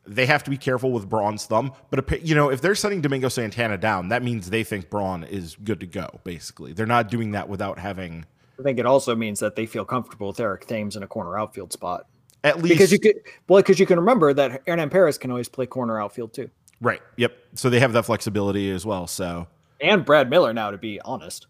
they 0.07 0.27
have 0.27 0.45
to 0.45 0.51
be 0.51 0.57
careful 0.57 0.93
with 0.93 1.09
Braun's 1.09 1.47
thumb. 1.47 1.73
But 1.90 2.23
you 2.23 2.35
know, 2.35 2.51
if 2.51 2.61
they're 2.61 2.75
setting 2.75 3.01
Domingo 3.01 3.29
Santana 3.29 3.79
down, 3.79 4.09
that 4.09 4.23
means 4.23 4.51
they 4.51 4.64
think 4.64 4.90
Braun 4.90 5.25
is 5.25 5.57
good 5.62 5.81
to 5.81 5.87
go. 5.87 6.21
Basically, 6.25 6.73
they're 6.73 6.87
not 6.87 7.09
doing 7.09 7.33
that 7.33 7.49
without 7.49 7.79
having. 7.79 8.25
I 8.59 8.62
think 8.62 8.79
it 8.79 8.87
also 8.87 9.17
means 9.17 9.40
that 9.40 9.57
they 9.57 9.67
feel 9.67 9.85
comfortable 9.85 10.29
with 10.29 10.40
Eric 10.40 10.67
Thames 10.67 10.97
in 10.97 11.03
a 11.03 11.07
corner 11.07 11.38
outfield 11.38 11.73
spot. 11.73 12.07
At 12.45 12.59
least 12.59 12.75
because 12.75 12.93
you 12.93 12.99
could, 13.01 13.17
well, 13.49 13.62
because 13.62 13.81
you 13.81 13.87
can 13.87 13.99
remember 13.99 14.35
that 14.35 14.62
Hernan 14.67 14.90
Perez 14.90 15.17
can 15.17 15.31
always 15.31 15.49
play 15.49 15.67
corner 15.67 16.01
outfield 16.01 16.35
too. 16.35 16.51
Right. 16.81 17.01
Yep. 17.17 17.35
So 17.55 17.71
they 17.71 17.81
have 17.81 17.95
that 17.95 18.05
flexibility 18.05 18.71
as 18.71 18.85
well. 18.85 19.07
So 19.07 19.47
and 19.81 20.05
Brad 20.05 20.31
Miller 20.31 20.53
now, 20.53 20.71
to 20.71 20.79
be 20.79 21.01
honest. 21.01 21.47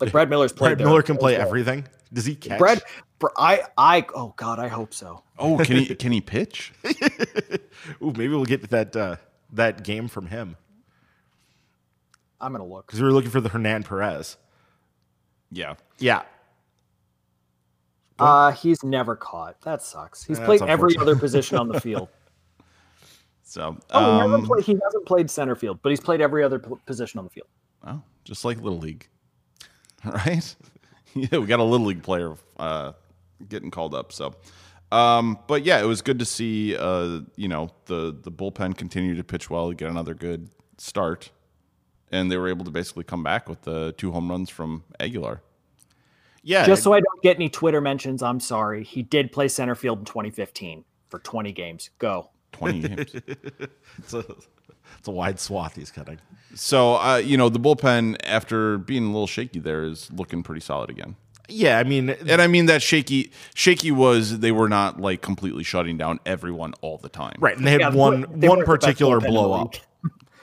Like 0.00 0.12
Brad 0.12 0.30
Miller's 0.30 0.52
played. 0.52 0.76
Brad 0.76 0.86
Miller 0.86 1.02
can 1.02 1.16
play 1.16 1.36
well. 1.36 1.46
everything. 1.46 1.86
Does 2.12 2.24
he 2.24 2.34
catch? 2.34 2.58
Brad, 2.58 2.82
I, 3.36 3.62
I, 3.76 4.06
oh 4.14 4.32
God, 4.36 4.58
I 4.58 4.68
hope 4.68 4.94
so. 4.94 5.22
Oh, 5.38 5.58
can 5.58 5.76
he? 5.76 5.86
Can 5.94 6.12
he 6.12 6.20
pitch? 6.20 6.72
Ooh, 8.02 8.12
maybe 8.12 8.28
we'll 8.28 8.44
get 8.44 8.70
that 8.70 8.96
uh, 8.96 9.16
that 9.52 9.84
game 9.84 10.08
from 10.08 10.26
him. 10.26 10.56
I'm 12.40 12.52
gonna 12.52 12.64
look 12.64 12.86
because 12.86 13.00
we 13.00 13.06
were 13.06 13.12
looking 13.12 13.30
for 13.30 13.40
the 13.40 13.48
Hernan 13.48 13.82
Perez. 13.82 14.36
Yeah, 15.50 15.74
yeah. 15.98 16.22
Uh, 18.18 18.50
he's 18.50 18.82
never 18.82 19.14
caught. 19.14 19.60
That 19.62 19.82
sucks. 19.82 20.24
He's 20.24 20.40
played 20.40 20.62
every 20.62 20.96
other 20.98 21.16
position 21.16 21.56
on 21.56 21.68
the 21.68 21.80
field. 21.80 22.08
So 23.42 23.78
oh, 23.92 24.20
um, 24.20 24.40
he, 24.40 24.46
played, 24.46 24.64
he, 24.64 24.72
hasn't 24.84 25.06
played 25.06 25.30
center 25.30 25.54
field, 25.54 25.78
but 25.82 25.90
he's 25.90 26.00
played 26.00 26.20
every 26.20 26.44
other 26.44 26.58
p- 26.58 26.74
position 26.84 27.18
on 27.18 27.24
the 27.24 27.30
field. 27.30 27.46
Oh, 27.86 28.02
just 28.24 28.44
like 28.44 28.60
little 28.60 28.78
league, 28.78 29.08
right? 30.04 30.56
yeah, 31.14 31.38
we 31.38 31.46
got 31.46 31.60
a 31.60 31.64
little 31.64 31.86
league 31.86 32.02
player 32.02 32.34
uh, 32.58 32.92
getting 33.48 33.70
called 33.70 33.94
up. 33.94 34.12
So, 34.12 34.34
um, 34.92 35.38
but 35.46 35.64
yeah, 35.64 35.80
it 35.80 35.86
was 35.86 36.02
good 36.02 36.18
to 36.18 36.24
see. 36.24 36.76
Uh, 36.76 37.20
you 37.36 37.48
know, 37.48 37.70
the 37.86 38.16
the 38.20 38.30
bullpen 38.30 38.76
continue 38.76 39.14
to 39.14 39.24
pitch 39.24 39.50
well, 39.50 39.70
to 39.70 39.74
get 39.74 39.90
another 39.90 40.14
good 40.14 40.50
start, 40.78 41.30
and 42.10 42.30
they 42.30 42.36
were 42.36 42.48
able 42.48 42.64
to 42.64 42.70
basically 42.70 43.04
come 43.04 43.22
back 43.22 43.48
with 43.48 43.62
the 43.62 43.92
two 43.98 44.12
home 44.12 44.30
runs 44.30 44.50
from 44.50 44.84
Aguilar. 45.00 45.42
Yeah. 46.42 46.64
Just 46.64 46.82
so 46.82 46.94
I 46.94 47.00
don't 47.00 47.22
get 47.22 47.36
any 47.36 47.50
Twitter 47.50 47.80
mentions, 47.80 48.22
I'm 48.22 48.40
sorry. 48.40 48.84
He 48.84 49.02
did 49.02 49.32
play 49.32 49.48
center 49.48 49.74
field 49.74 49.98
in 49.98 50.04
2015 50.06 50.84
for 51.08 51.18
20 51.18 51.52
games. 51.52 51.90
Go. 51.98 52.30
20 52.52 52.80
games. 52.80 53.14
it's, 53.98 54.14
a, 54.14 54.24
it's 54.98 55.08
a 55.08 55.10
wide 55.12 55.38
swath 55.40 55.76
he's 55.76 55.90
cutting. 55.90 56.18
So 56.54 56.96
uh, 56.96 57.16
you 57.16 57.36
know 57.36 57.48
the 57.48 57.60
bullpen 57.60 58.16
after 58.24 58.78
being 58.78 59.04
a 59.04 59.06
little 59.08 59.26
shaky 59.26 59.58
there 59.60 59.84
is 59.84 60.10
looking 60.12 60.42
pretty 60.42 60.60
solid 60.60 60.90
again. 60.90 61.16
Yeah, 61.50 61.78
I 61.78 61.84
mean, 61.84 62.10
And 62.10 62.42
I 62.42 62.46
mean 62.46 62.66
that 62.66 62.82
shaky 62.82 63.30
shaky 63.54 63.90
was 63.90 64.40
they 64.40 64.52
were 64.52 64.68
not 64.68 65.00
like 65.00 65.22
completely 65.22 65.64
shutting 65.64 65.96
down 65.96 66.20
everyone 66.26 66.74
all 66.82 66.98
the 66.98 67.08
time. 67.08 67.36
right, 67.38 67.56
and 67.56 67.66
they 67.66 67.70
had 67.72 67.80
Yeah, 67.80 67.88
one 67.90 68.26
they 68.34 68.48
one 68.48 68.58
weren't 68.58 68.68
the 68.68 68.72
best 68.74 68.80
particular 68.84 69.18
bullpen 69.18 69.24
in 69.24 69.24
the 69.24 69.30
blow 69.30 69.52
up 69.54 69.74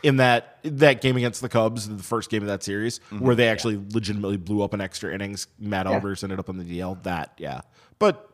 in 0.04 0.18
that 0.18 0.58
that 0.64 1.02
game 1.02 1.16
against 1.18 1.42
the 1.42 1.50
Cubs, 1.50 1.88
the 1.88 2.02
first 2.02 2.30
game 2.32 2.42
of 2.42 2.48
that 2.48 2.64
series, 2.64 3.00
Mm-hmm. 3.12 3.20
where 3.20 3.36
they 3.36 3.48
actually 3.50 3.80
legitimately 3.92 4.38
blew 4.38 4.64
up 4.64 4.74
an 4.74 4.82
extra 4.82 5.14
innings. 5.14 5.48
Matt 5.60 5.86
Yeah. 5.86 6.00
Albers 6.00 6.24
ended 6.24 6.40
up 6.40 6.50
on 6.50 6.58
the 6.58 6.64
DL. 6.64 7.02
That, 7.04 7.34
yeah, 7.38 7.62
but 8.00 8.28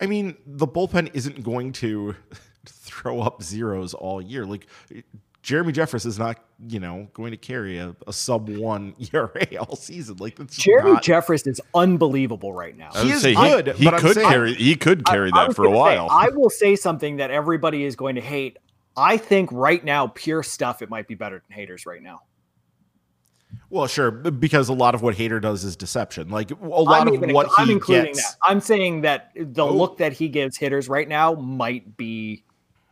I 0.00 0.06
mean, 0.06 0.36
the 0.46 0.66
bullpen 0.68 1.10
isn't 1.14 1.42
going 1.42 1.72
to 1.74 2.14
throw 2.66 3.20
up 3.20 3.42
zeros 3.42 3.94
all 3.94 4.20
year. 4.20 4.44
Like 4.46 4.66
Jeremy 5.42 5.72
Jeffress 5.72 6.06
is 6.06 6.18
not, 6.18 6.38
you 6.68 6.80
know, 6.80 7.06
going 7.12 7.30
to 7.30 7.36
carry 7.36 7.76
a, 7.78 7.94
a 8.06 8.12
sub 8.12 8.48
one 8.48 8.94
ERA 9.12 9.46
all 9.60 9.76
season. 9.76 10.16
Like 10.18 10.36
that's 10.36 10.56
Jeremy 10.56 10.92
not, 10.92 11.02
Jeffress 11.04 11.46
is 11.46 11.60
unbelievable 11.74 12.52
right 12.54 12.76
now. 12.76 12.90
He 12.94 13.10
is 13.10 13.20
say 13.22 13.34
good, 13.34 13.68
He, 13.68 13.72
he 13.74 13.84
but 13.84 13.94
I'm 13.94 14.00
could 14.00 14.14
saying- 14.14 14.28
carry. 14.28 14.54
He 14.54 14.74
could 14.76 15.04
carry 15.04 15.30
I 15.32 15.36
that 15.40 15.48
was 15.48 15.56
for 15.56 15.64
a 15.64 15.68
gonna 15.68 15.76
say, 15.90 15.98
while. 15.98 16.08
I 16.10 16.28
will 16.30 16.48
say 16.50 16.76
something 16.76 17.16
that 17.16 17.30
everybody 17.30 17.84
is 17.84 17.94
going 17.96 18.14
to 18.14 18.20
hate. 18.22 18.58
I 18.96 19.16
think 19.16 19.50
right 19.52 19.84
now, 19.84 20.06
pure 20.06 20.42
stuff, 20.42 20.80
it 20.80 20.88
might 20.88 21.08
be 21.08 21.14
better 21.14 21.42
than 21.48 21.58
Hader's 21.58 21.84
right 21.84 22.00
now. 22.02 22.22
Well, 23.70 23.86
sure, 23.86 24.10
because 24.10 24.68
a 24.68 24.72
lot 24.72 24.94
of 24.94 25.02
what 25.02 25.16
Hader 25.16 25.40
does 25.40 25.64
is 25.64 25.74
deception. 25.76 26.28
Like 26.28 26.50
a 26.52 26.54
lot 26.64 27.02
I'm, 27.02 27.08
of 27.08 27.14
even, 27.14 27.32
what 27.32 27.48
I'm 27.58 27.66
he 27.66 27.72
including 27.72 28.06
gets. 28.14 28.32
that. 28.32 28.36
I'm 28.42 28.60
saying 28.60 29.00
that 29.02 29.30
the 29.34 29.64
Oh. 29.66 29.72
look 29.74 29.98
that 29.98 30.12
he 30.12 30.28
gives 30.28 30.56
hitters 30.56 30.88
right 30.88 31.08
now 31.08 31.34
might 31.34 31.96
be 31.96 32.44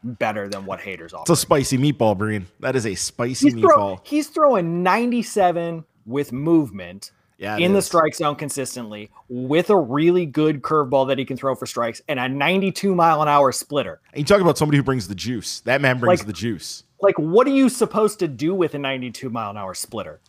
better 0.04 0.48
than 0.48 0.66
what 0.66 0.80
Hader's 0.80 1.12
offer. 1.12 1.22
It's 1.22 1.30
a 1.30 1.36
spicy 1.36 1.78
meatball, 1.78 2.16
Breen. 2.16 2.46
That 2.60 2.76
is 2.76 2.86
a 2.86 2.94
spicy 2.94 3.50
He's, 3.50 3.60
throw, 3.60 3.76
meatball. 3.96 4.00
he's 4.06 4.28
throwing 4.28 4.82
97 4.82 5.84
with 6.06 6.32
movement 6.32 7.12
Yeah, 7.38 7.56
in 7.58 7.72
the 7.72 7.82
strike 7.82 8.14
zone 8.14 8.34
consistently 8.36 9.10
with 9.28 9.70
a 9.70 9.76
really 9.76 10.26
good 10.26 10.62
curveball 10.62 11.08
that 11.08 11.18
he 11.18 11.24
can 11.24 11.36
throw 11.36 11.54
for 11.54 11.66
strikes 11.66 12.00
and 12.08 12.18
a 12.18 12.28
92 12.28 12.94
mile 12.94 13.22
an 13.22 13.28
hour 13.28 13.52
splitter. 13.52 14.00
And 14.12 14.18
you 14.20 14.24
talk 14.24 14.40
about 14.40 14.58
somebody 14.58 14.78
who 14.78 14.82
brings 14.84 15.06
the 15.08 15.14
juice. 15.14 15.60
That 15.60 15.80
man 15.80 15.98
brings 15.98 16.20
Like- 16.20 16.26
the 16.26 16.32
juice. 16.32 16.84
Like, 17.00 17.18
what 17.18 17.48
are 17.48 17.50
you 17.50 17.68
supposed 17.68 18.20
to 18.20 18.28
do 18.28 18.54
with 18.54 18.74
a 18.74 18.78
92 18.78 19.28
mile 19.28 19.50
an 19.50 19.56
hour 19.56 19.74
splitter? 19.74 20.20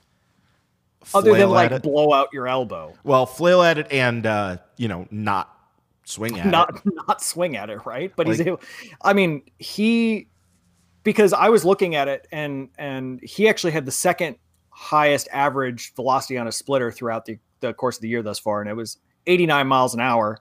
Other 1.13 1.35
than 1.37 1.49
like 1.49 1.69
it. 1.71 1.83
blow 1.83 2.13
out 2.13 2.29
your 2.31 2.47
elbow, 2.47 2.93
well, 3.03 3.25
flail 3.25 3.61
at 3.61 3.77
it 3.77 3.91
and 3.91 4.25
uh, 4.25 4.57
you 4.77 4.87
know 4.87 5.05
not 5.11 5.53
swing 6.05 6.39
at 6.39 6.47
not 6.47 6.75
it. 6.85 6.93
not 7.07 7.21
swing 7.21 7.55
at 7.55 7.69
it, 7.69 7.85
right? 7.85 8.11
But 8.15 8.27
he's 8.27 8.41
able. 8.41 8.61
I 9.01 9.13
mean, 9.13 9.43
he 9.59 10.27
because 11.03 11.33
I 11.33 11.49
was 11.49 11.65
looking 11.65 11.95
at 11.95 12.07
it 12.07 12.27
and 12.31 12.69
and 12.77 13.19
he 13.21 13.47
actually 13.47 13.71
had 13.71 13.85
the 13.85 13.91
second 13.91 14.37
highest 14.69 15.27
average 15.31 15.93
velocity 15.95 16.37
on 16.37 16.47
a 16.47 16.51
splitter 16.51 16.91
throughout 16.91 17.25
the, 17.25 17.37
the 17.59 17.73
course 17.73 17.97
of 17.97 18.01
the 18.01 18.09
year 18.09 18.23
thus 18.23 18.39
far, 18.39 18.61
and 18.61 18.69
it 18.69 18.73
was 18.73 18.97
89 19.27 19.67
miles 19.67 19.93
an 19.93 20.01
hour. 20.01 20.39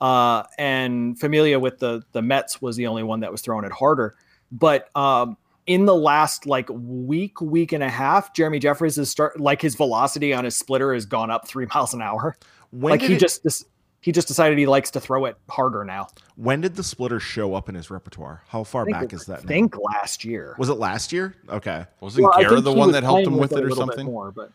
Uh, 0.00 0.42
and 0.58 1.18
Familia 1.18 1.58
with 1.60 1.78
the 1.78 2.02
the 2.12 2.22
Mets 2.22 2.62
was 2.62 2.76
the 2.76 2.86
only 2.86 3.02
one 3.02 3.20
that 3.20 3.30
was 3.30 3.42
throwing 3.42 3.64
it 3.64 3.72
harder. 3.72 4.16
But 4.50 4.94
um, 4.96 5.36
in 5.66 5.84
the 5.84 5.94
last 5.94 6.46
like 6.46 6.68
week, 6.70 7.40
week 7.40 7.72
and 7.72 7.82
a 7.84 7.88
half, 7.88 8.34
Jeremy 8.34 8.60
Jeffress 8.60 8.98
is 8.98 9.10
start 9.10 9.38
like 9.38 9.60
his 9.60 9.74
velocity 9.74 10.32
on 10.32 10.44
his 10.44 10.56
splitter 10.56 10.94
has 10.94 11.06
gone 11.06 11.30
up 11.30 11.46
three 11.46 11.66
miles 11.74 11.94
an 11.94 12.02
hour. 12.02 12.36
When 12.70 12.92
like 12.92 13.02
he 13.02 13.14
it- 13.14 13.20
just 13.20 13.42
this, 13.44 13.64
he 14.00 14.12
just 14.12 14.28
decided 14.28 14.58
he 14.58 14.66
likes 14.66 14.90
to 14.92 15.00
throw 15.00 15.26
it 15.26 15.36
harder 15.48 15.84
now. 15.84 16.08
when 16.36 16.60
did 16.60 16.74
the 16.76 16.82
splitter 16.82 17.20
show 17.20 17.54
up 17.54 17.68
in 17.68 17.74
his 17.74 17.90
repertoire? 17.90 18.42
How 18.48 18.64
far 18.64 18.86
back 18.86 19.00
think, 19.00 19.12
is 19.12 19.26
that? 19.26 19.40
I 19.40 19.42
now? 19.42 19.48
think 19.48 19.76
last 19.76 20.24
year. 20.24 20.54
Was 20.58 20.68
it 20.68 20.74
last 20.74 21.12
year? 21.12 21.34
Okay, 21.48 21.86
Wasn't 22.00 22.24
Well, 22.24 22.32
I 22.34 22.42
Guerra 22.42 22.54
think 22.54 22.64
the 22.64 22.72
one 22.72 22.92
that 22.92 23.02
helped 23.02 23.26
him 23.26 23.36
with 23.36 23.52
it 23.52 23.62
a 23.62 23.66
or 23.66 23.70
something? 23.70 24.06
More, 24.06 24.32
but 24.32 24.50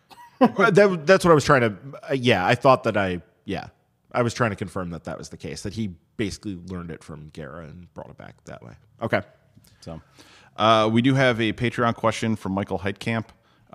that, 0.76 1.04
that's 1.06 1.24
what 1.24 1.32
I 1.32 1.36
was 1.36 1.46
trying 1.46 1.62
to. 1.62 1.76
Uh, 2.10 2.14
yeah, 2.14 2.46
I 2.46 2.56
thought 2.56 2.84
that 2.84 2.98
I. 2.98 3.22
Yeah, 3.46 3.68
I 4.12 4.22
was 4.22 4.34
trying 4.34 4.50
to 4.50 4.56
confirm 4.56 4.90
that 4.90 5.04
that 5.04 5.18
was 5.18 5.30
the 5.30 5.38
case. 5.38 5.62
That 5.62 5.74
he 5.74 5.92
basically 6.18 6.58
learned 6.68 6.90
it 6.92 7.04
from 7.04 7.30
Guerra 7.30 7.66
and 7.66 7.94
brought 7.94 8.10
it 8.10 8.18
back 8.18 8.44
that 8.46 8.64
way. 8.64 8.74
Okay. 9.02 9.22
So, 9.82 10.02
uh, 10.58 10.90
we 10.92 11.02
do 11.02 11.14
have 11.14 11.40
a 11.40 11.54
Patreon 11.54 11.96
question 11.96 12.36
from 12.36 12.54
Michael 12.54 12.80
Heitkamp. 12.80 13.26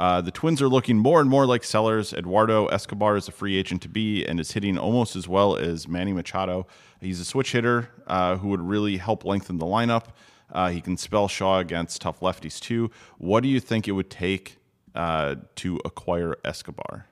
Uh, 0.01 0.19
the 0.19 0.31
Twins 0.31 0.63
are 0.63 0.69
looking 0.69 0.97
more 0.97 1.21
and 1.21 1.29
more 1.29 1.45
like 1.45 1.63
sellers. 1.63 2.15
Eduardo 2.15 2.69
Escobar 2.69 3.19
is 3.19 3.29
a 3.29 3.33
free 3.33 3.59
agent 3.59 3.83
to 3.83 3.89
be 3.91 4.25
and 4.25 4.41
is 4.41 4.53
hitting 4.53 4.79
almost 4.79 5.15
as 5.15 5.29
well 5.29 5.57
as 5.57 5.87
Manny 5.87 6.15
Machado. 6.15 6.67
He's 7.03 7.21
a 7.21 7.25
switch 7.27 7.53
hitter 7.53 7.91
uh, 8.07 8.39
who 8.39 8.49
would 8.49 8.63
really 8.63 8.97
help 8.97 9.27
lengthen 9.27 9.59
the 9.59 9.67
lineup. 9.67 10.05
Uh, 10.51 10.71
he 10.71 10.81
can 10.81 10.97
spell 10.97 11.29
Shaw 11.29 11.59
against 11.59 12.01
tough 12.01 12.21
lefties 12.21 12.59
too. 12.59 12.91
What 13.19 13.43
do 13.43 13.51
you 13.51 13.61
think 13.61 13.87
it 13.87 13.93
would 13.93 14.09
take 14.09 14.57
uh, 14.95 15.35
to 15.57 15.79
acquire 15.85 16.35
Escobar? 16.47 17.05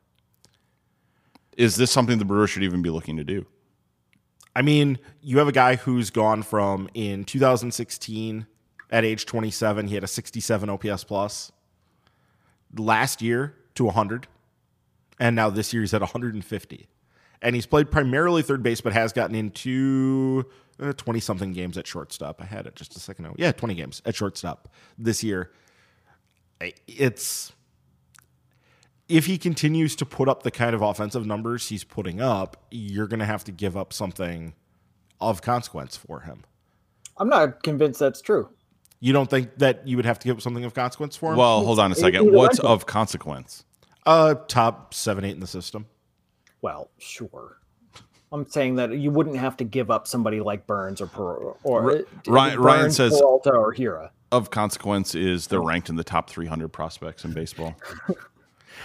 Is 1.59 1.77
this 1.77 1.91
something 1.91 2.17
the 2.17 2.25
Brewers 2.25 2.49
should 2.49 2.63
even 2.63 2.81
be 2.81 2.89
looking 2.89 3.19
to 3.19 3.25
do? 3.25 3.45
I 4.57 4.63
mean, 4.63 4.99
you 5.21 5.37
have 5.37 5.49
a 5.49 5.53
guy 5.53 5.77
who's 5.77 6.09
gone 6.09 6.43
from 6.43 6.89
in 6.95 7.25
2016 7.25 8.47
at 8.91 9.05
age 9.05 9.27
27, 9.27 9.89
he 9.89 9.95
had 9.95 10.05
a 10.05 10.09
67 10.09 10.71
OPS 10.71 11.05
plus. 11.05 11.53
Last 12.77 13.23
year 13.23 13.55
to 13.75 13.85
100, 13.85 14.27
and 15.19 15.35
now 15.35 15.51
this 15.51 15.73
year 15.73 15.83
he's 15.83 15.95
at 15.95 16.01
150. 16.01 16.89
And 17.41 17.55
he's 17.55 17.67
played 17.67 17.91
primarily 17.91 18.43
third 18.43 18.63
base, 18.63 18.81
but 18.81 18.93
has 18.93 19.13
gotten 19.13 19.37
into 19.37 20.45
uh, 20.81 20.93
20 20.93 21.21
something 21.21 21.53
games 21.53 21.79
at 21.79 21.87
shortstop. 21.87 22.43
I 22.43 22.45
had 22.45 22.67
it 22.67 22.75
just 22.75 22.97
a 22.97 23.01
second 23.01 23.27
ago. 23.27 23.35
Yeah, 23.39 23.53
20 23.53 23.75
games 23.75 24.03
at 24.05 24.17
shortstop 24.17 24.69
this 24.99 25.23
year. 25.23 25.53
It's 26.89 27.53
if 29.09 29.27
he 29.27 29.39
continues 29.39 29.97
to 29.97 30.07
put 30.07 30.29
up 30.29 30.43
the 30.43 30.51
kind 30.51 30.75
of 30.75 30.83
offensive 30.83 31.27
numbers 31.27 31.69
he's 31.69 31.85
putting 31.85 32.21
up, 32.21 32.67
you're 32.71 33.07
going 33.07 33.21
to 33.21 33.27
have 33.27 33.45
to 33.45 33.53
give 33.53 33.77
up 33.77 33.93
something 33.93 34.55
of 35.21 35.41
consequence 35.41 35.97
for 35.97 36.21
him. 36.21 36.45
I'm 37.17 37.29
not 37.29 37.63
convinced 37.63 38.01
that's 38.01 38.21
true. 38.21 38.51
You 39.01 39.13
don't 39.13 39.31
think 39.31 39.57
that 39.59 39.87
you 39.87 39.97
would 39.97 40.07
have 40.07 40.19
to 40.21 40.27
give 40.29 40.37
up 40.37 40.43
something 40.43 40.65
of 40.65 40.75
consequence 40.75 41.15
for 41.17 41.33
him? 41.33 41.39
Well, 41.39 41.65
hold 41.65 41.79
on 41.79 41.93
a 41.93 41.95
second. 41.95 42.27
either 42.27 42.37
What's 42.37 42.59
of 42.59 42.87
consequence? 42.87 43.65
uh, 44.07 44.35
top 44.49 44.95
seven, 44.95 45.25
eight 45.25 45.33
in 45.35 45.41
the 45.41 45.47
system. 45.47 45.87
Well, 46.63 46.91
sure. 46.99 47.59
I'm 48.33 48.47
saying 48.49 48.77
that 48.77 48.93
you 48.97 49.11
wouldn't 49.11 49.37
have 49.37 49.57
to 49.59 49.65
give 49.65 49.91
up 49.91 50.07
somebody 50.07 50.41
like 50.41 50.67
Burnes 50.67 51.01
or 51.01 51.07
Per 51.07 51.35
or 51.63 51.93
uh, 51.99 52.03
Ryan- 52.27 52.59
Ryan 52.61 52.91
says- 52.91 53.19
Peralta 53.19 53.51
or 53.53 53.75
Hiura. 53.75 54.11
Of 54.31 54.51
consequence 54.51 55.15
is 55.15 55.47
they're 55.47 55.63
ranked 55.63 55.89
in 55.89 55.97
the 55.97 56.05
top 56.05 56.29
300 56.29 56.69
prospects 56.69 57.25
in 57.25 57.33
baseball. 57.33 57.75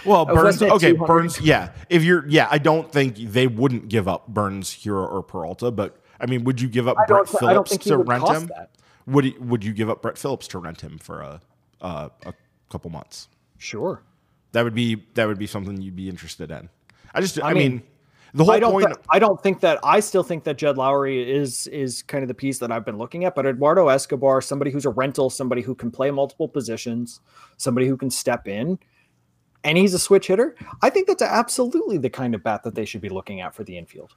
Well, 0.04 0.24
Burnes. 0.26 0.60
Okay, 0.60 0.90
200? 0.92 1.06
Burnes. 1.06 1.40
Yeah, 1.40 1.70
if 1.88 2.02
you're, 2.02 2.26
yeah, 2.26 2.48
I 2.50 2.58
don't 2.58 2.90
think 2.90 3.16
they 3.16 3.46
wouldn't 3.46 3.88
give 3.88 4.08
up 4.08 4.26
Burnes, 4.26 4.70
Hiura, 4.70 5.10
or 5.10 5.22
Peralta. 5.22 5.70
But 5.70 5.96
I 6.20 6.26
mean, 6.26 6.42
would 6.44 6.60
you 6.60 6.68
give 6.68 6.88
up 6.88 6.96
I 6.98 7.06
Brett 7.06 7.26
don't. 7.26 7.42
I 7.44 7.52
don't 7.54 7.68
Phillips 7.68 7.70
think 7.70 7.82
he 7.84 7.90
to 7.90 7.98
would 7.98 8.08
rent 8.08 8.24
cost 8.24 8.42
him? 8.42 8.48
that. 8.48 8.70
Would 9.06 9.24
he, 9.24 9.36
Would 9.38 9.64
you 9.64 9.72
give 9.72 9.90
up 9.90 10.02
Brett 10.02 10.18
Phillips 10.18 10.48
to 10.48 10.58
rent 10.58 10.80
him 10.80 10.98
for 10.98 11.20
a 11.20 11.40
uh, 11.80 12.08
a 12.24 12.34
couple 12.70 12.90
months? 12.90 13.28
Sure. 13.58 14.02
That 14.52 14.62
would 14.62 14.74
be 14.74 15.04
that 15.14 15.26
would 15.26 15.38
be 15.38 15.46
something 15.46 15.80
you'd 15.80 15.96
be 15.96 16.08
interested 16.08 16.50
in. 16.50 16.68
I 17.14 17.20
just, 17.20 17.40
I, 17.42 17.50
I 17.50 17.54
mean, 17.54 17.72
mean, 17.72 17.82
the 18.34 18.44
whole 18.44 18.52
I 18.54 18.58
don't. 18.60 18.72
point. 18.72 18.88
thi- 18.88 19.02
I 19.10 19.18
don't 19.18 19.40
think 19.42 19.60
that. 19.60 19.78
I 19.84 20.00
still 20.00 20.22
think 20.22 20.44
that 20.44 20.58
Jed 20.58 20.76
Lowrie 20.76 21.26
is 21.26 21.66
is 21.68 22.02
kind 22.02 22.22
of 22.22 22.28
the 22.28 22.34
piece 22.34 22.58
that 22.58 22.72
I've 22.72 22.84
been 22.84 22.98
looking 22.98 23.24
at. 23.24 23.34
But 23.34 23.46
Eduardo 23.46 23.88
Escobar, 23.88 24.40
somebody 24.40 24.70
who's 24.70 24.84
a 24.86 24.90
rental, 24.90 25.30
somebody 25.30 25.62
who 25.62 25.74
can 25.74 25.90
play 25.90 26.10
multiple 26.10 26.48
positions, 26.48 27.20
somebody 27.56 27.86
who 27.86 27.96
can 27.96 28.10
step 28.10 28.48
in, 28.48 28.78
and 29.64 29.78
he's 29.78 29.94
a 29.94 29.98
switch 29.98 30.26
hitter. 30.28 30.56
I 30.82 30.90
think 30.90 31.06
that's 31.06 31.22
absolutely 31.22 31.98
the 31.98 32.10
kind 32.10 32.34
of 32.34 32.42
bat 32.42 32.62
that 32.64 32.74
they 32.74 32.84
should 32.84 33.00
be 33.00 33.08
looking 33.08 33.40
at 33.40 33.54
for 33.54 33.64
the 33.64 33.76
infield. 33.76 34.14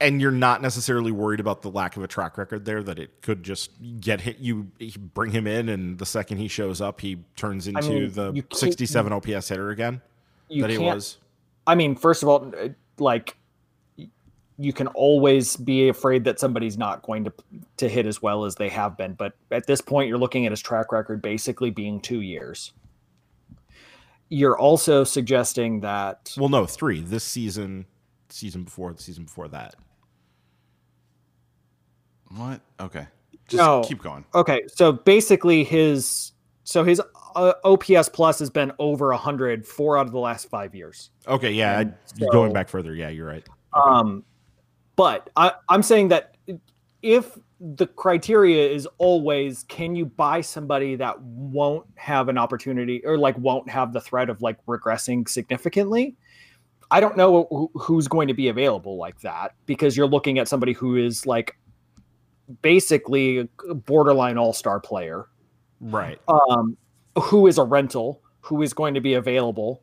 And 0.00 0.20
you're 0.20 0.30
not 0.30 0.62
necessarily 0.62 1.10
worried 1.10 1.40
about 1.40 1.62
the 1.62 1.70
lack 1.70 1.96
of 1.96 2.02
a 2.02 2.08
track 2.08 2.38
record 2.38 2.64
there 2.64 2.82
that 2.82 2.98
it 2.98 3.20
could 3.20 3.42
just 3.42 3.70
get 4.00 4.20
hit 4.20 4.38
you 4.38 4.70
bring 5.14 5.32
him 5.32 5.46
in 5.46 5.68
and 5.68 5.98
the 5.98 6.06
second 6.06 6.38
he 6.38 6.48
shows 6.48 6.80
up 6.80 7.00
he 7.00 7.18
turns 7.36 7.66
into 7.66 7.88
mean, 7.88 8.12
the 8.12 8.44
67 8.52 9.12
ops 9.12 9.48
hitter 9.48 9.70
again 9.70 10.00
that 10.50 10.70
he 10.70 10.78
was 10.78 11.18
I 11.68 11.74
mean, 11.74 11.94
first 11.96 12.22
of 12.22 12.30
all, 12.30 12.50
uh, 12.58 12.70
like 12.98 13.36
you 14.56 14.72
can 14.72 14.88
always 14.88 15.54
be 15.54 15.88
afraid 15.88 16.24
that 16.24 16.40
somebody's 16.40 16.78
not 16.78 17.02
going 17.02 17.24
to 17.24 17.32
to 17.76 17.88
hit 17.88 18.06
as 18.06 18.22
well 18.22 18.46
as 18.46 18.54
they 18.54 18.70
have 18.70 18.96
been. 18.96 19.12
But 19.12 19.34
at 19.50 19.66
this 19.66 19.82
point, 19.82 20.08
you're 20.08 20.18
looking 20.18 20.46
at 20.46 20.52
his 20.52 20.62
track 20.62 20.90
record 20.90 21.20
basically 21.20 21.70
being 21.70 22.00
two 22.00 22.22
years. 22.22 22.72
You're 24.30 24.58
also 24.58 25.04
suggesting 25.04 25.80
that 25.80 26.34
well 26.38 26.48
no 26.48 26.64
three 26.64 27.02
this 27.02 27.22
season 27.22 27.84
season 28.30 28.64
before 28.64 28.92
the 28.94 29.02
season 29.02 29.24
before 29.24 29.48
that 29.48 29.74
What? 32.36 32.60
Okay. 32.80 33.06
Just 33.48 33.56
No. 33.58 33.82
keep 33.82 34.02
going. 34.02 34.24
okay, 34.34 34.62
so 34.68 34.92
basically 34.92 35.64
his 35.64 36.32
so 36.64 36.84
his 36.84 37.00
uh, 37.34 37.52
OPS 37.64 38.10
plus 38.10 38.38
has 38.40 38.50
been 38.50 38.72
over 38.78 39.10
hundred 39.12 39.66
four 39.66 39.96
out 39.96 40.04
of 40.06 40.12
the 40.12 40.18
last 40.18 40.50
five 40.50 40.74
years. 40.74 41.10
okay 41.26 41.50
yeah 41.52 41.78
I, 41.78 41.84
so- 42.04 42.26
going 42.30 42.52
back 42.52 42.68
further 42.68 42.94
yeah 42.94 43.08
you're 43.08 43.26
right 43.26 43.46
Um, 43.72 44.22
but 44.96 45.30
I, 45.36 45.52
I'm 45.68 45.82
saying 45.82 46.08
that 46.08 46.36
if 47.00 47.38
the 47.60 47.86
criteria 47.86 48.68
is 48.68 48.86
always 48.98 49.62
can 49.64 49.96
you 49.96 50.04
buy 50.04 50.40
somebody 50.42 50.96
that 50.96 51.20
won't 51.22 51.86
have 51.96 52.28
an 52.28 52.36
opportunity 52.38 53.00
or 53.06 53.16
like 53.16 53.36
won't 53.38 53.68
have 53.70 53.92
the 53.92 54.00
threat 54.00 54.28
of 54.30 54.42
like 54.42 54.56
regressing 54.66 55.28
significantly 55.28 56.16
i 56.90 57.00
don't 57.00 57.16
know 57.16 57.70
who's 57.74 58.06
going 58.08 58.28
to 58.28 58.34
be 58.34 58.48
available 58.48 58.96
like 58.96 59.18
that 59.22 59.54
because 59.66 59.96
you're 59.96 60.06
looking 60.06 60.38
at 60.38 60.46
somebody 60.48 60.72
who 60.72 60.96
is 60.96 61.26
like 61.26 61.56
basically 62.62 63.48
a 63.68 63.74
borderline 63.74 64.38
all-star 64.38 64.80
player 64.80 65.26
Right. 65.80 66.18
um 66.28 66.76
who 67.20 67.46
is 67.46 67.58
a 67.58 67.64
rental 67.64 68.20
who 68.40 68.62
is 68.62 68.72
going 68.72 68.94
to 68.94 69.00
be 69.00 69.14
available 69.14 69.82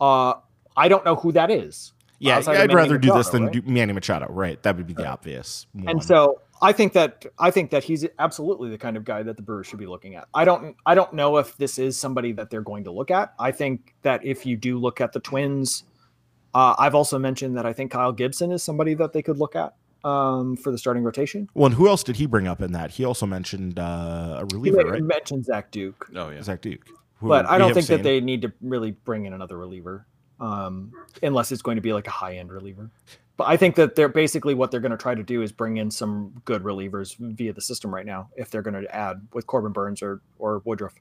uh 0.00 0.34
i 0.76 0.88
don't 0.88 1.04
know 1.04 1.16
who 1.16 1.32
that 1.32 1.50
is 1.50 1.92
Yeah, 2.18 2.42
I'd 2.46 2.72
rather 2.74 2.98
do 2.98 3.12
this 3.14 3.28
than 3.30 3.44
right? 3.44 3.52
do 3.52 3.62
Manny 3.64 3.94
Machado. 3.94 4.26
Right. 4.28 4.62
That 4.62 4.76
would 4.76 4.86
be 4.86 4.92
the 4.92 5.06
obvious. 5.06 5.66
one. 5.72 5.88
and 5.88 6.04
so 6.04 6.42
I 6.60 6.72
think 6.72 6.92
that 6.92 7.24
I 7.38 7.50
think 7.50 7.70
that 7.70 7.82
he's 7.82 8.06
absolutely 8.18 8.68
the 8.68 8.76
kind 8.76 8.98
of 8.98 9.04
guy 9.06 9.22
that 9.22 9.36
the 9.36 9.42
Brewers 9.42 9.66
should 9.66 9.78
be 9.78 9.86
looking 9.86 10.14
at. 10.16 10.28
I 10.34 10.44
don't 10.44 10.76
I 10.84 10.94
don't 10.94 11.14
know 11.14 11.38
if 11.38 11.56
this 11.56 11.78
is 11.78 11.96
somebody 11.98 12.32
that 12.32 12.50
they're 12.50 12.60
going 12.60 12.84
to 12.84 12.90
look 12.90 13.10
at. 13.10 13.32
I 13.38 13.50
think 13.52 13.94
that 14.02 14.22
if 14.22 14.44
you 14.44 14.58
do 14.58 14.78
look 14.78 15.00
at 15.00 15.14
the 15.14 15.20
Twins, 15.20 15.84
uh, 16.54 16.74
I've 16.78 16.94
also 16.94 17.18
mentioned 17.18 17.56
that 17.56 17.64
I 17.64 17.72
think 17.72 17.90
Kyle 17.92 18.12
Gibson 18.12 18.52
is 18.52 18.62
somebody 18.62 18.92
that 18.94 19.14
they 19.14 19.22
could 19.22 19.38
look 19.38 19.56
at 19.56 19.72
um, 20.04 20.56
for 20.56 20.70
the 20.70 20.78
starting 20.78 21.02
rotation. 21.02 21.48
well, 21.54 21.66
and 21.66 21.74
who 21.74 21.88
else 21.88 22.02
did 22.02 22.16
he 22.16 22.26
bring 22.26 22.46
up 22.48 22.60
in 22.62 22.72
that? 22.72 22.92
He 22.92 23.04
also 23.04 23.26
mentioned 23.26 23.78
uh, 23.78 23.82
a 24.42 24.46
He 24.50 24.56
reliever, 24.56 24.84
ma- 24.84 24.90
right? 24.90 25.02
mentioned 25.02 25.44
Zach 25.44 25.70
Duke, 25.70 26.08
Oh 26.14 26.30
yeah. 26.30 26.42
Zach 26.42 26.60
Duke. 26.62 26.86
but 27.22 27.46
I 27.46 27.58
don't 27.58 27.68
have 27.68 27.74
think 27.76 27.86
that 27.88 28.02
they 28.02 28.20
need 28.20 28.42
to 28.42 28.52
really 28.62 28.92
bring 28.92 29.26
in 29.26 29.32
another 29.32 29.56
reliever 29.58 30.06
um, 30.40 30.92
unless 31.22 31.52
it's 31.52 31.62
going 31.62 31.76
to 31.76 31.82
be 31.82 31.92
like 31.92 32.06
a 32.06 32.10
high 32.10 32.36
end 32.36 32.50
reliever. 32.52 32.90
But 33.36 33.48
I 33.48 33.56
think 33.56 33.74
that 33.76 33.94
they're 33.94 34.08
basically 34.08 34.52
what 34.54 34.70
they're 34.70 34.80
going 34.80 34.90
to 34.90 34.98
try 34.98 35.14
to 35.14 35.22
do 35.22 35.40
is 35.42 35.50
bring 35.50 35.78
in 35.78 35.90
some 35.90 36.40
good 36.44 36.62
relievers 36.62 37.16
via 37.18 37.52
the 37.54 37.60
system 37.62 37.94
right 37.94 38.04
now. 38.04 38.28
If 38.36 38.50
they're 38.50 38.60
going 38.62 38.82
to 38.82 38.94
add 38.94 39.26
with 39.32 39.46
Corbin 39.46 39.72
Burnes 39.72 40.02
or 40.02 40.20
or 40.38 40.60
Woodruff. 40.64 40.94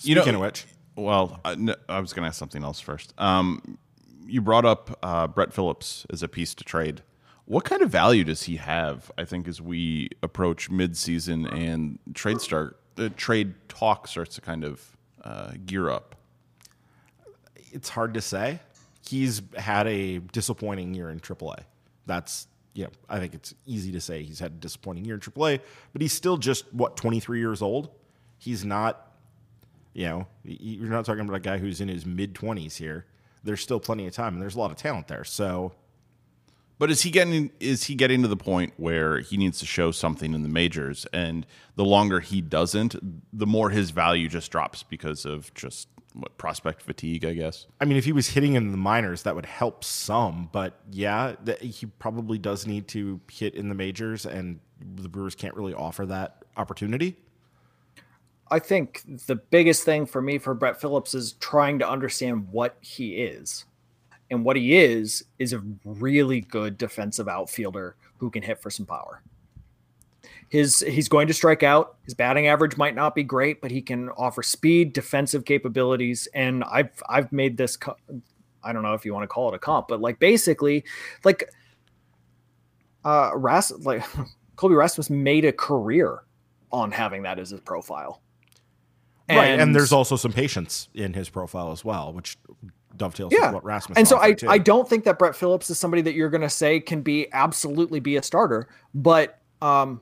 You 0.00 0.14
know- 0.14 0.22
Speaking 0.22 0.36
of 0.36 0.40
which, 0.42 0.66
Well, 0.96 1.40
I, 1.44 1.54
no, 1.56 1.74
I 1.88 2.00
was 2.00 2.12
going 2.12 2.22
to 2.24 2.28
ask 2.28 2.38
something 2.38 2.62
else 2.62 2.80
first. 2.80 3.12
Um, 3.18 3.78
you 4.26 4.40
brought 4.40 4.64
up 4.64 4.98
uh, 5.02 5.26
Brett 5.26 5.52
Phillips 5.52 6.06
as 6.10 6.22
a 6.22 6.28
piece 6.28 6.54
to 6.54 6.64
trade. 6.64 7.02
What 7.46 7.64
kind 7.64 7.82
of 7.82 7.90
value 7.90 8.24
does 8.24 8.44
he 8.44 8.56
have? 8.56 9.10
I 9.18 9.24
think 9.24 9.46
as 9.46 9.60
we 9.60 10.10
approach 10.22 10.70
midseason 10.70 11.52
and 11.52 11.98
trade 12.14 12.40
start, 12.40 12.80
the 12.94 13.10
trade 13.10 13.54
talk 13.68 14.08
starts 14.08 14.36
to 14.36 14.40
kind 14.40 14.64
of 14.64 14.96
uh, 15.22 15.52
gear 15.66 15.90
up. 15.90 16.16
it's 17.72 17.88
hard 17.88 18.14
to 18.14 18.20
say. 18.20 18.60
He's 19.06 19.42
had 19.56 19.86
a 19.86 20.18
disappointing 20.18 20.94
year 20.94 21.10
in 21.10 21.20
AAA. 21.20 21.58
That's 22.06 22.46
yeah, 22.72 22.86
I 23.08 23.20
think 23.20 23.34
it's 23.34 23.54
easy 23.66 23.92
to 23.92 24.00
say 24.00 24.22
he's 24.24 24.40
had 24.40 24.50
a 24.50 24.54
disappointing 24.56 25.04
year 25.04 25.14
in 25.14 25.20
AAA, 25.20 25.60
but 25.92 26.02
he's 26.02 26.12
still 26.12 26.36
just 26.36 26.72
what 26.74 26.96
23 26.96 27.38
years 27.38 27.62
old. 27.62 27.90
He's 28.36 28.64
not, 28.64 29.12
you 29.92 30.06
know, 30.06 30.26
you're 30.42 30.90
not 30.90 31.04
talking 31.04 31.20
about 31.20 31.36
a 31.36 31.40
guy 31.40 31.58
who's 31.58 31.80
in 31.80 31.88
his 31.88 32.04
mid 32.04 32.34
20s 32.34 32.76
here. 32.76 33.06
There's 33.44 33.60
still 33.60 33.78
plenty 33.78 34.06
of 34.06 34.12
time, 34.12 34.32
and 34.32 34.42
there's 34.42 34.56
a 34.56 34.58
lot 34.58 34.72
of 34.72 34.76
talent 34.76 35.06
there. 35.06 35.22
So 35.24 35.72
But 36.78 36.90
is 36.90 37.02
he 37.02 37.10
getting 37.10 37.50
is 37.60 37.84
he 37.84 37.94
getting 37.94 38.22
to 38.22 38.28
the 38.28 38.36
point 38.36 38.74
where 38.76 39.20
he 39.20 39.36
needs 39.36 39.58
to 39.60 39.66
show 39.66 39.90
something 39.90 40.34
in 40.34 40.42
the 40.42 40.48
majors 40.48 41.06
and 41.12 41.46
the 41.76 41.84
longer 41.84 42.20
he 42.20 42.40
doesn't, 42.40 42.96
the 43.32 43.46
more 43.46 43.70
his 43.70 43.90
value 43.90 44.28
just 44.28 44.50
drops 44.50 44.82
because 44.82 45.24
of 45.24 45.54
just 45.54 45.88
what 46.14 46.36
prospect 46.38 46.80
fatigue, 46.80 47.24
I 47.24 47.34
guess. 47.34 47.66
I 47.80 47.84
mean, 47.84 47.96
if 47.96 48.04
he 48.04 48.12
was 48.12 48.28
hitting 48.28 48.54
in 48.54 48.70
the 48.70 48.76
minors, 48.76 49.22
that 49.24 49.34
would 49.34 49.46
help 49.46 49.84
some. 49.84 50.48
But 50.52 50.78
yeah, 50.90 51.34
th- 51.44 51.60
he 51.60 51.86
probably 51.86 52.38
does 52.38 52.66
need 52.66 52.88
to 52.88 53.20
hit 53.30 53.54
in 53.54 53.68
the 53.68 53.74
majors, 53.74 54.24
and 54.24 54.60
the 54.80 55.08
Brewers 55.08 55.34
can't 55.34 55.54
really 55.54 55.74
offer 55.74 56.06
that 56.06 56.44
opportunity. 56.56 57.16
I 58.50 58.58
think 58.60 59.02
the 59.26 59.36
biggest 59.36 59.84
thing 59.84 60.06
for 60.06 60.22
me 60.22 60.38
for 60.38 60.54
Brett 60.54 60.80
Phillips 60.80 61.14
is 61.14 61.32
trying 61.34 61.80
to 61.80 61.88
understand 61.88 62.48
what 62.50 62.76
he 62.80 63.16
is. 63.16 63.64
And 64.30 64.44
what 64.44 64.56
he 64.56 64.76
is 64.76 65.24
is 65.38 65.52
a 65.52 65.62
really 65.84 66.40
good 66.40 66.78
defensive 66.78 67.28
outfielder 67.28 67.96
who 68.18 68.30
can 68.30 68.42
hit 68.42 68.60
for 68.60 68.70
some 68.70 68.86
power. 68.86 69.22
His 70.48 70.80
he's 70.80 71.08
going 71.08 71.26
to 71.26 71.34
strike 71.34 71.62
out. 71.62 71.96
His 72.04 72.14
batting 72.14 72.46
average 72.46 72.76
might 72.76 72.94
not 72.94 73.14
be 73.14 73.22
great, 73.22 73.60
but 73.60 73.70
he 73.70 73.82
can 73.82 74.08
offer 74.10 74.42
speed, 74.42 74.92
defensive 74.92 75.44
capabilities, 75.44 76.28
and 76.34 76.64
I've 76.64 77.02
I've 77.08 77.32
made 77.32 77.56
this. 77.56 77.76
Co- 77.76 77.96
I 78.62 78.72
don't 78.72 78.82
know 78.82 78.94
if 78.94 79.04
you 79.04 79.12
want 79.12 79.24
to 79.24 79.28
call 79.28 79.48
it 79.48 79.54
a 79.54 79.58
comp, 79.58 79.88
but 79.88 80.00
like 80.00 80.18
basically, 80.18 80.84
like 81.24 81.50
uh 83.04 83.30
Ras 83.34 83.72
like 83.80 84.04
Colby 84.56 84.74
Rasmus 84.74 85.10
made 85.10 85.44
a 85.44 85.52
career 85.52 86.22
on 86.70 86.90
having 86.90 87.22
that 87.22 87.38
as 87.38 87.50
his 87.50 87.60
profile. 87.60 88.20
right, 89.28 89.58
and 89.58 89.74
there's 89.74 89.92
also 89.92 90.16
some 90.16 90.32
patience 90.32 90.88
in 90.94 91.14
his 91.14 91.28
profile 91.28 91.72
as 91.72 91.84
well, 91.84 92.12
which 92.12 92.36
dovetails 92.96 93.32
with 93.32 93.40
yeah. 93.40 93.52
what 93.52 93.64
Rasmus. 93.64 93.98
and 93.98 94.06
so 94.06 94.20
I, 94.20 94.32
too. 94.32 94.48
I 94.48 94.58
don't 94.58 94.88
think 94.88 95.04
that 95.04 95.18
Brett 95.18 95.36
Phillips 95.36 95.70
is 95.70 95.78
somebody 95.78 96.02
that 96.02 96.14
you're 96.14 96.30
going 96.30 96.40
to 96.42 96.50
say 96.50 96.80
can 96.80 97.02
be 97.02 97.32
absolutely 97.32 98.00
be 98.00 98.16
a 98.16 98.22
starter, 98.22 98.68
but 98.94 99.40
um, 99.62 100.00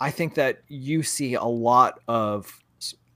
I 0.00 0.10
think 0.10 0.34
that 0.34 0.62
you 0.68 1.02
see 1.02 1.34
a 1.34 1.44
lot 1.44 2.00
of 2.08 2.60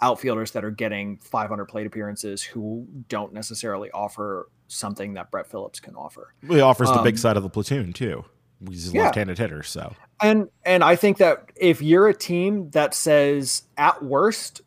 outfielders 0.00 0.52
that 0.52 0.64
are 0.64 0.70
getting 0.70 1.18
500 1.18 1.66
plate 1.66 1.86
appearances 1.86 2.42
who 2.42 2.86
don't 3.08 3.32
necessarily 3.32 3.90
offer 3.90 4.48
something 4.68 5.14
that 5.14 5.30
Brett 5.30 5.50
Phillips 5.50 5.80
can 5.80 5.96
offer. 5.96 6.34
he 6.48 6.60
offers 6.60 6.90
the 6.90 7.02
big 7.02 7.14
um, 7.14 7.18
side 7.18 7.36
of 7.36 7.42
the 7.42 7.48
platoon 7.48 7.92
too. 7.92 8.24
He's 8.68 8.90
a 8.90 8.92
Yeah. 8.96 9.04
left-handed 9.04 9.38
hitter, 9.38 9.62
so 9.62 9.94
And 10.20 10.48
and 10.64 10.82
I 10.82 10.96
think 10.96 11.18
that 11.18 11.52
if 11.56 11.80
you're 11.80 12.08
a 12.08 12.14
team 12.14 12.70
that 12.70 12.92
says 12.94 13.62
at 13.76 14.04
worst 14.04 14.62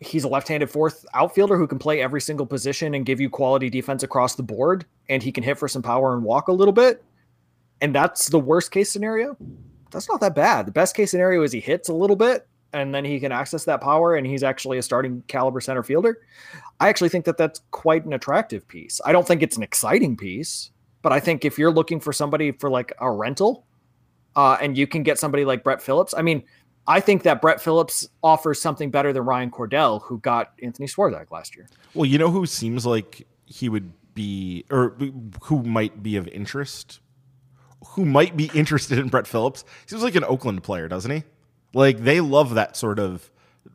he's 0.00 0.24
a 0.24 0.28
left-handed 0.28 0.70
fourth 0.70 1.04
outfielder 1.14 1.56
who 1.56 1.66
can 1.66 1.78
play 1.78 2.00
every 2.00 2.20
single 2.20 2.46
position 2.46 2.94
and 2.94 3.06
give 3.06 3.20
you 3.20 3.28
quality 3.28 3.68
defense 3.68 4.02
across 4.02 4.34
the 4.34 4.42
board 4.42 4.86
and 5.08 5.22
he 5.22 5.30
can 5.30 5.44
hit 5.44 5.58
for 5.58 5.68
some 5.68 5.82
power 5.82 6.14
and 6.14 6.24
walk 6.24 6.48
a 6.48 6.52
little 6.52 6.72
bit. 6.72 7.04
And 7.80 7.94
that's 7.94 8.28
the 8.28 8.38
worst 8.38 8.70
case 8.70 8.90
scenario. 8.90 9.36
That's 9.90 10.08
not 10.08 10.20
that 10.20 10.34
bad. 10.34 10.66
The 10.66 10.72
best 10.72 10.96
case 10.96 11.10
scenario 11.10 11.42
is 11.42 11.52
he 11.52 11.60
hits 11.60 11.88
a 11.88 11.94
little 11.94 12.16
bit 12.16 12.46
and 12.72 12.94
then 12.94 13.04
he 13.04 13.20
can 13.20 13.32
access 13.32 13.64
that 13.64 13.80
power 13.80 14.14
and 14.14 14.26
he's 14.26 14.42
actually 14.42 14.78
a 14.78 14.82
starting 14.82 15.22
caliber 15.28 15.60
center 15.60 15.82
fielder. 15.82 16.18
I 16.78 16.88
actually 16.88 17.08
think 17.08 17.24
that 17.26 17.36
that's 17.36 17.60
quite 17.70 18.04
an 18.04 18.12
attractive 18.12 18.66
piece. 18.68 19.00
I 19.04 19.12
don't 19.12 19.26
think 19.26 19.42
it's 19.42 19.56
an 19.56 19.62
exciting 19.62 20.16
piece 20.16 20.70
but 21.02 21.12
i 21.12 21.18
think 21.18 21.44
if 21.46 21.58
you're 21.58 21.70
looking 21.70 21.98
for 21.98 22.12
somebody 22.12 22.52
for 22.52 22.68
like 22.68 22.92
a 23.00 23.10
rental 23.10 23.64
uh, 24.36 24.56
and 24.60 24.76
you 24.76 24.86
can 24.86 25.02
get 25.02 25.18
somebody 25.18 25.44
like 25.44 25.64
Brett 25.64 25.82
Phillips. 25.82 26.14
I 26.16 26.22
mean, 26.22 26.42
I 26.86 27.00
think 27.00 27.22
that 27.22 27.40
Brett 27.40 27.60
Phillips 27.60 28.08
offers 28.22 28.60
something 28.60 28.90
better 28.90 29.12
than 29.12 29.22
Ryan 29.22 29.50
Cordell, 29.50 30.02
who 30.02 30.18
got 30.18 30.52
Anthony 30.62 30.86
Swarzak 30.86 31.30
last 31.30 31.56
year. 31.56 31.68
well, 31.94 32.06
you 32.06 32.18
know 32.18 32.30
who 32.30 32.46
seems 32.46 32.84
like 32.84 33.26
he 33.46 33.68
would 33.68 33.92
be, 34.14 34.64
or 34.70 34.96
who 35.44 35.62
might 35.62 36.02
be 36.02 36.16
of 36.16 36.26
interest, 36.28 37.00
who 37.90 38.04
might 38.04 38.36
be 38.36 38.50
interested 38.54 38.98
in 38.98 39.08
Brett 39.08 39.26
Phillips. 39.26 39.64
Seems 39.86 40.02
like 40.02 40.14
an 40.14 40.24
Oakland 40.24 40.62
player, 40.62 40.88
doesn't 40.88 41.10
he? 41.10 41.24
Like 41.74 41.98
they 41.98 42.20
love 42.20 42.54
that 42.54 42.76
sort 42.76 42.98
of 42.98 43.30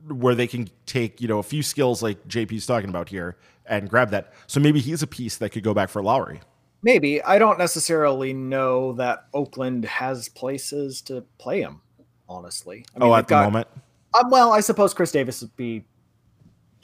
where 0.07 0.35
they 0.35 0.47
can 0.47 0.69
take 0.85 1.21
you 1.21 1.27
know 1.27 1.39
a 1.39 1.43
few 1.43 1.63
skills 1.63 2.01
like 2.03 2.27
JP's 2.27 2.65
talking 2.65 2.89
about 2.89 3.09
here 3.09 3.37
and 3.65 3.89
grab 3.89 4.09
that. 4.11 4.33
So 4.47 4.59
maybe 4.59 4.79
he's 4.79 5.01
a 5.01 5.07
piece 5.07 5.37
that 5.37 5.49
could 5.49 5.63
go 5.63 5.73
back 5.73 5.89
for 5.89 6.01
Lowrie. 6.01 6.41
Maybe 6.83 7.21
I 7.23 7.39
don't 7.39 7.57
necessarily 7.57 8.33
know 8.33 8.93
that 8.93 9.25
Oakland 9.33 9.85
has 9.85 10.29
places 10.29 11.01
to 11.03 11.23
play 11.39 11.61
him. 11.61 11.81
Honestly, 12.27 12.85
I 12.95 13.03
oh, 13.03 13.13
at 13.13 13.27
the 13.27 13.31
got- 13.31 13.45
moment, 13.45 13.67
Um, 14.13 14.29
well, 14.29 14.51
I 14.51 14.59
suppose 14.61 14.93
Khris 14.93 15.11
Davis 15.11 15.41
would 15.41 15.55
be 15.55 15.83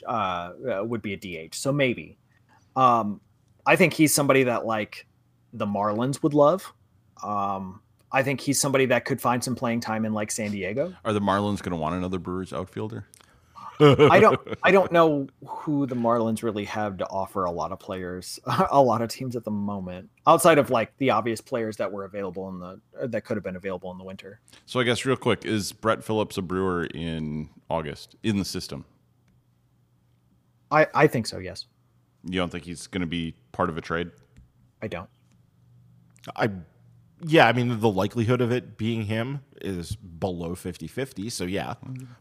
uh, 0.06 0.52
uh, 0.80 0.84
would 0.84 1.02
be 1.02 1.14
a 1.14 1.16
DH, 1.48 1.54
so 1.54 1.72
maybe. 1.72 2.18
Um, 2.76 3.20
I 3.66 3.76
think 3.76 3.92
he's 3.92 4.14
somebody 4.14 4.44
that 4.44 4.66
like 4.66 5.06
the 5.52 5.66
Marlins 5.66 6.22
would 6.22 6.34
love. 6.34 6.72
Um, 7.22 7.80
I 8.10 8.22
think 8.22 8.40
he's 8.40 8.60
somebody 8.60 8.86
that 8.86 9.04
could 9.04 9.20
find 9.20 9.42
some 9.42 9.54
playing 9.54 9.80
time 9.80 10.04
in 10.04 10.12
like 10.12 10.30
San 10.30 10.50
Diego. 10.50 10.94
Are 11.04 11.12
the 11.12 11.20
Marlins 11.20 11.62
going 11.62 11.70
to 11.70 11.76
want 11.76 11.94
another 11.94 12.18
Brewers 12.18 12.52
outfielder? 12.52 13.06
I 13.82 14.20
don't 14.20 14.40
I 14.62 14.70
don't 14.70 14.92
know 14.92 15.26
who 15.46 15.86
the 15.86 15.94
Marlins 15.94 16.42
really 16.42 16.64
have 16.66 16.96
to 16.98 17.06
offer 17.08 17.44
a 17.44 17.50
lot 17.50 17.72
of 17.72 17.78
players, 17.78 18.38
a 18.70 18.80
lot 18.80 19.02
of 19.02 19.08
teams 19.08 19.36
at 19.36 19.44
the 19.44 19.50
moment, 19.50 20.08
outside 20.26 20.58
of 20.58 20.70
like 20.70 20.96
the 20.98 21.10
obvious 21.10 21.40
players 21.40 21.76
that 21.78 21.90
were 21.90 22.04
available 22.04 22.48
in 22.48 22.58
the 22.58 22.80
uh, 23.00 23.06
that 23.08 23.24
could 23.24 23.36
have 23.36 23.44
been 23.44 23.56
available 23.56 23.90
in 23.92 23.98
the 23.98 24.04
winter. 24.04 24.40
So 24.66 24.80
I 24.80 24.84
guess 24.84 25.04
real 25.04 25.16
quick, 25.16 25.44
is 25.44 25.72
Brett 25.72 26.04
Phillips 26.04 26.38
a 26.38 26.42
Brewer 26.42 26.84
in 26.86 27.50
August 27.68 28.16
in 28.22 28.38
the 28.38 28.44
system? 28.44 28.84
I 30.70 30.86
I 30.94 31.06
think 31.06 31.26
so. 31.26 31.38
Yes, 31.38 31.66
You 32.24 32.38
don't 32.38 32.50
think 32.50 32.64
he's 32.64 32.86
going 32.86 33.02
to 33.02 33.06
be 33.06 33.34
part 33.52 33.68
of 33.68 33.76
a 33.76 33.80
trade? 33.80 34.10
I 34.80 34.88
don't. 34.88 35.08
I 36.36 36.50
yeah, 37.24 37.46
I 37.46 37.52
mean 37.52 37.80
the 37.80 37.90
likelihood 37.90 38.40
of 38.40 38.50
it 38.50 38.76
being 38.76 39.04
him 39.04 39.40
is 39.60 39.94
below 39.96 40.50
50-50, 40.50 41.30
so 41.30 41.44
yeah. 41.44 41.74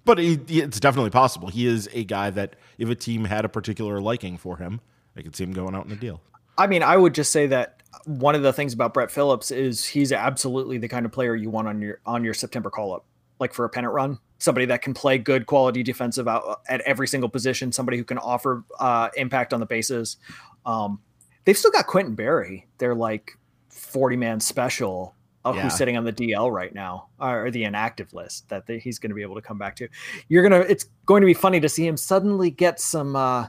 But 0.06 0.20
it, 0.20 0.50
it's 0.50 0.80
definitely 0.80 1.10
possible. 1.10 1.48
He 1.48 1.66
is 1.66 1.90
a 1.94 2.04
guy 2.04 2.30
that 2.30 2.56
if 2.78 2.90
a 2.90 2.96
team 2.96 3.26
had 3.26 3.46
a 3.46 3.50
particular 3.50 4.00
liking 4.00 4.38
for 4.38 4.58
him, 4.58 4.82
I 5.16 5.22
could 5.22 5.36
see 5.36 5.44
him 5.44 5.54
going 5.54 5.76
out 5.76 5.86
in 5.86 5.92
a 5.92 5.96
deal. 5.96 6.22
I 6.58 6.68
mean, 6.68 6.84
I 6.84 6.98
would 6.98 7.16
just 7.16 7.32
say 7.32 7.48
that 7.48 7.82
one 8.06 8.36
of 8.36 8.44
the 8.44 8.54
things 8.54 8.74
about 8.74 8.94
Brett 8.94 9.12
Phillips 9.12 9.52
is 9.52 9.86
he's 9.86 10.12
absolutely 10.12 10.78
the 10.78 10.88
kind 10.88 11.06
of 11.06 11.12
player 11.12 11.36
you 11.36 11.50
want 11.50 11.68
on 11.68 11.82
your 11.82 12.00
on 12.06 12.24
your 12.24 12.34
September 12.34 12.70
call 12.70 12.94
up, 12.94 13.06
like 13.40 13.54
for 13.54 13.66
a 13.66 13.70
pennant 13.70 13.94
run. 13.94 14.20
Somebody 14.38 14.66
that 14.68 14.82
can 14.82 14.94
play 14.94 15.18
good 15.18 15.46
quality 15.46 15.84
defensive 15.84 16.28
out 16.28 16.62
at 16.68 16.82
every 16.82 17.08
single 17.08 17.30
position. 17.30 17.72
Somebody 17.72 17.98
who 17.98 18.04
can 18.04 18.18
offer 18.18 18.64
uh, 18.80 19.10
impact 19.16 19.54
on 19.54 19.60
the 19.60 19.66
bases. 19.66 20.18
Um, 20.66 21.00
they've 21.46 21.58
still 21.58 21.72
got 21.72 21.88
Quintin 21.88 22.16
Berry. 22.16 22.68
They're 22.78 22.96
like 22.96 23.38
forty 23.72 24.16
man 24.16 24.40
special. 24.40 25.16
Uh, 25.44 25.54
Yeah. 25.56 25.64
Who's 25.64 25.76
sitting 25.76 25.98
on 25.98 26.04
the 26.04 26.14
DL 26.14 26.52
right 26.52 26.72
now 26.74 27.08
or 27.20 27.50
the 27.50 27.64
inactive 27.64 28.14
list 28.14 28.48
that 28.50 28.68
they, 28.68 28.78
he's 28.78 29.00
going 29.00 29.10
to 29.10 29.16
be 29.16 29.24
able 29.24 29.34
to 29.34 29.42
come 29.42 29.58
back 29.58 29.76
to? 29.78 29.88
You're 30.28 30.44
gonna. 30.44 30.60
It's 30.60 30.86
going 31.08 31.22
to 31.22 31.26
be 31.26 31.34
funny 31.34 31.60
to 31.60 31.68
see 31.70 31.88
him 31.88 31.98
suddenly 31.98 32.52
get 32.52 32.80
some. 32.80 33.16
Uh, 33.16 33.48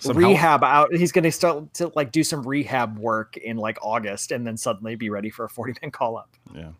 Some 0.00 0.16
help. 0.16 0.30
rehab 0.30 0.64
out. 0.64 0.94
He's 0.94 1.12
going 1.12 1.24
to 1.24 1.32
start 1.32 1.74
to 1.74 1.92
like 1.94 2.10
do 2.12 2.24
some 2.24 2.42
rehab 2.42 2.98
work 2.98 3.36
in 3.36 3.56
like 3.56 3.78
August, 3.82 4.32
and 4.32 4.46
then 4.46 4.56
suddenly 4.56 4.96
be 4.96 5.10
ready 5.10 5.30
for 5.30 5.44
a 5.44 5.48
forty 5.48 5.74
man 5.82 5.90
call 5.90 6.16
up. 6.16 6.36
Yeah. 6.54 6.70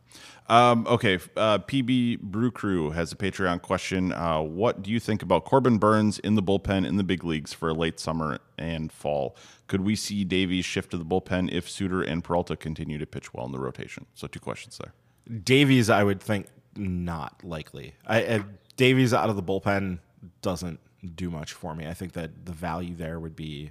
Um, 0.49 0.87
okay. 0.89 1.19
Uh, 1.37 1.59
PB 1.59 2.21
Brew 2.21 2.51
Crew 2.51 2.91
has 2.91 3.13
a 3.13 3.17
Patreon 3.17 3.63
question. 3.63 4.13
Uh, 4.13 4.41
what 4.41 4.83
do 4.83 4.91
you 4.91 4.99
think 4.99 5.23
about 5.23 5.45
Corbin 5.45 5.79
Burnes 5.79 6.19
in 6.19 6.35
the 6.35 6.43
bullpen 6.43 6.87
in 6.87 6.97
the 6.97 7.05
big 7.05 7.23
leagues 7.23 7.53
for 7.53 7.73
late 7.73 8.01
summer 8.01 8.41
and 8.59 8.91
fall? 8.91 9.37
Could 9.69 9.83
we 9.83 9.95
see 9.95 10.25
Davies 10.25 10.65
shift 10.65 10.91
to 10.91 10.99
the 10.99 11.05
bullpen 11.05 11.53
if 11.53 11.71
Suter 11.71 12.03
and 12.03 12.25
Peralta 12.25 12.57
continue 12.57 12.99
to 12.99 13.07
pitch 13.07 13.33
well 13.33 13.47
in 13.47 13.53
the 13.53 13.61
rotation? 13.61 14.07
So 14.15 14.27
two 14.27 14.41
questions 14.41 14.79
there. 14.79 14.93
Davies, 15.45 15.89
I 15.89 16.03
would 16.03 16.21
think 16.21 16.47
not 16.75 17.45
likely. 17.45 17.95
I, 18.07 18.19
I 18.19 18.45
Davies 18.77 19.15
out 19.15 19.31
of 19.31 19.37
the 19.37 19.43
bullpen 19.43 20.01
doesn't 20.43 20.81
do 21.15 21.31
much 21.31 21.53
for 21.53 21.75
me. 21.75 21.87
I 21.87 21.95
think 21.95 22.13
that 22.13 22.45
the 22.47 22.53
value 22.53 22.95
there 22.95 23.19
would 23.21 23.37
be. 23.37 23.71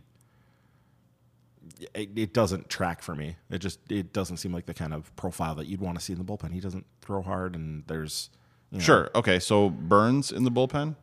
It, 1.93 2.09
it 2.15 2.33
doesn't 2.33 2.69
track 2.69 3.01
for 3.01 3.13
me. 3.15 3.35
It 3.51 3.59
just 3.59 3.79
it 3.91 4.11
doesn't 4.11 4.37
seem 4.37 4.51
like 4.53 4.65
the 4.65 4.73
kind 4.73 4.93
of 4.93 5.15
profile 5.15 5.55
that 5.55 5.67
you'd 5.67 5.81
want 5.81 5.97
to 5.99 6.03
see 6.03 6.13
in 6.13 6.19
the 6.19 6.25
bullpen. 6.25 6.51
He 6.51 6.59
doesn't 6.59 6.85
throw 7.01 7.21
hard, 7.21 7.55
and 7.55 7.83
there's 7.87 8.29
you 8.71 8.79
know, 8.79 8.83
Sure. 8.83 9.09
Okay. 9.13 9.39
So 9.39 9.69
Burnes 9.69 10.31
in 10.31 10.43
the 10.45 10.51
bullpen. 10.51 10.95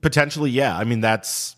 potentially 0.00 0.50
yeah. 0.50 0.76
I 0.76 0.84
mean 0.84 1.00
that's 1.00 1.56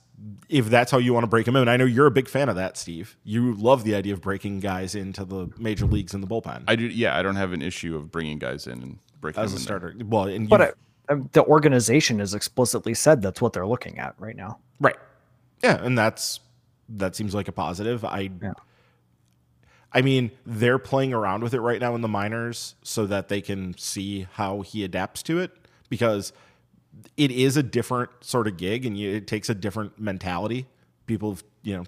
if 0.48 0.66
that's 0.68 0.90
how 0.90 0.98
you 0.98 1.14
want 1.14 1.22
to 1.24 1.28
break 1.28 1.46
him 1.48 1.56
in. 1.56 1.68
I 1.68 1.76
know 1.76 1.84
you're 1.84 2.06
a 2.06 2.10
big 2.10 2.28
fan 2.28 2.48
of 2.48 2.56
that, 2.56 2.76
Steve. 2.76 3.16
You 3.24 3.54
love 3.54 3.84
the 3.84 3.94
idea 3.94 4.12
of 4.12 4.20
breaking 4.20 4.60
guys 4.60 4.94
into 4.94 5.24
the 5.24 5.48
major 5.56 5.86
leagues 5.86 6.12
in 6.12 6.20
the 6.20 6.26
bullpen 6.26 6.64
I 6.68 6.76
do. 6.76 6.84
Yeah. 6.86 7.16
I 7.16 7.22
don't 7.22 7.36
have 7.36 7.52
an 7.52 7.62
issue 7.62 7.96
of 7.96 8.10
bringing 8.10 8.38
guys 8.38 8.66
in 8.66 8.82
and 8.82 8.98
breaking 9.20 9.42
as 9.42 9.52
them 9.52 9.58
a 9.58 9.60
in 9.60 9.82
there. 9.82 9.90
starter. 9.92 10.04
Well, 10.06 10.24
and 10.24 10.48
But 10.48 10.60
you've- 10.60 10.72
uh, 10.72 10.74
Um, 11.08 11.28
the 11.32 11.44
organization 11.44 12.18
has 12.18 12.34
explicitly 12.34 12.94
said 12.94 13.22
that's 13.22 13.40
what 13.40 13.52
they're 13.52 13.66
looking 13.66 13.98
at 13.98 14.14
right 14.18 14.36
now. 14.36 14.58
Right. 14.80 14.96
Yeah, 15.62 15.82
and 15.82 15.96
that's 15.96 16.40
that 16.88 17.16
seems 17.16 17.34
like 17.34 17.48
a 17.48 17.52
positive. 17.52 18.04
I 18.04 18.30
Yeah. 18.42 18.52
I 19.92 20.02
mean, 20.02 20.30
they're 20.44 20.78
playing 20.78 21.14
around 21.14 21.42
with 21.42 21.54
it 21.54 21.60
right 21.60 21.80
now 21.80 21.94
in 21.94 22.02
the 22.02 22.08
minors 22.08 22.74
so 22.82 23.06
that 23.06 23.28
they 23.28 23.40
can 23.40 23.76
see 23.78 24.26
how 24.32 24.60
he 24.60 24.84
adapts 24.84 25.22
to 25.24 25.38
it 25.38 25.50
because 25.88 26.32
it 27.16 27.30
is 27.30 27.56
a 27.56 27.62
different 27.62 28.10
sort 28.20 28.46
of 28.46 28.56
gig 28.56 28.84
and 28.84 28.98
you, 28.98 29.14
it 29.14 29.26
takes 29.26 29.48
a 29.48 29.54
different 29.54 29.98
mentality. 29.98 30.66
People, 31.06 31.30
have, 31.30 31.44
you 31.62 31.76
know, 31.76 31.84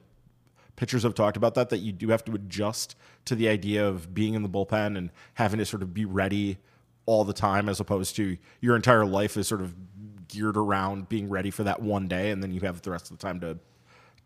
pitchers 0.76 1.02
have 1.02 1.14
talked 1.14 1.36
about 1.36 1.54
that 1.54 1.68
that 1.68 1.78
you 1.78 1.92
do 1.92 2.08
have 2.08 2.24
to 2.24 2.32
adjust 2.32 2.96
to 3.26 3.34
the 3.34 3.48
idea 3.48 3.86
of 3.86 4.14
being 4.14 4.32
in 4.32 4.42
the 4.42 4.48
bullpen 4.48 4.96
and 4.96 5.10
having 5.34 5.58
to 5.58 5.66
sort 5.66 5.82
of 5.82 5.92
be 5.92 6.06
ready 6.06 6.56
all 7.10 7.24
the 7.24 7.32
time 7.32 7.68
as 7.68 7.80
opposed 7.80 8.14
to 8.16 8.36
your 8.60 8.76
entire 8.76 9.04
life 9.04 9.36
is 9.36 9.48
sort 9.48 9.60
of 9.60 9.74
geared 10.28 10.56
around 10.56 11.08
being 11.08 11.28
ready 11.28 11.50
for 11.50 11.64
that 11.64 11.82
one 11.82 12.06
day 12.06 12.30
and 12.30 12.40
then 12.40 12.52
you 12.52 12.60
have 12.60 12.80
the 12.82 12.90
rest 12.90 13.10
of 13.10 13.18
the 13.18 13.22
time 13.22 13.40
to 13.40 13.58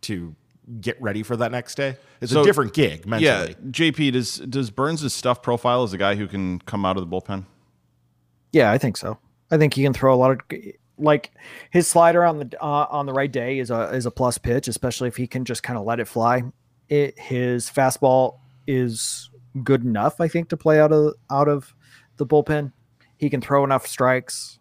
to 0.02 0.34
get 0.82 1.00
ready 1.00 1.22
for 1.22 1.34
that 1.36 1.50
next 1.50 1.76
day. 1.76 1.96
It's 2.20 2.32
So- 2.32 2.42
a 2.42 2.44
different 2.44 2.74
gig 2.74 3.06
mentally. 3.06 3.50
Yeah. 3.50 3.54
JP 3.70 4.12
does 4.12 4.36
does 4.36 4.70
Burnes' 4.70 5.14
stuff 5.14 5.40
profile 5.42 5.82
as 5.82 5.94
a 5.94 5.98
guy 5.98 6.14
who 6.16 6.26
can 6.26 6.58
come 6.60 6.84
out 6.84 6.98
of 6.98 7.08
the 7.08 7.16
bullpen? 7.16 7.44
Yeah, 8.52 8.70
I 8.70 8.76
think 8.76 8.98
so. 8.98 9.18
I 9.50 9.56
think 9.56 9.72
he 9.74 9.82
can 9.82 9.94
throw 9.94 10.14
a 10.14 10.16
lot 10.16 10.30
of 10.30 10.38
like 10.98 11.32
his 11.70 11.88
slider 11.88 12.22
on 12.24 12.38
the 12.38 12.50
uh, 12.62 12.86
on 12.90 13.06
the 13.06 13.12
right 13.14 13.32
day 13.32 13.58
is 13.58 13.70
a 13.70 13.94
is 13.94 14.04
a 14.06 14.10
plus 14.10 14.36
pitch, 14.38 14.68
especially 14.68 15.08
if 15.08 15.16
he 15.16 15.26
can 15.26 15.44
just 15.46 15.62
kind 15.62 15.78
of 15.78 15.84
let 15.86 16.00
it 16.00 16.06
fly. 16.06 16.42
It 16.88 17.18
his 17.18 17.70
fastball 17.70 18.38
is 18.66 19.30
good 19.62 19.84
enough, 19.84 20.20
I 20.20 20.28
think, 20.28 20.48
to 20.50 20.56
play 20.56 20.80
out 20.80 20.92
of 20.92 21.14
out 21.30 21.48
of 21.48 21.74
the 22.16 22.26
bullpen. 22.26 22.72
He 23.16 23.30
can 23.30 23.40
throw 23.40 23.64
enough 23.64 23.86
strikes. 23.86 24.58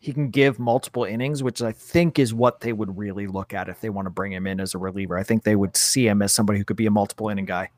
He 0.00 0.12
can 0.12 0.30
give 0.30 0.58
multiple 0.58 1.04
innings, 1.04 1.42
which 1.42 1.62
I 1.62 1.72
think 1.72 2.18
is 2.18 2.34
what 2.34 2.60
they 2.60 2.72
would 2.72 2.98
really 2.98 3.28
look 3.28 3.54
at 3.54 3.68
if 3.68 3.80
they 3.80 3.88
want 3.88 4.06
to 4.06 4.10
bring 4.10 4.32
him 4.32 4.46
in 4.46 4.58
as 4.58 4.74
a 4.74 4.78
reliever. 4.78 5.16
I 5.16 5.22
think 5.22 5.44
they 5.44 5.54
would 5.54 5.76
see 5.76 6.08
him 6.08 6.22
as 6.22 6.32
somebody 6.32 6.58
who 6.58 6.64
could 6.64 6.76
be 6.76 6.86
a 6.86 6.90
multiple 6.90 7.28
inning 7.28 7.44
guy. 7.44 7.70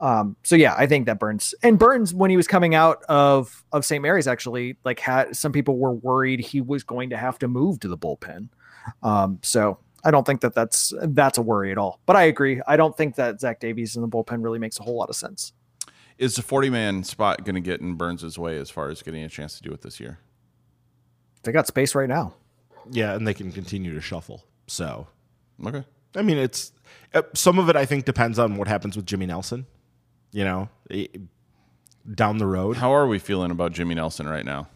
Um, 0.00 0.36
so 0.44 0.54
yeah, 0.54 0.74
I 0.78 0.86
think 0.86 1.06
that 1.06 1.18
Burnes 1.18 1.54
and 1.62 1.78
Burnes 1.78 2.14
when 2.14 2.30
he 2.30 2.36
was 2.36 2.46
coming 2.46 2.74
out 2.74 3.02
of 3.08 3.64
of 3.72 3.84
St. 3.84 4.00
Mary's 4.00 4.28
actually 4.28 4.76
like 4.84 5.00
had 5.00 5.36
some 5.36 5.50
people 5.50 5.76
were 5.76 5.92
worried 5.92 6.38
he 6.38 6.60
was 6.60 6.84
going 6.84 7.10
to 7.10 7.16
have 7.16 7.38
to 7.40 7.48
move 7.48 7.80
to 7.80 7.88
the 7.88 7.98
bullpen. 7.98 8.48
Um, 9.02 9.40
so 9.42 9.78
I 10.04 10.10
don't 10.12 10.24
think 10.24 10.40
that 10.42 10.54
that's 10.54 10.92
that's 11.02 11.38
a 11.38 11.42
worry 11.42 11.72
at 11.72 11.78
all. 11.78 12.00
But 12.06 12.14
I 12.14 12.24
agree. 12.24 12.60
I 12.66 12.76
don't 12.76 12.96
think 12.96 13.16
that 13.16 13.40
Zach 13.40 13.58
Davies 13.58 13.96
in 13.96 14.02
the 14.02 14.08
bullpen 14.08 14.44
really 14.44 14.60
makes 14.60 14.78
a 14.78 14.82
whole 14.82 14.96
lot 14.96 15.08
of 15.08 15.16
sense. 15.16 15.52
Is 16.18 16.34
the 16.34 16.42
forty 16.42 16.68
man 16.70 17.04
spot 17.04 17.44
going 17.44 17.54
to 17.54 17.60
get 17.60 17.80
in 17.80 17.94
Burnes' 17.94 18.38
way 18.38 18.58
as 18.58 18.70
far 18.70 18.90
as 18.90 19.02
getting 19.02 19.22
a 19.22 19.28
chance 19.28 19.56
to 19.56 19.62
do 19.62 19.70
it 19.70 19.82
this 19.82 20.00
year? 20.00 20.18
They 21.44 21.52
got 21.52 21.66
space 21.68 21.94
right 21.94 22.08
now. 22.08 22.34
Yeah, 22.90 23.14
and 23.14 23.26
they 23.26 23.34
can 23.34 23.52
continue 23.52 23.94
to 23.94 24.00
shuffle. 24.00 24.44
So, 24.66 25.06
Okay. 25.64 25.84
I 26.16 26.22
mean, 26.22 26.38
it's 26.38 26.72
uh, 27.14 27.22
some 27.34 27.58
of 27.58 27.68
it 27.68 27.76
I 27.76 27.84
think 27.86 28.04
depends 28.04 28.38
on 28.38 28.56
what 28.56 28.66
happens 28.66 28.96
with 28.96 29.06
Jimmy 29.06 29.26
Nelson, 29.26 29.66
you 30.32 30.42
know, 30.44 30.68
i- 30.90 31.08
down 32.14 32.38
the 32.38 32.46
road 32.46 32.78
How 32.78 32.92
are 32.94 33.06
we 33.06 33.18
feeling 33.18 33.50
about 33.50 33.72
Jimmy 33.72 33.94
Nelson 33.94 34.26
right 34.28 34.44
now? 34.44 34.68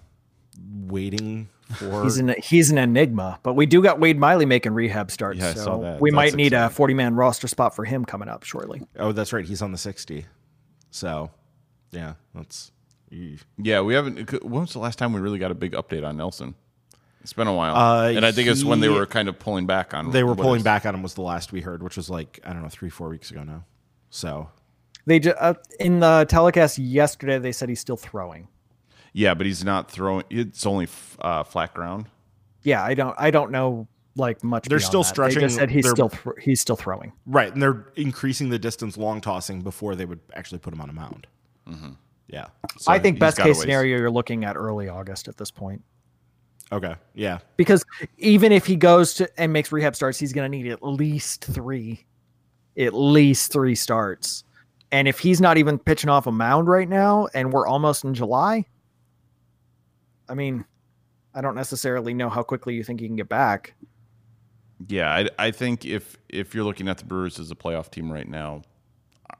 waiting 0.86 1.48
for 1.76 2.02
He's 2.04 2.18
an 2.18 2.34
he's 2.42 2.70
an 2.70 2.76
enigma, 2.78 3.40
but 3.42 3.54
we 3.54 3.64
do 3.66 3.82
got 3.82 3.98
Wade 3.98 4.18
Miley 4.18 4.44
making 4.44 4.74
rehab 4.74 5.10
starts. 5.10 5.40
Yeah, 5.40 5.48
I 5.48 5.54
so 5.54 5.64
saw 5.64 5.78
that. 5.80 6.00
we 6.00 6.10
That's 6.10 6.14
might 6.16 6.34
need 6.34 6.52
a 6.52 6.68
40 6.68 6.92
man 6.94 7.14
roster 7.14 7.48
spot 7.48 7.74
for 7.74 7.84
him 7.86 8.04
coming 8.04 8.28
up 8.28 8.42
shortly. 8.44 8.82
Oh, 8.98 9.12
that's 9.12 9.32
right. 9.32 9.44
He's 9.44 9.62
on 9.62 9.72
the 9.72 9.78
60. 9.78 10.26
So, 10.92 11.30
yeah, 11.90 12.14
that's 12.34 12.70
eesh. 13.10 13.40
Yeah, 13.58 13.80
we 13.80 13.94
haven't. 13.94 14.30
When 14.44 14.60
was 14.60 14.72
the 14.74 14.78
last 14.78 14.98
time 14.98 15.12
we 15.12 15.20
really 15.20 15.38
got 15.38 15.50
a 15.50 15.54
big 15.54 15.72
update 15.72 16.06
on 16.06 16.16
Nelson? 16.16 16.54
It's 17.22 17.32
been 17.32 17.46
a 17.46 17.54
while, 17.54 17.76
Uh, 17.76 18.08
and 18.10 18.26
I 18.26 18.32
think 18.32 18.48
it's 18.48 18.62
when 18.64 18.80
they 18.80 18.88
were 18.88 19.06
kind 19.06 19.28
of 19.28 19.38
pulling 19.38 19.64
back 19.66 19.94
on. 19.94 20.10
they 20.10 20.22
were 20.24 20.34
pulling 20.34 20.58
is- 20.58 20.64
back 20.64 20.84
on 20.86 20.94
him 20.94 21.02
was 21.02 21.14
the 21.14 21.22
last 21.22 21.50
we 21.52 21.60
heard, 21.62 21.82
which 21.82 21.96
was 21.96 22.10
like 22.10 22.38
I 22.44 22.52
don't 22.52 22.62
know, 22.62 22.68
3 22.68 22.90
4 22.90 23.08
weeks 23.08 23.30
ago 23.30 23.42
now. 23.42 23.64
So, 24.10 24.50
They 25.06 25.18
just 25.18 25.36
uh, 25.40 25.54
in 25.80 26.00
the 26.00 26.26
telecast 26.28 26.78
yesterday 26.78 27.38
they 27.38 27.52
said 27.52 27.68
he's 27.68 27.80
still 27.80 27.96
throwing. 27.96 28.48
Yeah, 29.14 29.34
but 29.34 29.46
he's 29.46 29.64
not 29.64 29.90
throwing. 29.90 30.24
It's 30.30 30.66
only 30.66 30.84
f- 30.84 31.16
uh, 31.20 31.42
flat 31.44 31.74
ground. 31.74 32.06
Yeah, 32.62 32.82
I 32.84 32.94
don't 32.94 33.14
I 33.18 33.30
don't 33.30 33.50
know 33.52 33.86
like 34.16 34.42
much. 34.44 34.68
They're 34.68 34.78
still 34.78 35.02
that. 35.02 35.08
They 35.08 35.14
stretching 35.14 35.40
just 35.40 35.56
said 35.56 35.70
he's 35.70 35.88
still 35.88 36.08
thr 36.08 36.38
he's 36.40 36.60
still 36.60 36.76
throwing. 36.76 37.12
right, 37.26 37.52
and 37.52 37.62
they're 37.62 37.86
increasing 37.96 38.48
the 38.48 38.58
distance 38.58 38.96
long 38.96 39.20
tossing 39.20 39.62
before 39.62 39.94
they 39.94 40.04
would 40.04 40.20
actually 40.34 40.58
put 40.58 40.72
him 40.72 40.80
on 40.80 40.90
a 40.90 40.92
mound. 40.92 41.26
Yeah. 42.28 42.46
So 42.78 42.90
I 42.90 42.98
think 42.98 43.18
best 43.18 43.38
case 43.38 43.60
scenario 43.60 43.98
you're 43.98 44.10
looking 44.10 44.44
at 44.44 44.56
early 44.56 44.88
August 44.88 45.28
at 45.28 45.36
this 45.36 45.50
point. 45.50 45.82
Okay. 46.72 46.94
Yeah. 47.14 47.38
Because 47.58 47.84
even 48.16 48.52
if 48.52 48.64
he 48.64 48.76
goes 48.76 49.12
to 49.14 49.28
and 49.38 49.52
makes 49.52 49.70
rehab 49.70 49.94
starts, 49.94 50.18
he's 50.18 50.32
going 50.32 50.50
to 50.50 50.58
need 50.58 50.70
at 50.72 50.82
least 50.82 51.44
3 51.44 52.04
at 52.78 52.94
least 52.94 53.52
3 53.52 53.74
starts. 53.74 54.44
And 54.90 55.06
if 55.06 55.18
he's 55.18 55.40
not 55.40 55.58
even 55.58 55.78
pitching 55.78 56.08
off 56.08 56.26
a 56.26 56.32
mound 56.32 56.68
right 56.68 56.88
now 56.88 57.28
and 57.34 57.52
we're 57.52 57.66
almost 57.66 58.04
in 58.04 58.14
July, 58.14 58.64
I 60.28 60.34
mean, 60.34 60.64
I 61.34 61.42
don't 61.42 61.54
necessarily 61.54 62.14
know 62.14 62.30
how 62.30 62.42
quickly 62.42 62.74
you 62.74 62.84
think 62.84 63.00
he 63.00 63.06
can 63.06 63.16
get 63.16 63.28
back. 63.28 63.74
Yeah, 64.88 65.10
I, 65.10 65.28
I 65.38 65.50
think 65.50 65.84
if 65.84 66.16
if 66.28 66.54
you're 66.54 66.64
looking 66.64 66.88
at 66.88 66.98
the 66.98 67.04
Brewers 67.04 67.38
as 67.38 67.50
a 67.50 67.54
playoff 67.54 67.90
team 67.90 68.12
right 68.12 68.28
now, 68.28 68.62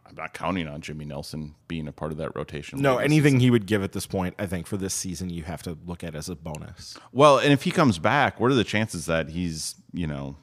I'm 0.06 0.14
not 0.14 0.34
counting 0.34 0.68
on 0.68 0.80
Jimmy 0.80 1.04
Nelson 1.04 1.54
being 1.68 1.88
a 1.88 1.92
part 1.92 2.12
of 2.12 2.18
that 2.18 2.36
rotation. 2.36 2.80
No, 2.80 2.96
late 2.96 3.04
in 3.04 3.10
the 3.10 3.16
anything 3.16 3.32
season. 3.32 3.40
he 3.40 3.50
would 3.50 3.66
give 3.66 3.82
at 3.82 3.92
this 3.92 4.06
point, 4.06 4.34
I 4.38 4.46
think 4.46 4.66
for 4.66 4.76
this 4.76 4.94
season, 4.94 5.30
you 5.30 5.42
have 5.44 5.62
to 5.64 5.76
look 5.86 6.04
at 6.04 6.14
as 6.14 6.28
a 6.28 6.36
bonus. 6.36 6.96
Well, 7.12 7.38
and 7.38 7.52
if 7.52 7.62
he 7.62 7.70
comes 7.70 7.98
back, 7.98 8.38
what 8.38 8.50
are 8.50 8.54
the 8.54 8.64
chances 8.64 9.06
that 9.06 9.30
he's 9.30 9.76
you 9.92 10.06
know 10.06 10.36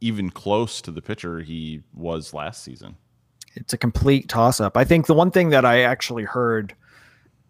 even 0.00 0.30
close 0.30 0.80
to 0.82 0.90
the 0.90 1.02
pitcher 1.02 1.40
he 1.40 1.82
was 1.92 2.32
last 2.34 2.62
season? 2.62 2.96
it's 3.56 3.72
a 3.72 3.78
complete 3.78 4.28
toss 4.28 4.60
up. 4.60 4.76
I 4.76 4.84
think 4.84 5.06
the 5.06 5.14
one 5.14 5.30
thing 5.30 5.50
that 5.50 5.64
I 5.64 5.82
actually 5.82 6.24
heard 6.24 6.74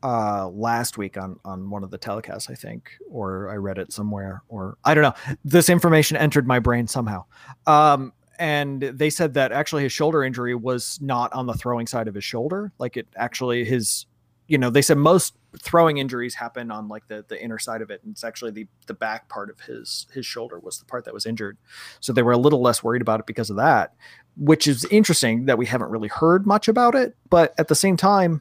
uh, 0.05 0.49
last 0.51 0.99
week 0.99 1.17
on 1.17 1.41
on 1.45 1.71
one 1.71 1.83
of 1.85 1.91
the 1.91 1.99
telecasts, 1.99 2.51
I 2.51 2.55
think, 2.55 2.93
or 3.11 3.51
I 3.51 3.57
read 3.57 3.79
it 3.79 3.93
somewhere, 3.93 4.43
or 4.49 4.77
I 4.85 4.95
don't 4.95 5.03
know. 5.03 5.37
This 5.45 5.69
information 5.71 6.17
entered 6.19 6.47
my 6.47 6.61
brain 6.61 6.87
somehow. 6.87 7.25
Um, 7.67 8.13
and 8.39 8.83
they 8.83 9.11
said 9.11 9.35
that 9.35 9.53
actually 9.53 9.85
his 9.85 9.93
shoulder 9.93 10.23
injury 10.25 10.55
was 10.55 10.99
not 11.01 11.33
on 11.33 11.47
the 11.47 11.55
throwing 11.55 11.87
side 11.87 12.09
of 12.09 12.15
his 12.15 12.25
shoulder. 12.25 12.73
Like 12.79 12.97
it 12.99 13.09
actually 13.17 13.65
his, 13.65 14.07
you 14.49 14.59
know, 14.59 14.71
they 14.71 14.83
said 14.83 14.99
most 14.99 15.35
throwing 15.63 15.99
injuries 15.99 16.35
happen 16.35 16.71
on 16.71 16.89
like 16.89 17.07
the 17.09 17.25
the 17.29 17.43
inner 17.43 17.59
side 17.59 17.81
of 17.83 17.91
it, 17.91 18.03
and 18.05 18.13
it's 18.13 18.25
actually 18.25 18.51
the 18.51 18.67
the 18.87 18.95
back 18.95 19.29
part 19.29 19.51
of 19.51 19.61
his 19.61 20.07
his 20.13 20.27
shoulder 20.27 20.59
was 20.61 20.79
the 20.79 20.85
part 20.85 21.05
that 21.07 21.15
was 21.15 21.27
injured. 21.27 21.57
So 22.01 22.13
they 22.13 22.23
were 22.23 22.33
a 22.33 22.39
little 22.39 22.61
less 22.61 22.83
worried 22.85 23.03
about 23.03 23.21
it 23.21 23.27
because 23.27 23.51
of 23.51 23.57
that. 23.57 23.95
which 24.37 24.67
is 24.67 24.85
interesting 24.91 25.47
that 25.47 25.59
we 25.59 25.67
haven't 25.67 25.91
really 25.91 26.09
heard 26.09 26.47
much 26.47 26.69
about 26.69 26.95
it. 26.95 27.17
But 27.31 27.55
at 27.59 27.69
the 27.69 27.75
same 27.75 27.97
time, 27.97 28.41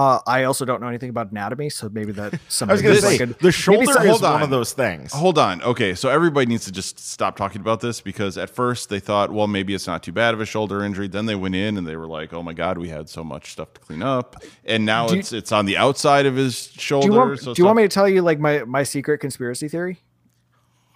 uh, 0.00 0.20
I 0.26 0.44
also 0.44 0.64
don't 0.64 0.80
know 0.80 0.88
anything 0.88 1.10
about 1.10 1.30
anatomy, 1.30 1.68
so 1.70 1.88
maybe 1.90 2.12
that 2.12 2.38
some 2.48 2.68
I 2.70 2.72
was 2.72 2.82
going 2.82 2.94
to 2.96 3.02
say 3.02 3.18
like 3.18 3.20
a- 3.20 3.34
the 3.42 3.52
shoulder 3.52 3.92
some- 3.92 4.02
is 4.04 4.08
hold 4.10 4.22
one 4.22 4.32
on. 4.34 4.42
of 4.42 4.50
those 4.50 4.72
things. 4.72 5.12
Hold 5.12 5.36
on. 5.38 5.62
Okay, 5.62 5.94
so 5.94 6.08
everybody 6.08 6.46
needs 6.46 6.64
to 6.64 6.72
just 6.72 6.98
stop 6.98 7.36
talking 7.36 7.60
about 7.60 7.80
this 7.80 8.00
because 8.00 8.38
at 8.38 8.48
first 8.50 8.88
they 8.88 9.00
thought, 9.00 9.30
well, 9.32 9.46
maybe 9.46 9.74
it's 9.74 9.86
not 9.86 10.02
too 10.02 10.12
bad 10.12 10.32
of 10.34 10.40
a 10.40 10.46
shoulder 10.46 10.82
injury. 10.82 11.08
Then 11.08 11.26
they 11.26 11.34
went 11.34 11.54
in 11.54 11.76
and 11.76 11.86
they 11.86 11.96
were 11.96 12.06
like, 12.06 12.32
oh 12.32 12.42
my 12.42 12.52
god, 12.52 12.78
we 12.78 12.88
had 12.88 13.08
so 13.08 13.22
much 13.24 13.52
stuff 13.52 13.74
to 13.74 13.80
clean 13.80 14.02
up, 14.02 14.36
and 14.64 14.86
now 14.86 15.06
Do 15.08 15.14
you- 15.14 15.20
it's 15.20 15.32
it's 15.32 15.52
on 15.52 15.66
the 15.66 15.76
outside 15.76 16.26
of 16.26 16.36
his 16.36 16.68
Do 16.68 16.80
shoulder. 16.80 17.06
you, 17.06 17.12
want, 17.12 17.40
so 17.40 17.54
do 17.54 17.60
you 17.60 17.66
want 17.66 17.76
me 17.76 17.82
to 17.82 17.88
tell 17.88 18.08
you 18.08 18.22
like 18.22 18.38
my, 18.38 18.64
my 18.64 18.82
secret 18.84 19.18
conspiracy 19.18 19.68
theory? 19.68 19.98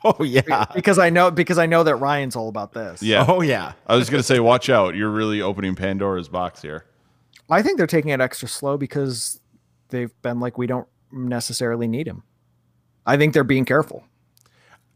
Oh 0.06 0.22
yeah. 0.22 0.66
Because 0.74 0.98
I 0.98 1.08
know 1.08 1.30
because 1.30 1.56
I 1.56 1.64
know 1.64 1.82
that 1.82 1.96
Ryan's 1.96 2.36
all 2.36 2.50
about 2.50 2.74
this. 2.74 3.02
Yeah, 3.02 3.24
Oh 3.26 3.40
yeah. 3.40 3.72
I 3.86 3.96
was 3.96 4.10
gonna 4.10 4.22
say, 4.22 4.38
watch 4.38 4.68
out. 4.68 4.94
You're 4.94 5.08
really 5.10 5.40
opening 5.40 5.74
Pandora's 5.74 6.28
box 6.28 6.60
here. 6.60 6.84
I 7.50 7.62
think 7.62 7.78
they're 7.78 7.86
taking 7.86 8.10
it 8.10 8.20
extra 8.20 8.48
slow 8.48 8.76
because 8.76 9.40
they've 9.88 10.12
been 10.22 10.40
like 10.40 10.56
we 10.58 10.66
don't 10.66 10.88
necessarily 11.12 11.86
need 11.86 12.06
him. 12.06 12.22
I 13.06 13.16
think 13.16 13.34
they're 13.34 13.44
being 13.44 13.64
careful. 13.64 14.04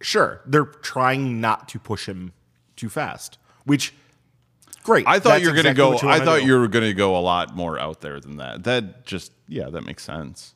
Sure. 0.00 0.40
They're 0.46 0.64
trying 0.64 1.40
not 1.40 1.68
to 1.70 1.78
push 1.78 2.08
him 2.08 2.32
too 2.76 2.88
fast, 2.88 3.38
which 3.64 3.92
great. 4.84 5.06
I 5.06 5.18
thought 5.18 5.30
That's 5.30 5.42
you 5.44 5.50
were 5.50 5.56
gonna 5.56 5.74
go. 5.74 5.92
you 6.00 6.08
I 6.08 6.24
thought 6.24 6.44
you 6.44 6.58
were 6.58 6.68
gonna 6.68 6.94
go 6.94 7.16
a 7.16 7.20
lot 7.20 7.54
more 7.54 7.78
out 7.78 8.00
there 8.00 8.20
than 8.20 8.36
that. 8.36 8.64
That 8.64 9.04
just 9.04 9.32
yeah, 9.48 9.68
that 9.70 9.84
makes 9.84 10.02
sense. 10.04 10.54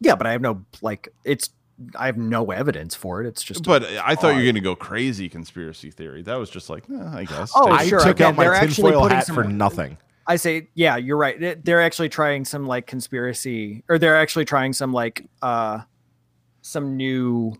Yeah, 0.00 0.14
but 0.16 0.26
I 0.26 0.32
have 0.32 0.42
no 0.42 0.64
like 0.82 1.08
it's 1.24 1.50
I 1.94 2.06
have 2.06 2.16
no 2.18 2.50
evidence 2.50 2.94
for 2.94 3.22
it. 3.22 3.26
It's 3.26 3.42
just 3.42 3.64
But 3.64 3.84
I 3.84 4.14
thought 4.14 4.30
you 4.30 4.40
were 4.40 4.46
gonna 4.46 4.60
go 4.60 4.74
crazy 4.76 5.28
conspiracy 5.28 5.90
theory. 5.90 6.22
That 6.22 6.36
was 6.36 6.50
just 6.50 6.68
like, 6.68 6.84
eh, 6.90 7.08
I 7.18 7.24
guess. 7.24 7.52
Oh, 7.54 7.68
I 7.70 7.86
sure, 7.86 8.00
took 8.00 8.16
again, 8.16 8.28
out 8.28 8.36
my 8.36 8.44
they're 8.44 8.60
tinfoil 8.60 9.08
hat 9.08 9.26
some- 9.26 9.34
for 9.34 9.44
nothing. 9.44 9.98
I 10.26 10.36
say, 10.36 10.68
yeah, 10.74 10.96
you're 10.96 11.16
right. 11.16 11.38
They- 11.38 11.54
They're 11.54 11.82
actually 11.82 12.08
trying 12.08 12.44
some 12.44 12.66
like 12.66 12.86
conspiracy, 12.86 13.84
or 13.88 13.98
they're 13.98 14.16
actually 14.16 14.44
trying 14.44 14.72
some 14.72 14.92
like 14.92 15.24
uh 15.42 15.80
some 16.62 16.96
new 16.96 17.54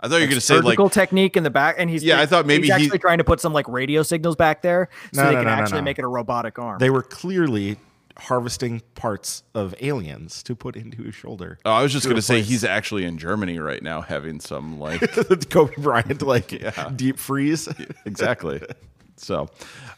I 0.00 0.06
thought 0.08 0.16
you 0.16 0.22
were 0.22 0.28
gonna 0.28 0.40
say 0.40 0.54
like 0.54 0.64
surgical 0.64 0.88
technique 0.90 1.36
in 1.36 1.42
the 1.42 1.50
back, 1.50 1.74
and 1.78 1.90
he's 1.90 2.02
Yeah, 2.04 2.20
I 2.20 2.26
thought 2.26 2.46
maybe 2.46 2.68
he's 2.68 2.76
he- 2.76 2.84
actually 2.84 2.98
trying 3.00 3.18
to 3.18 3.24
put 3.24 3.40
some 3.40 3.52
like 3.52 3.68
radio 3.68 4.02
signals 4.02 4.36
back 4.36 4.62
there, 4.62 4.88
so 5.12 5.22
No, 5.22 5.28
they 5.28 5.34
no, 5.34 5.40
can 5.40 5.48
no, 5.48 5.56
no, 5.56 5.62
actually 5.62 5.78
no. 5.80 5.84
make 5.84 5.98
it 5.98 6.04
a 6.04 6.08
robotic 6.08 6.58
arm. 6.58 6.78
They 6.78 6.90
were 6.90 7.02
clearly 7.02 7.76
harvesting 8.16 8.82
parts 8.96 9.42
of 9.54 9.74
aliens 9.80 10.42
to 10.44 10.54
put 10.56 10.74
into 10.76 11.02
his 11.04 11.14
shoulder. 11.14 11.58
Oh, 11.64 11.70
I 11.72 11.82
was 11.82 11.92
just 11.92 12.08
gonna 12.08 12.22
say 12.22 12.42
he's 12.42 12.64
actually 12.64 13.04
in 13.04 13.18
Germany 13.18 13.58
right 13.58 13.82
now 13.82 14.00
having 14.00 14.40
some 14.40 14.78
like 14.80 15.00
Kobe 15.50 15.74
Bryant 15.78 16.22
like 16.22 16.62
deep 16.96 17.18
freeze. 17.18 17.68
exactly. 18.06 18.62
So, 19.18 19.48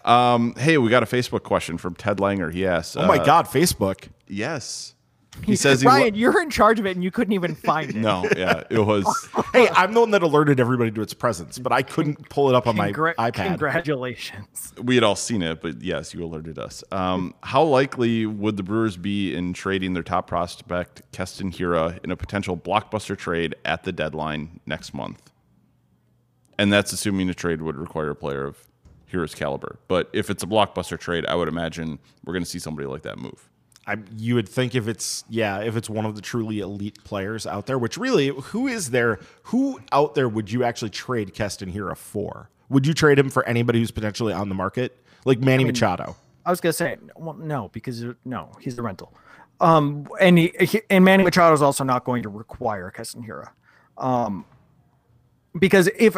um, 0.04 0.54
hey, 0.56 0.78
we 0.78 0.88
got 0.90 1.02
a 1.02 1.06
Facebook 1.06 1.42
question 1.42 1.78
from 1.78 1.94
Ted 1.94 2.18
Langer. 2.18 2.52
He 2.52 2.66
asks, 2.66 2.96
Oh 2.96 3.06
my 3.06 3.18
uh, 3.18 3.24
God, 3.24 3.46
Facebook. 3.46 4.08
yes. 4.26 4.94
He 5.44 5.54
says 5.56 5.80
he 5.80 5.86
Ryan, 5.86 6.12
wa- 6.12 6.18
you're 6.18 6.42
in 6.42 6.50
charge 6.50 6.80
of 6.80 6.86
it, 6.86 6.96
and 6.96 7.04
you 7.04 7.10
couldn't 7.12 7.32
even 7.32 7.54
find 7.54 7.90
it. 7.90 7.96
no, 7.96 8.28
yeah, 8.36 8.64
it 8.68 8.80
was. 8.80 9.06
Hey, 9.52 9.68
I'm 9.70 9.94
the 9.94 10.00
one 10.00 10.10
that 10.10 10.22
alerted 10.22 10.60
everybody 10.60 10.90
to 10.90 11.02
its 11.02 11.14
presence, 11.14 11.58
but 11.58 11.72
I 11.72 11.82
couldn't 11.82 12.28
pull 12.28 12.48
it 12.48 12.54
up 12.54 12.66
on 12.66 12.76
my 12.76 12.92
iPad. 12.92 13.34
Congratulations. 13.34 14.74
We 14.82 14.96
had 14.96 15.04
all 15.04 15.16
seen 15.16 15.42
it, 15.42 15.60
but 15.62 15.82
yes, 15.82 16.12
you 16.14 16.24
alerted 16.24 16.58
us. 16.58 16.84
Um, 16.92 17.34
how 17.42 17.62
likely 17.62 18.26
would 18.26 18.56
the 18.56 18.62
Brewers 18.62 18.96
be 18.96 19.34
in 19.34 19.52
trading 19.52 19.94
their 19.94 20.02
top 20.02 20.26
prospect, 20.26 21.02
Keston 21.12 21.50
Hiura, 21.52 21.98
in 22.04 22.10
a 22.10 22.16
potential 22.16 22.56
blockbuster 22.56 23.16
trade 23.16 23.54
at 23.64 23.84
the 23.84 23.92
deadline 23.92 24.60
next 24.66 24.92
month? 24.94 25.32
And 26.58 26.72
that's 26.72 26.92
assuming 26.92 27.28
a 27.30 27.34
trade 27.34 27.62
would 27.62 27.76
require 27.76 28.10
a 28.10 28.16
player 28.16 28.46
of 28.46 28.58
Hiura's 29.10 29.34
caliber. 29.34 29.78
But 29.88 30.08
if 30.12 30.30
it's 30.30 30.42
a 30.42 30.46
blockbuster 30.46 30.98
trade, 30.98 31.26
I 31.26 31.34
would 31.34 31.48
imagine 31.48 31.98
we're 32.24 32.32
going 32.32 32.44
to 32.44 32.48
see 32.48 32.58
somebody 32.58 32.86
like 32.86 33.02
that 33.02 33.18
move. 33.18 33.48
I, 33.86 33.96
you 34.16 34.34
would 34.34 34.48
think 34.48 34.74
if 34.74 34.86
it's 34.86 35.24
yeah, 35.28 35.60
if 35.60 35.76
it's 35.76 35.90
one 35.90 36.04
of 36.04 36.14
the 36.14 36.22
truly 36.22 36.60
elite 36.60 37.02
players 37.02 37.46
out 37.46 37.66
there, 37.66 37.78
which 37.78 37.96
really, 37.96 38.28
who 38.28 38.68
is 38.68 38.90
there? 38.90 39.18
Who 39.44 39.80
out 39.90 40.14
there 40.14 40.28
would 40.28 40.52
you 40.52 40.64
actually 40.64 40.90
trade 40.90 41.34
Keston 41.34 41.72
Hiura 41.72 41.96
for? 41.96 42.50
Would 42.68 42.86
you 42.86 42.94
trade 42.94 43.18
him 43.18 43.30
for 43.30 43.44
anybody 43.46 43.80
who's 43.80 43.90
potentially 43.90 44.32
on 44.32 44.48
the 44.48 44.54
market, 44.54 44.96
like 45.24 45.40
Manny 45.40 45.64
Machado? 45.64 46.14
I 46.46 46.50
was 46.50 46.60
gonna 46.60 46.72
say 46.72 46.98
well, 47.16 47.34
no 47.34 47.68
because 47.72 48.04
no, 48.24 48.52
he's 48.60 48.78
a 48.78 48.82
rental. 48.82 49.12
Um, 49.60 50.06
and 50.20 50.38
he, 50.38 50.52
he 50.60 50.82
and 50.88 51.04
Manny 51.04 51.24
Machado 51.24 51.52
is 51.52 51.62
also 51.62 51.82
not 51.82 52.04
going 52.04 52.22
to 52.22 52.28
require 52.28 52.90
Keston 52.90 53.24
Hiura. 53.24 53.50
Um, 53.98 54.44
because 55.58 55.88
if 55.98 56.16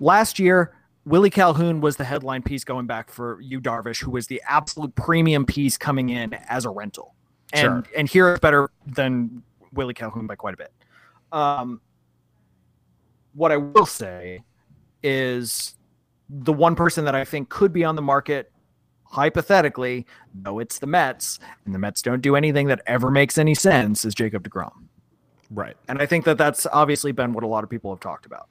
last 0.00 0.38
year 0.38 0.72
Willie 1.06 1.30
Calhoun 1.30 1.80
was 1.80 1.96
the 1.96 2.04
headline 2.04 2.42
piece 2.42 2.64
going 2.64 2.86
back 2.86 3.10
for 3.10 3.40
Yu 3.40 3.60
Darvish, 3.60 4.02
who 4.02 4.10
was 4.10 4.26
the 4.26 4.42
absolute 4.46 4.94
premium 4.96 5.46
piece 5.46 5.78
coming 5.78 6.08
in 6.08 6.34
as 6.48 6.64
a 6.64 6.70
rental, 6.70 7.14
and 7.52 7.86
and 7.96 8.08
Hiura 8.08 8.34
is 8.34 8.40
better 8.40 8.68
than 8.86 9.42
Willie 9.72 9.94
Calhoun 9.94 10.26
by 10.26 10.34
quite 10.34 10.54
a 10.54 10.56
bit. 10.56 10.72
Um, 11.30 11.80
what 13.34 13.52
I 13.52 13.56
will 13.56 13.86
say 13.86 14.42
is 15.02 15.76
the 16.28 16.52
one 16.52 16.74
person 16.74 17.04
that 17.04 17.14
I 17.14 17.24
think 17.24 17.50
could 17.50 17.72
be 17.72 17.84
on 17.84 17.94
the 17.94 18.02
market 18.02 18.50
hypothetically, 19.04 20.06
though 20.34 20.58
it's 20.58 20.80
the 20.80 20.88
Mets, 20.88 21.38
and 21.64 21.72
the 21.72 21.78
Mets 21.78 22.02
don't 22.02 22.20
do 22.20 22.34
anything 22.34 22.66
that 22.66 22.82
ever 22.86 23.12
makes 23.12 23.38
any 23.38 23.54
sense, 23.54 24.04
is 24.04 24.12
Jacob 24.12 24.48
DeGrom. 24.48 24.88
Right. 25.50 25.76
And 25.86 26.02
I 26.02 26.06
think 26.06 26.24
that 26.24 26.36
that's 26.36 26.66
obviously 26.66 27.12
been 27.12 27.32
what 27.32 27.44
a 27.44 27.46
lot 27.46 27.62
of 27.62 27.70
people 27.70 27.92
have 27.92 28.00
talked 28.00 28.26
about. 28.26 28.48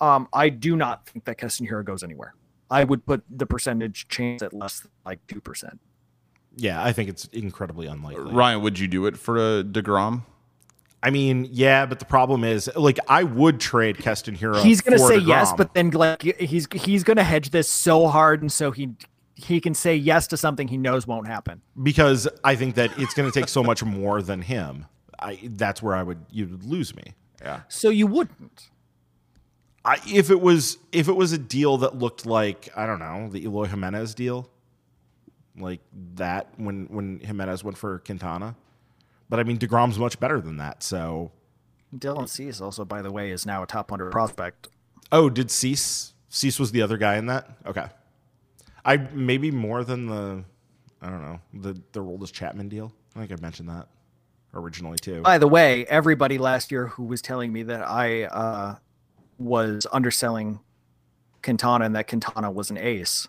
Um, 0.00 0.28
I 0.32 0.48
do 0.48 0.76
not 0.76 1.06
think 1.08 1.24
that 1.24 1.38
Keston 1.38 1.66
Hiura 1.66 1.84
goes 1.84 2.02
anywhere. 2.02 2.34
I 2.70 2.84
would 2.84 3.04
put 3.06 3.22
the 3.30 3.46
percentage 3.46 4.08
chance 4.08 4.42
at 4.42 4.52
less 4.52 4.80
than 4.80 4.90
like 5.04 5.26
2%. 5.26 5.78
Yeah, 6.56 6.82
I 6.82 6.92
think 6.92 7.08
it's 7.08 7.26
incredibly 7.26 7.86
unlikely. 7.86 8.32
Ryan, 8.32 8.62
would 8.62 8.78
you 8.78 8.88
do 8.88 9.06
it 9.06 9.16
for 9.16 9.36
a 9.36 9.64
DeGrom? 9.64 10.22
I 11.02 11.10
mean, 11.10 11.48
yeah, 11.52 11.86
but 11.86 12.00
the 12.00 12.04
problem 12.04 12.42
is, 12.42 12.68
like, 12.74 12.98
I 13.08 13.22
would 13.22 13.60
trade 13.60 13.98
Keston 13.98 14.36
Hiura. 14.36 14.60
He's 14.62 14.80
going 14.80 14.98
to 14.98 15.04
for 15.04 15.10
say 15.10 15.18
yes, 15.18 15.52
but 15.52 15.72
then 15.72 15.90
like 15.90 16.22
he's 16.22 16.66
he's 16.72 17.04
going 17.04 17.18
to 17.18 17.22
hedge 17.22 17.50
this 17.50 17.68
so 17.70 18.08
hard 18.08 18.42
and 18.42 18.50
so 18.50 18.72
he 18.72 18.90
he 19.36 19.60
can 19.60 19.74
say 19.74 19.94
yes 19.94 20.26
to 20.26 20.36
something 20.36 20.66
he 20.66 20.76
knows 20.76 21.06
won't 21.06 21.28
happen. 21.28 21.62
because 21.80 22.26
I 22.42 22.56
think 22.56 22.74
that 22.74 22.90
it's 22.98 23.14
going 23.14 23.30
to 23.30 23.40
take 23.40 23.48
so 23.48 23.62
much 23.62 23.84
more 23.84 24.20
than 24.20 24.42
him. 24.42 24.86
I 25.20 25.38
that's 25.44 25.80
where 25.80 25.94
I 25.94 26.02
would 26.02 26.18
you 26.30 26.48
would 26.48 26.64
lose 26.64 26.94
me. 26.96 27.14
Yeah. 27.40 27.60
So 27.68 27.90
you 27.90 28.08
wouldn't. 28.08 28.70
I, 29.84 29.98
if 30.06 30.30
it 30.30 30.40
was 30.40 30.78
if 30.92 31.08
it 31.08 31.16
was 31.16 31.32
a 31.32 31.38
deal 31.38 31.78
that 31.78 31.96
looked 31.98 32.26
like 32.26 32.68
I 32.76 32.86
don't 32.86 32.98
know 32.98 33.28
the 33.30 33.44
Eloy 33.44 33.66
Jimenez 33.66 34.14
deal, 34.14 34.50
like 35.56 35.80
that 36.14 36.48
when 36.56 36.86
when 36.86 37.20
Jimenez 37.20 37.64
went 37.64 37.78
for 37.78 38.00
Quintana, 38.00 38.56
but 39.28 39.40
I 39.40 39.44
mean 39.44 39.58
Degrom's 39.58 39.98
much 39.98 40.18
better 40.20 40.40
than 40.40 40.56
that. 40.58 40.82
So 40.82 41.32
Dylan 41.96 42.28
Cease 42.28 42.60
also, 42.60 42.84
by 42.84 43.02
the 43.02 43.10
way, 43.10 43.30
is 43.30 43.46
now 43.46 43.62
a 43.62 43.66
top 43.66 43.90
100 43.90 44.10
prospect. 44.10 44.68
oh, 45.12 45.30
did 45.30 45.50
Cease 45.50 46.12
Cease 46.28 46.58
was 46.58 46.72
the 46.72 46.82
other 46.82 46.98
guy 46.98 47.16
in 47.16 47.26
that? 47.26 47.48
Okay, 47.66 47.86
I 48.84 48.96
maybe 48.96 49.50
more 49.50 49.84
than 49.84 50.06
the 50.06 50.44
I 51.00 51.08
don't 51.08 51.22
know 51.22 51.40
the 51.54 51.80
the 51.92 52.02
Aroldis 52.02 52.32
Chapman 52.32 52.68
deal. 52.68 52.92
I 53.14 53.20
think 53.20 53.32
I 53.32 53.36
mentioned 53.40 53.68
that 53.68 53.88
originally 54.54 54.98
too. 54.98 55.22
By 55.22 55.38
the 55.38 55.48
way, 55.48 55.86
everybody 55.86 56.38
last 56.38 56.70
year 56.70 56.88
who 56.88 57.04
was 57.04 57.22
telling 57.22 57.52
me 57.52 57.62
that 57.64 57.82
I 57.82 58.24
uh, 58.24 58.76
was 59.38 59.86
underselling 59.92 60.60
Quintana 61.42 61.84
and 61.84 61.94
that 61.96 62.08
Quintana 62.08 62.50
was 62.50 62.70
an 62.70 62.78
ace. 62.78 63.28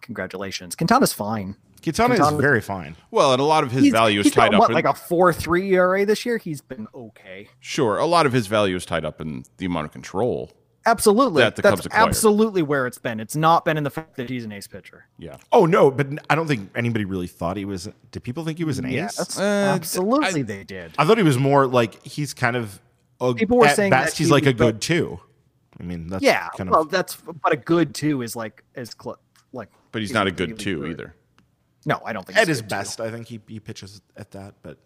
Congratulations. 0.00 0.74
Quintana's 0.74 1.12
fine. 1.12 1.56
Quintana 1.82 2.14
is 2.14 2.40
very 2.40 2.60
fine. 2.60 2.96
Well, 3.10 3.32
and 3.32 3.40
a 3.40 3.44
lot 3.44 3.64
of 3.64 3.72
his 3.72 3.84
He's, 3.84 3.92
value 3.92 4.20
is 4.20 4.26
he's 4.26 4.34
tied 4.34 4.52
got, 4.52 4.54
up 4.54 4.60
what, 4.60 4.70
in 4.70 4.74
like 4.74 4.84
a 4.84 4.94
4 4.94 5.32
3 5.32 5.74
ERA 5.74 6.06
this 6.06 6.24
year? 6.24 6.38
He's 6.38 6.60
been 6.60 6.86
okay. 6.94 7.48
sure. 7.58 7.98
A 7.98 8.06
lot 8.06 8.24
of 8.24 8.32
his 8.32 8.46
value 8.46 8.76
is 8.76 8.86
tied 8.86 9.04
up 9.04 9.20
in 9.20 9.44
the 9.56 9.66
amount 9.66 9.86
of 9.86 9.92
control. 9.92 10.52
Absolutely. 10.84 11.42
That 11.42 11.56
the 11.56 11.62
That's 11.62 11.82
Cubs 11.82 11.94
absolutely 11.94 12.62
where 12.62 12.86
it's 12.86 12.98
been. 12.98 13.20
It's 13.20 13.36
not 13.36 13.64
been 13.64 13.76
in 13.76 13.84
the 13.84 13.90
fact 13.90 14.16
that 14.16 14.28
he's 14.28 14.44
an 14.44 14.52
ace 14.52 14.66
pitcher. 14.66 15.06
Yeah. 15.18 15.36
Oh 15.52 15.64
no, 15.66 15.90
but 15.90 16.08
I 16.28 16.34
don't 16.34 16.48
think 16.48 16.70
anybody 16.74 17.04
really 17.04 17.28
thought 17.28 17.56
he 17.56 17.64
was. 17.64 17.88
Did 18.10 18.24
people 18.24 18.44
think 18.44 18.58
he 18.58 18.64
was 18.64 18.78
an 18.78 18.86
ace? 18.86 18.94
Yes, 18.94 19.38
Uh, 19.38 19.42
absolutely 19.42 20.40
I- 20.40 20.42
they 20.42 20.64
did. 20.64 20.92
I 20.98 21.04
thought 21.04 21.18
he 21.18 21.22
was 21.24 21.38
more 21.38 21.66
like 21.66 22.04
he's 22.04 22.34
kind 22.34 22.56
of. 22.56 22.80
A, 23.30 23.34
People 23.34 23.58
were 23.58 23.66
at 23.66 23.76
saying 23.76 23.90
best 23.90 24.12
that 24.12 24.18
he's 24.18 24.30
like 24.30 24.46
a 24.46 24.52
good 24.52 24.80
two. 24.80 25.20
I 25.80 25.84
mean, 25.84 26.08
that's 26.08 26.22
Yeah, 26.22 26.48
kind 26.56 26.70
well, 26.70 26.82
of. 26.82 26.90
that's 26.90 27.16
but 27.16 27.52
a 27.52 27.56
good 27.56 27.94
two 27.94 28.22
is 28.22 28.36
like 28.36 28.62
is 28.74 28.90
cl- 29.00 29.18
like. 29.52 29.68
But 29.92 30.02
he's 30.02 30.12
not 30.12 30.26
a 30.26 30.30
good 30.30 30.50
really 30.50 30.64
two 30.64 30.80
good. 30.80 30.90
either. 30.90 31.14
No, 31.86 32.00
I 32.04 32.12
don't 32.12 32.24
think 32.26 32.36
At 32.38 32.42
he's 32.42 32.48
his 32.48 32.58
a 32.58 32.62
good 32.62 32.68
two. 32.70 32.76
best, 32.76 33.00
I 33.00 33.10
think 33.10 33.26
he, 33.26 33.40
he 33.48 33.58
pitches 33.60 34.00
at 34.16 34.30
that, 34.32 34.54
but 34.62 34.78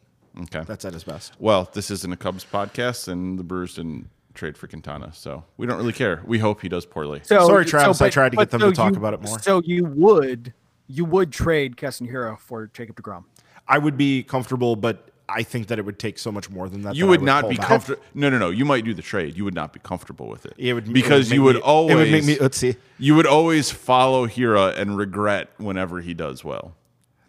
Okay. 0.43 0.63
that's 0.67 0.85
at 0.85 0.93
his 0.93 1.05
best. 1.05 1.35
Well, 1.39 1.69
this 1.73 1.91
isn't 1.91 2.13
a 2.13 2.17
Cubs 2.17 2.45
podcast, 2.45 3.09
and 3.09 3.39
the 3.39 3.43
Brewers 3.45 3.75
didn't 3.75 4.09
trade 4.35 4.57
for 4.57 4.67
Quintana, 4.67 5.13
so 5.15 5.45
we 5.57 5.67
don't 5.67 5.77
really 5.79 5.93
care. 5.93 6.23
We 6.27 6.39
hope 6.39 6.61
he 6.61 6.69
does 6.69 6.85
poorly. 6.87 7.21
So, 7.25 7.47
Sorry, 7.47 7.65
Travis, 7.65 8.01
I 8.01 8.07
but- 8.07 8.13
tried 8.13 8.31
to 8.33 8.37
get 8.37 8.51
them 8.51 8.61
to 8.61 8.73
talk 8.73 8.93
you- 8.93 8.99
about 8.99 9.15
it 9.15 9.23
more. 9.23 9.39
So 9.41 9.61
you 9.65 9.85
would 9.85 10.53
you 10.89 11.05
would 11.05 11.33
trade 11.33 11.77
Keston 11.77 12.07
Hiura 12.07 12.39
for 12.39 12.69
Jacob 12.69 12.97
Degrom? 13.01 13.25
I 13.67 13.79
would 13.79 13.97
be 13.97 14.23
comfortable, 14.23 14.77
but 14.77 15.11
I 15.29 15.43
think 15.43 15.67
that 15.69 15.79
it 15.79 15.85
would 15.85 15.99
take 15.99 16.19
so 16.19 16.31
much 16.31 16.49
more 16.51 16.69
than 16.69 16.83
that. 16.83 16.95
You 16.95 17.05
that 17.05 17.11
would 17.11 17.23
not 17.23 17.49
be 17.49 17.57
comfortable. 17.57 18.01
No, 18.15 18.31
no, 18.31 18.39
no. 18.39 18.51
You 18.51 18.65
might 18.65 18.85
do 18.85 18.95
the 18.95 19.03
trade. 19.03 19.37
You 19.37 19.45
would 19.45 19.55
not 19.55 19.73
be 19.73 19.81
comfortable 19.81 20.29
with 20.29 20.47
it. 20.47 20.55
It 20.57 20.73
would 20.73 20.93
because 20.93 21.31
it 21.31 21.35
you 21.35 21.41
make 21.41 21.47
would 21.47 21.57
me- 21.57 21.63
always. 21.63 21.93
It 21.93 21.97
would 21.99 22.11
make 22.13 22.25
me. 22.25 22.39
Let's 22.39 22.59
see. 22.59 22.77
You 22.99 23.15
would 23.17 23.27
always 23.27 23.71
follow 23.71 24.27
Hiura 24.29 24.77
and 24.79 24.97
regret 24.97 25.51
whenever 25.59 26.01
he 26.01 26.15
does 26.15 26.45
well. 26.45 26.75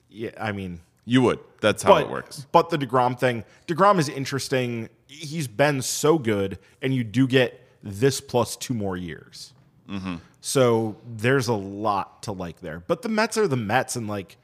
Yeah, 0.09 0.31
I 0.39 0.51
mean, 0.51 0.79
You 1.05 1.21
would. 1.23 1.39
That's 1.59 1.83
how 1.83 1.93
but 1.95 2.03
it 2.03 2.09
works. 2.09 2.45
but 2.51 2.69
the 2.69 2.77
Degrom 2.77 3.19
thing, 3.19 3.43
Degrom 3.67 3.97
is 3.99 4.09
interesting. 4.09 4.89
He's 5.07 5.47
been 5.47 5.81
so 5.81 6.17
good, 6.19 6.59
and 6.81 6.93
you 6.93 7.03
do 7.03 7.27
get 7.27 7.59
this 7.83 8.21
plus 8.21 8.55
two 8.55 8.73
more 8.73 8.95
years. 8.97 9.53
Mm-hmm. 9.89 10.15
So 10.41 10.97
there's 11.05 11.47
a 11.47 11.53
lot 11.53 12.23
to 12.23 12.31
like 12.31 12.59
there. 12.61 12.83
But 12.87 13.01
the 13.01 13.09
Mets 13.09 13.37
are 13.37 13.47
the 13.47 13.55
Mets, 13.57 13.95
and 13.95 14.07
like, 14.07 14.37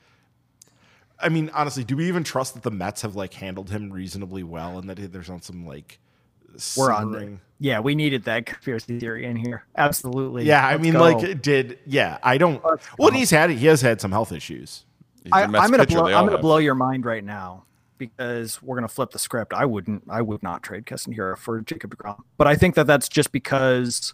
I 1.19 1.29
mean, 1.29 1.49
honestly, 1.53 1.83
do 1.83 1.95
we 1.95 2.07
even 2.07 2.23
trust 2.23 2.53
that 2.55 2.63
the 2.63 2.71
Mets 2.71 3.01
have 3.03 3.15
like 3.15 3.33
handled 3.33 3.69
him 3.69 3.91
reasonably 3.91 4.43
well, 4.43 4.77
and 4.79 4.89
that 4.89 5.11
there's 5.11 5.29
not 5.29 5.43
some 5.43 5.65
like 5.65 5.99
We're 6.77 6.91
on. 6.91 7.11
simmering- 7.13 7.39
Yeah, 7.59 7.79
we 7.79 7.95
needed 7.95 8.25
that 8.25 8.45
conspiracy 8.45 8.99
theory 8.99 9.25
in 9.25 9.35
here. 9.37 9.63
Absolutely. 9.77 10.43
Yeah, 10.45 10.65
I 10.65 10.71
Let's 10.71 10.83
mean, 10.83 10.93
go. 10.93 10.99
like, 10.99 11.41
did 11.41 11.79
yeah? 11.85 12.17
I 12.23 12.37
don't. 12.37 12.63
Let's 12.65 12.85
Well, 12.97 13.09
go. 13.09 13.15
he's 13.17 13.29
had 13.31 13.49
he 13.51 13.65
has 13.67 13.81
had 13.81 14.01
some 14.01 14.11
health 14.11 14.31
issues. 14.31 14.85
He's 15.23 15.31
I, 15.31 15.41
a 15.41 15.43
I'm 15.45 15.51
gonna 15.71 15.85
blow. 15.85 16.07
I'm 16.07 16.13
all 16.13 16.19
gonna 16.23 16.31
have. 16.33 16.41
blow 16.41 16.57
your 16.57 16.75
mind 16.75 17.05
right 17.05 17.23
now 17.23 17.63
because 17.97 18.61
we're 18.61 18.75
gonna 18.75 18.87
flip 18.89 19.11
the 19.11 19.19
script. 19.19 19.53
I 19.53 19.65
wouldn't. 19.65 20.03
I 20.09 20.21
would 20.21 20.43
not 20.43 20.61
trade 20.63 20.85
Keston 20.85 21.13
Hiura 21.15 21.37
for 21.37 21.61
Jacob 21.61 21.95
Degrom, 21.95 22.19
but 22.37 22.47
I 22.47 22.55
think 22.55 22.75
that 22.75 22.87
that's 22.87 23.07
just 23.07 23.31
because 23.31 24.13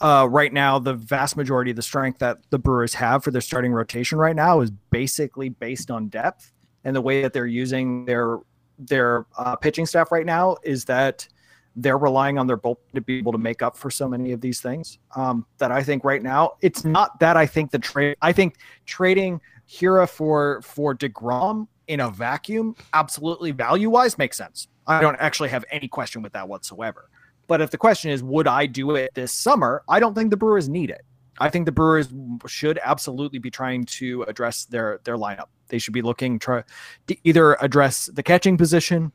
uh, 0.00 0.26
right 0.30 0.52
now 0.52 0.78
the 0.78 0.94
vast 0.94 1.36
majority 1.36 1.70
of 1.70 1.76
the 1.76 1.82
strength 1.82 2.18
that 2.18 2.38
the 2.50 2.58
Brewers 2.58 2.94
have 2.94 3.24
for 3.24 3.30
their 3.30 3.40
starting 3.40 3.72
rotation 3.72 4.18
right 4.18 4.36
now 4.36 4.60
is 4.60 4.70
basically 4.90 5.48
based 5.48 5.90
on 5.90 6.08
depth 6.08 6.52
and 6.84 6.94
the 6.94 7.00
way 7.00 7.22
that 7.22 7.32
they're 7.32 7.46
using 7.46 8.04
their 8.04 8.38
their 8.78 9.26
uh, 9.38 9.56
pitching 9.56 9.86
staff 9.86 10.10
right 10.10 10.26
now 10.26 10.56
is 10.64 10.84
that 10.86 11.28
they're 11.76 11.98
relying 11.98 12.38
on 12.38 12.46
their 12.46 12.56
bullpen 12.56 12.92
to 12.94 13.00
be 13.00 13.18
able 13.18 13.32
to 13.32 13.38
make 13.38 13.62
up 13.62 13.76
for 13.76 13.90
so 13.90 14.08
many 14.08 14.32
of 14.32 14.40
these 14.40 14.60
things. 14.60 14.98
Um, 15.16 15.44
that 15.58 15.72
I 15.72 15.82
think 15.82 16.04
right 16.04 16.22
now 16.22 16.52
it's 16.60 16.84
not 16.84 17.18
that 17.20 17.36
I 17.36 17.46
think 17.46 17.70
the 17.70 17.78
trade. 17.78 18.16
I 18.22 18.32
think 18.32 18.56
trading 18.86 19.40
Hiura 19.68 20.08
for 20.08 20.60
for 20.62 20.94
Degrom 20.94 21.66
in 21.86 22.00
a 22.00 22.10
vacuum, 22.10 22.74
absolutely 22.92 23.50
value 23.50 23.90
wise, 23.90 24.18
makes 24.18 24.36
sense. 24.36 24.68
I 24.86 25.00
don't 25.00 25.16
actually 25.16 25.48
have 25.48 25.64
any 25.70 25.88
question 25.88 26.22
with 26.22 26.32
that 26.34 26.48
whatsoever. 26.48 27.08
But 27.46 27.60
if 27.60 27.70
the 27.70 27.78
question 27.78 28.10
is, 28.10 28.22
would 28.22 28.46
I 28.46 28.66
do 28.66 28.94
it 28.94 29.12
this 29.14 29.32
summer? 29.32 29.82
I 29.88 30.00
don't 30.00 30.14
think 30.14 30.30
the 30.30 30.36
Brewers 30.36 30.68
need 30.68 30.90
it. 30.90 31.02
I 31.38 31.50
think 31.50 31.66
the 31.66 31.72
Brewers 31.72 32.08
should 32.46 32.78
absolutely 32.82 33.38
be 33.38 33.50
trying 33.50 33.84
to 33.84 34.22
address 34.24 34.66
their 34.66 35.00
their 35.04 35.16
lineup. 35.16 35.46
They 35.68 35.78
should 35.78 35.94
be 35.94 36.02
looking 36.02 36.38
try 36.38 36.62
to 37.08 37.16
either 37.24 37.54
address 37.54 38.06
the 38.06 38.22
catching 38.22 38.56
position, 38.56 39.10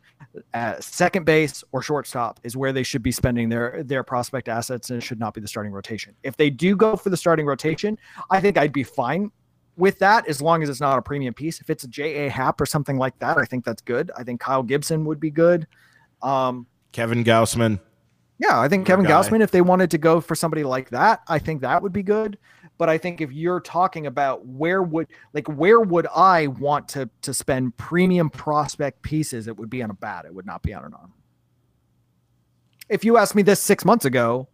uh, 0.54 0.80
second 0.80 1.26
base, 1.26 1.64
or 1.72 1.82
shortstop 1.82 2.40
is 2.44 2.58
where 2.58 2.74
they 2.74 2.84
should 2.84 3.04
be 3.04 3.12
spending 3.12 3.50
their 3.50 3.84
their 3.84 4.04
prospect 4.04 4.50
assets, 4.50 4.90
and 4.90 5.02
it 5.02 5.06
should 5.06 5.20
not 5.20 5.34
be 5.34 5.42
the 5.42 5.48
starting 5.48 5.72
rotation. 5.72 6.14
If 6.24 6.36
they 6.36 6.50
do 6.50 6.76
go 6.76 6.96
for 6.96 7.10
the 7.10 7.18
starting 7.18 7.46
rotation, 7.46 7.98
I 8.30 8.42
think 8.42 8.58
I'd 8.58 8.74
be 8.74 8.84
fine 8.84 9.32
with 9.78 9.98
that 10.00 10.28
as 10.28 10.42
long 10.42 10.62
as 10.62 10.70
it's 10.70 10.82
not 10.82 11.00
a 11.00 11.02
premium 11.02 11.34
piece. 11.34 11.62
If 11.62 11.70
it's 11.70 11.86
a 11.86 11.88
J.A. 11.88 12.30
Happ 12.30 12.60
or 12.60 12.66
something 12.66 12.98
like 12.98 13.18
that, 13.20 13.38
I 13.38 13.46
think 13.46 13.64
that's 13.64 13.82
good. 13.82 14.12
I 14.18 14.24
think 14.24 14.42
Kyle 14.42 14.64
Gibson 14.64 15.06
would 15.06 15.22
be 15.22 15.32
good. 15.32 15.68
Um, 16.22 16.68
Kevin 16.92 17.24
Gausman. 17.24 17.80
Yeah, 18.40 18.60
I 18.60 18.70
think 18.70 18.88
Kevin 18.88 19.06
guy. 19.06 19.12
Gausman, 19.12 19.42
if 19.42 19.52
they 19.52 19.62
wanted 19.62 19.92
to 19.92 19.98
go 19.98 20.22
for 20.22 20.34
somebody 20.34 20.64
like 20.64 20.90
that, 20.92 21.22
I 21.28 21.40
think 21.40 21.62
that 21.62 21.84
would 21.84 21.92
be 21.94 22.04
good. 22.04 22.38
But 22.78 22.88
I 22.88 22.98
think 22.98 23.20
if 23.20 23.32
you're 23.34 23.60
talking 23.60 24.08
about 24.08 24.46
where 24.46 24.82
would 24.82 25.08
like 25.34 25.48
where 25.50 25.82
would 25.82 26.08
I 26.16 26.48
want 26.48 26.88
to 26.90 27.10
to 27.24 27.34
spend 27.34 27.76
premium 27.76 28.30
prospect 28.30 29.02
pieces, 29.02 29.48
it 29.50 29.58
would 29.58 29.70
be 29.70 29.84
on 29.84 29.90
a 29.90 29.94
bat. 29.94 30.24
It 30.26 30.34
would 30.34 30.46
not 30.46 30.64
be 30.64 30.74
on 30.74 30.86
an 30.86 30.94
arm. 30.94 31.12
If 32.88 33.04
you 33.04 33.18
asked 33.18 33.36
me 33.36 33.42
this 33.42 33.60
six 33.62 33.84
months 33.84 34.06
ago, 34.06 34.48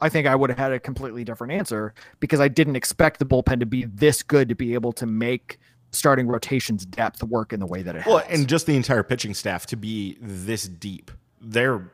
I 0.00 0.08
think 0.08 0.26
I 0.28 0.34
would 0.36 0.48
have 0.48 0.58
had 0.58 0.72
a 0.72 0.78
completely 0.80 1.24
different 1.24 1.52
answer 1.52 1.92
because 2.20 2.40
I 2.40 2.46
didn't 2.48 2.76
expect 2.76 3.18
the 3.18 3.26
bullpen 3.26 3.58
to 3.60 3.66
be 3.66 3.84
this 3.84 4.22
good 4.22 4.48
to 4.48 4.54
be 4.54 4.74
able 4.74 4.92
to 4.92 5.04
make 5.06 5.58
starting 5.90 6.28
rotations 6.28 6.86
depth 6.86 7.22
work 7.24 7.52
in 7.52 7.58
the 7.58 7.66
way 7.66 7.82
that 7.82 7.96
it 7.96 8.06
Well, 8.06 8.18
has. 8.18 8.38
and 8.38 8.48
just 8.48 8.66
the 8.66 8.76
entire 8.76 9.02
pitching 9.02 9.34
staff 9.34 9.66
to 9.66 9.76
be 9.76 10.16
this 10.22 10.68
deep. 10.68 11.10
They're 11.40 11.90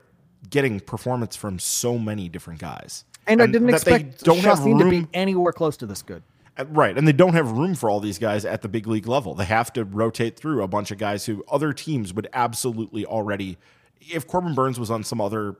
getting 0.48 0.80
performance 0.80 1.36
from 1.36 1.58
so 1.58 1.98
many 1.98 2.28
different 2.28 2.60
guys. 2.60 3.04
And 3.26 3.42
I 3.42 3.46
didn't 3.46 3.70
expect 3.70 4.24
don't 4.24 4.38
have 4.38 4.58
Chacin 4.58 4.78
to 4.78 4.88
be 4.88 5.06
anywhere 5.12 5.52
close 5.52 5.76
to 5.78 5.86
this 5.86 6.02
good. 6.02 6.22
Uh, 6.56 6.64
Right. 6.66 6.96
And 6.96 7.06
they 7.06 7.12
don't 7.12 7.34
have 7.34 7.50
room 7.52 7.74
for 7.74 7.90
all 7.90 8.00
these 8.00 8.18
guys 8.18 8.44
at 8.44 8.62
the 8.62 8.68
big 8.68 8.86
league 8.86 9.06
level. 9.06 9.34
They 9.34 9.44
have 9.44 9.72
to 9.74 9.84
rotate 9.84 10.36
through 10.36 10.62
a 10.62 10.68
bunch 10.68 10.90
of 10.90 10.98
guys 10.98 11.26
who 11.26 11.44
other 11.48 11.72
teams 11.72 12.14
would 12.14 12.28
absolutely 12.32 13.04
already. 13.04 13.58
If 14.00 14.26
Corbin 14.26 14.54
Burnes 14.54 14.78
was 14.78 14.90
on 14.90 15.04
some 15.04 15.20
other 15.20 15.56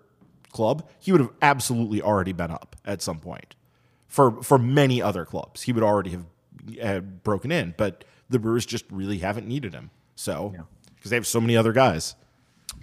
club, 0.53 0.89
he 0.99 1.13
would 1.13 1.21
have 1.21 1.33
absolutely 1.43 2.01
already 2.01 2.33
been 2.33 2.51
up 2.51 2.77
at 2.85 3.03
some 3.03 3.19
point. 3.19 3.57
For 4.09 4.43
for 4.43 4.59
many 4.59 5.03
other 5.03 5.25
clubs, 5.25 5.63
he 5.63 5.73
would 5.73 5.83
already 5.83 6.11
have 6.11 6.27
uh, 6.81 7.01
broken 7.01 7.51
in. 7.51 7.75
But 7.77 8.05
the 8.31 8.39
Brewers 8.39 8.65
just 8.65 8.85
really 8.91 9.19
haven't 9.19 9.47
needed 9.47 9.75
him. 9.75 9.91
So 10.15 10.55
because 10.95 11.11
they 11.11 11.17
have 11.17 11.27
so 11.27 11.41
many 11.41 11.57
other 11.57 11.73
guys. 11.73 12.15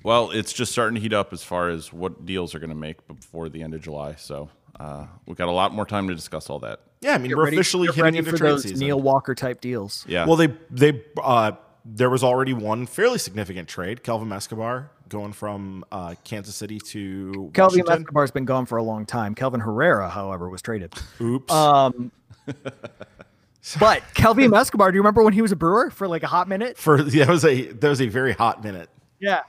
Well, 0.04 0.32
it's 0.32 0.52
just 0.54 0.72
starting 0.74 0.96
to 0.96 1.02
heat 1.02 1.14
up 1.14 1.32
as 1.34 1.44
far 1.44 1.70
as 1.70 1.92
what 1.94 2.26
deals 2.26 2.54
are 2.54 2.60
going 2.60 2.70
to 2.70 2.76
make 2.76 3.08
before 3.08 3.50
the 3.50 3.64
end 3.64 3.74
of 3.74 3.82
July. 3.82 4.16
So 4.16 4.50
uh, 4.80 5.08
we've 5.26 5.38
got 5.38 5.48
a 5.48 5.52
lot 5.52 5.74
more 5.74 5.86
time 5.86 6.08
to 6.10 6.16
discuss 6.16 6.50
all 6.50 6.60
that. 6.60 6.82
Yeah, 7.02 7.16
I 7.16 7.18
mean 7.18 7.30
Get 7.30 7.38
we're 7.38 7.46
ready- 7.46 7.58
officially 7.58 7.88
get 7.88 7.96
hitting 7.96 8.04
ready 8.06 8.18
into 8.20 8.32
for 8.32 8.38
trade 8.38 8.52
those 8.52 8.64
season. 8.64 8.80
Neil 8.80 9.00
Walker 9.02 9.34
type 9.36 9.62
deals. 9.62 10.06
Yeah. 10.08 10.26
Well, 10.26 10.36
they 10.36 10.48
they 10.70 11.02
uh, 11.22 11.54
there 11.86 12.10
was 12.10 12.24
already 12.24 12.54
one 12.54 12.86
fairly 12.86 13.18
significant 13.18 13.68
trade. 13.68 14.04
Kelvin 14.04 14.32
Escobar 14.32 14.90
going 15.10 15.34
from 15.34 15.84
uh, 15.92 16.16
Kansas 16.24 16.56
City 16.56 16.80
to 16.80 17.52
Kelvin 17.54 17.80
Washington. 17.80 18.02
Escobar's 18.04 18.32
been 18.32 18.46
gone 18.46 18.66
for 18.66 18.78
a 18.78 18.84
long 18.84 19.06
time. 19.06 19.36
Kelvin 19.36 19.60
Herrera, 19.60 20.10
however, 20.10 20.50
was 20.50 20.62
traded. 20.62 20.94
Oops. 21.20 21.52
Um, 21.54 22.12
but 23.80 24.02
Kelvin 24.14 24.54
Escobar, 24.54 24.92
do 24.92 24.96
you 24.96 25.02
remember 25.02 25.24
when 25.24 25.34
he 25.34 25.42
was 25.42 25.52
a 25.52 25.56
Brewer 25.56 25.90
for 25.90 26.08
like 26.08 26.24
a 26.24 26.28
hot 26.28 26.48
minute? 26.48 26.78
For 26.78 27.02
that 27.04 27.28
was 27.28 27.46
a 27.46 27.66
that 27.74 27.90
was 27.90 28.02
a 28.02 28.08
very 28.08 28.34
hot 28.34 28.64
minute. 28.64 28.90
Yeah. 29.20 29.42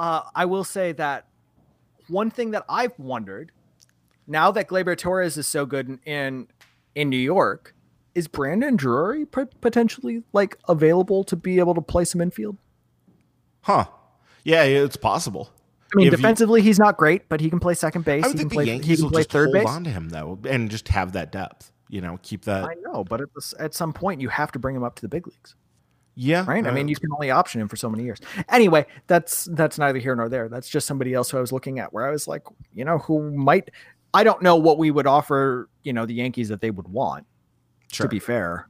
Uh, 0.00 0.22
I 0.34 0.46
will 0.46 0.64
say 0.64 0.92
that 0.92 1.26
one 2.08 2.30
thing 2.30 2.52
that 2.52 2.64
I've 2.70 2.98
wondered 2.98 3.52
now 4.26 4.50
that 4.50 4.66
Gleyber 4.66 4.96
Torres 4.96 5.36
is 5.36 5.46
so 5.46 5.66
good 5.66 5.88
in 5.88 5.98
in, 6.06 6.48
in 6.94 7.10
New 7.10 7.18
York, 7.18 7.74
is 8.14 8.26
Brandon 8.26 8.76
Drury 8.76 9.26
pot- 9.26 9.60
potentially 9.60 10.22
like 10.32 10.56
available 10.68 11.22
to 11.24 11.36
be 11.36 11.58
able 11.58 11.74
to 11.74 11.82
play 11.82 12.06
some 12.06 12.22
infield? 12.22 12.56
Huh. 13.60 13.84
Yeah, 14.42 14.62
it's 14.62 14.96
possible. 14.96 15.50
I 15.92 15.96
mean, 15.96 16.06
If 16.06 16.12
you- 16.12 16.16
defensively, 16.16 16.62
he's 16.62 16.78
not 16.78 16.96
great, 16.96 17.28
but 17.28 17.40
he 17.42 17.50
can 17.50 17.60
play 17.60 17.74
second 17.74 18.06
base. 18.06 18.24
I 18.24 18.28
would 18.28 18.38
he 18.38 18.38
can 18.44 18.48
think 18.48 18.50
the 18.50 18.54
play, 18.54 18.64
he 18.64 18.70
Yankees 18.70 18.98
can 19.00 19.04
will 19.04 19.10
play 19.10 19.20
just 19.20 19.30
third 19.32 19.48
hold 19.48 19.54
base. 19.54 19.66
on 19.68 19.84
to 19.84 19.90
him 19.90 20.08
though, 20.08 20.38
and 20.48 20.70
just 20.70 20.88
have 20.88 21.12
that 21.12 21.30
depth. 21.30 21.72
You 21.90 22.00
know, 22.00 22.18
keep 22.22 22.46
that. 22.46 22.64
I 22.64 22.74
know, 22.80 23.04
but 23.04 23.20
at, 23.20 23.28
this, 23.34 23.52
at 23.58 23.74
some 23.74 23.92
point, 23.92 24.22
you 24.22 24.30
have 24.30 24.50
to 24.52 24.58
bring 24.58 24.74
him 24.74 24.82
up 24.82 24.94
to 24.94 25.02
the 25.02 25.08
big 25.08 25.26
leagues. 25.26 25.56
Yeah, 26.14 26.44
right? 26.46 26.66
I 26.66 26.70
mean, 26.70 26.88
you 26.88 26.96
can 26.96 27.10
only 27.12 27.30
option 27.30 27.60
him 27.60 27.68
for 27.68 27.76
so 27.76 27.88
many 27.88 28.04
years. 28.04 28.18
Anyway, 28.48 28.86
that's 29.06 29.44
that's 29.52 29.78
neither 29.78 29.98
here 29.98 30.14
nor 30.14 30.28
there. 30.28 30.48
That's 30.48 30.68
just 30.68 30.86
somebody 30.86 31.14
else 31.14 31.30
who 31.30 31.38
I 31.38 31.40
was 31.40 31.52
looking 31.52 31.78
at 31.78 31.92
where 31.92 32.06
I 32.06 32.10
was 32.10 32.28
like, 32.28 32.42
you 32.74 32.84
know, 32.84 32.98
who 32.98 33.30
might 33.30 33.70
I 34.12 34.24
don't 34.24 34.42
know 34.42 34.56
what 34.56 34.78
we 34.78 34.90
would 34.90 35.06
offer, 35.06 35.68
you 35.82 35.92
know, 35.92 36.06
the 36.06 36.14
Yankees 36.14 36.48
that 36.48 36.60
they 36.60 36.70
would 36.70 36.88
want, 36.88 37.26
sure. 37.92 38.04
to 38.04 38.08
be 38.08 38.18
fair. 38.18 38.68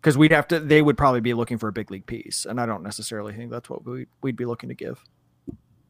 Because 0.00 0.16
we'd 0.16 0.32
have 0.32 0.48
to 0.48 0.60
they 0.60 0.80
would 0.80 0.96
probably 0.96 1.20
be 1.20 1.34
looking 1.34 1.58
for 1.58 1.68
a 1.68 1.72
big 1.72 1.90
league 1.90 2.06
piece. 2.06 2.46
And 2.46 2.60
I 2.60 2.66
don't 2.66 2.82
necessarily 2.82 3.32
think 3.32 3.50
that's 3.50 3.68
what 3.68 3.84
we 3.84 4.06
we'd 4.22 4.36
be 4.36 4.44
looking 4.44 4.68
to 4.68 4.74
give. 4.74 5.02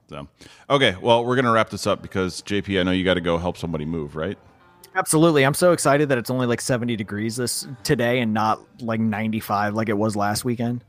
So, 0.09 0.26
okay. 0.70 0.96
Well, 1.01 1.24
we're 1.24 1.36
going 1.36 1.44
to 1.44 1.51
wrap 1.51 1.68
this 1.68 1.86
up 1.86 2.01
because 2.01 2.40
JP, 2.42 2.80
I 2.80 2.82
know 2.82 2.92
you 2.92 3.05
got 3.05 3.14
to 3.14 3.20
go 3.20 3.36
help 3.36 3.59
somebody 3.59 3.84
move, 3.84 4.16
right? 4.16 4.38
Absolutely. 4.95 5.45
I'm 5.45 5.55
so 5.55 5.72
excited 5.72 6.09
that 6.09 6.18
it's 6.18 6.30
only 6.30 6.47
like 6.47 6.61
70 6.61 6.97
degrees 6.97 7.36
this 7.36 7.66
today 7.84 8.20
and 8.20 8.34
not 8.34 8.61
like 8.80 9.01
95 9.01 9.74
like 9.74 9.89
it 9.89 9.97
was 9.97 10.16
last 10.16 10.45
weekend. 10.45 10.84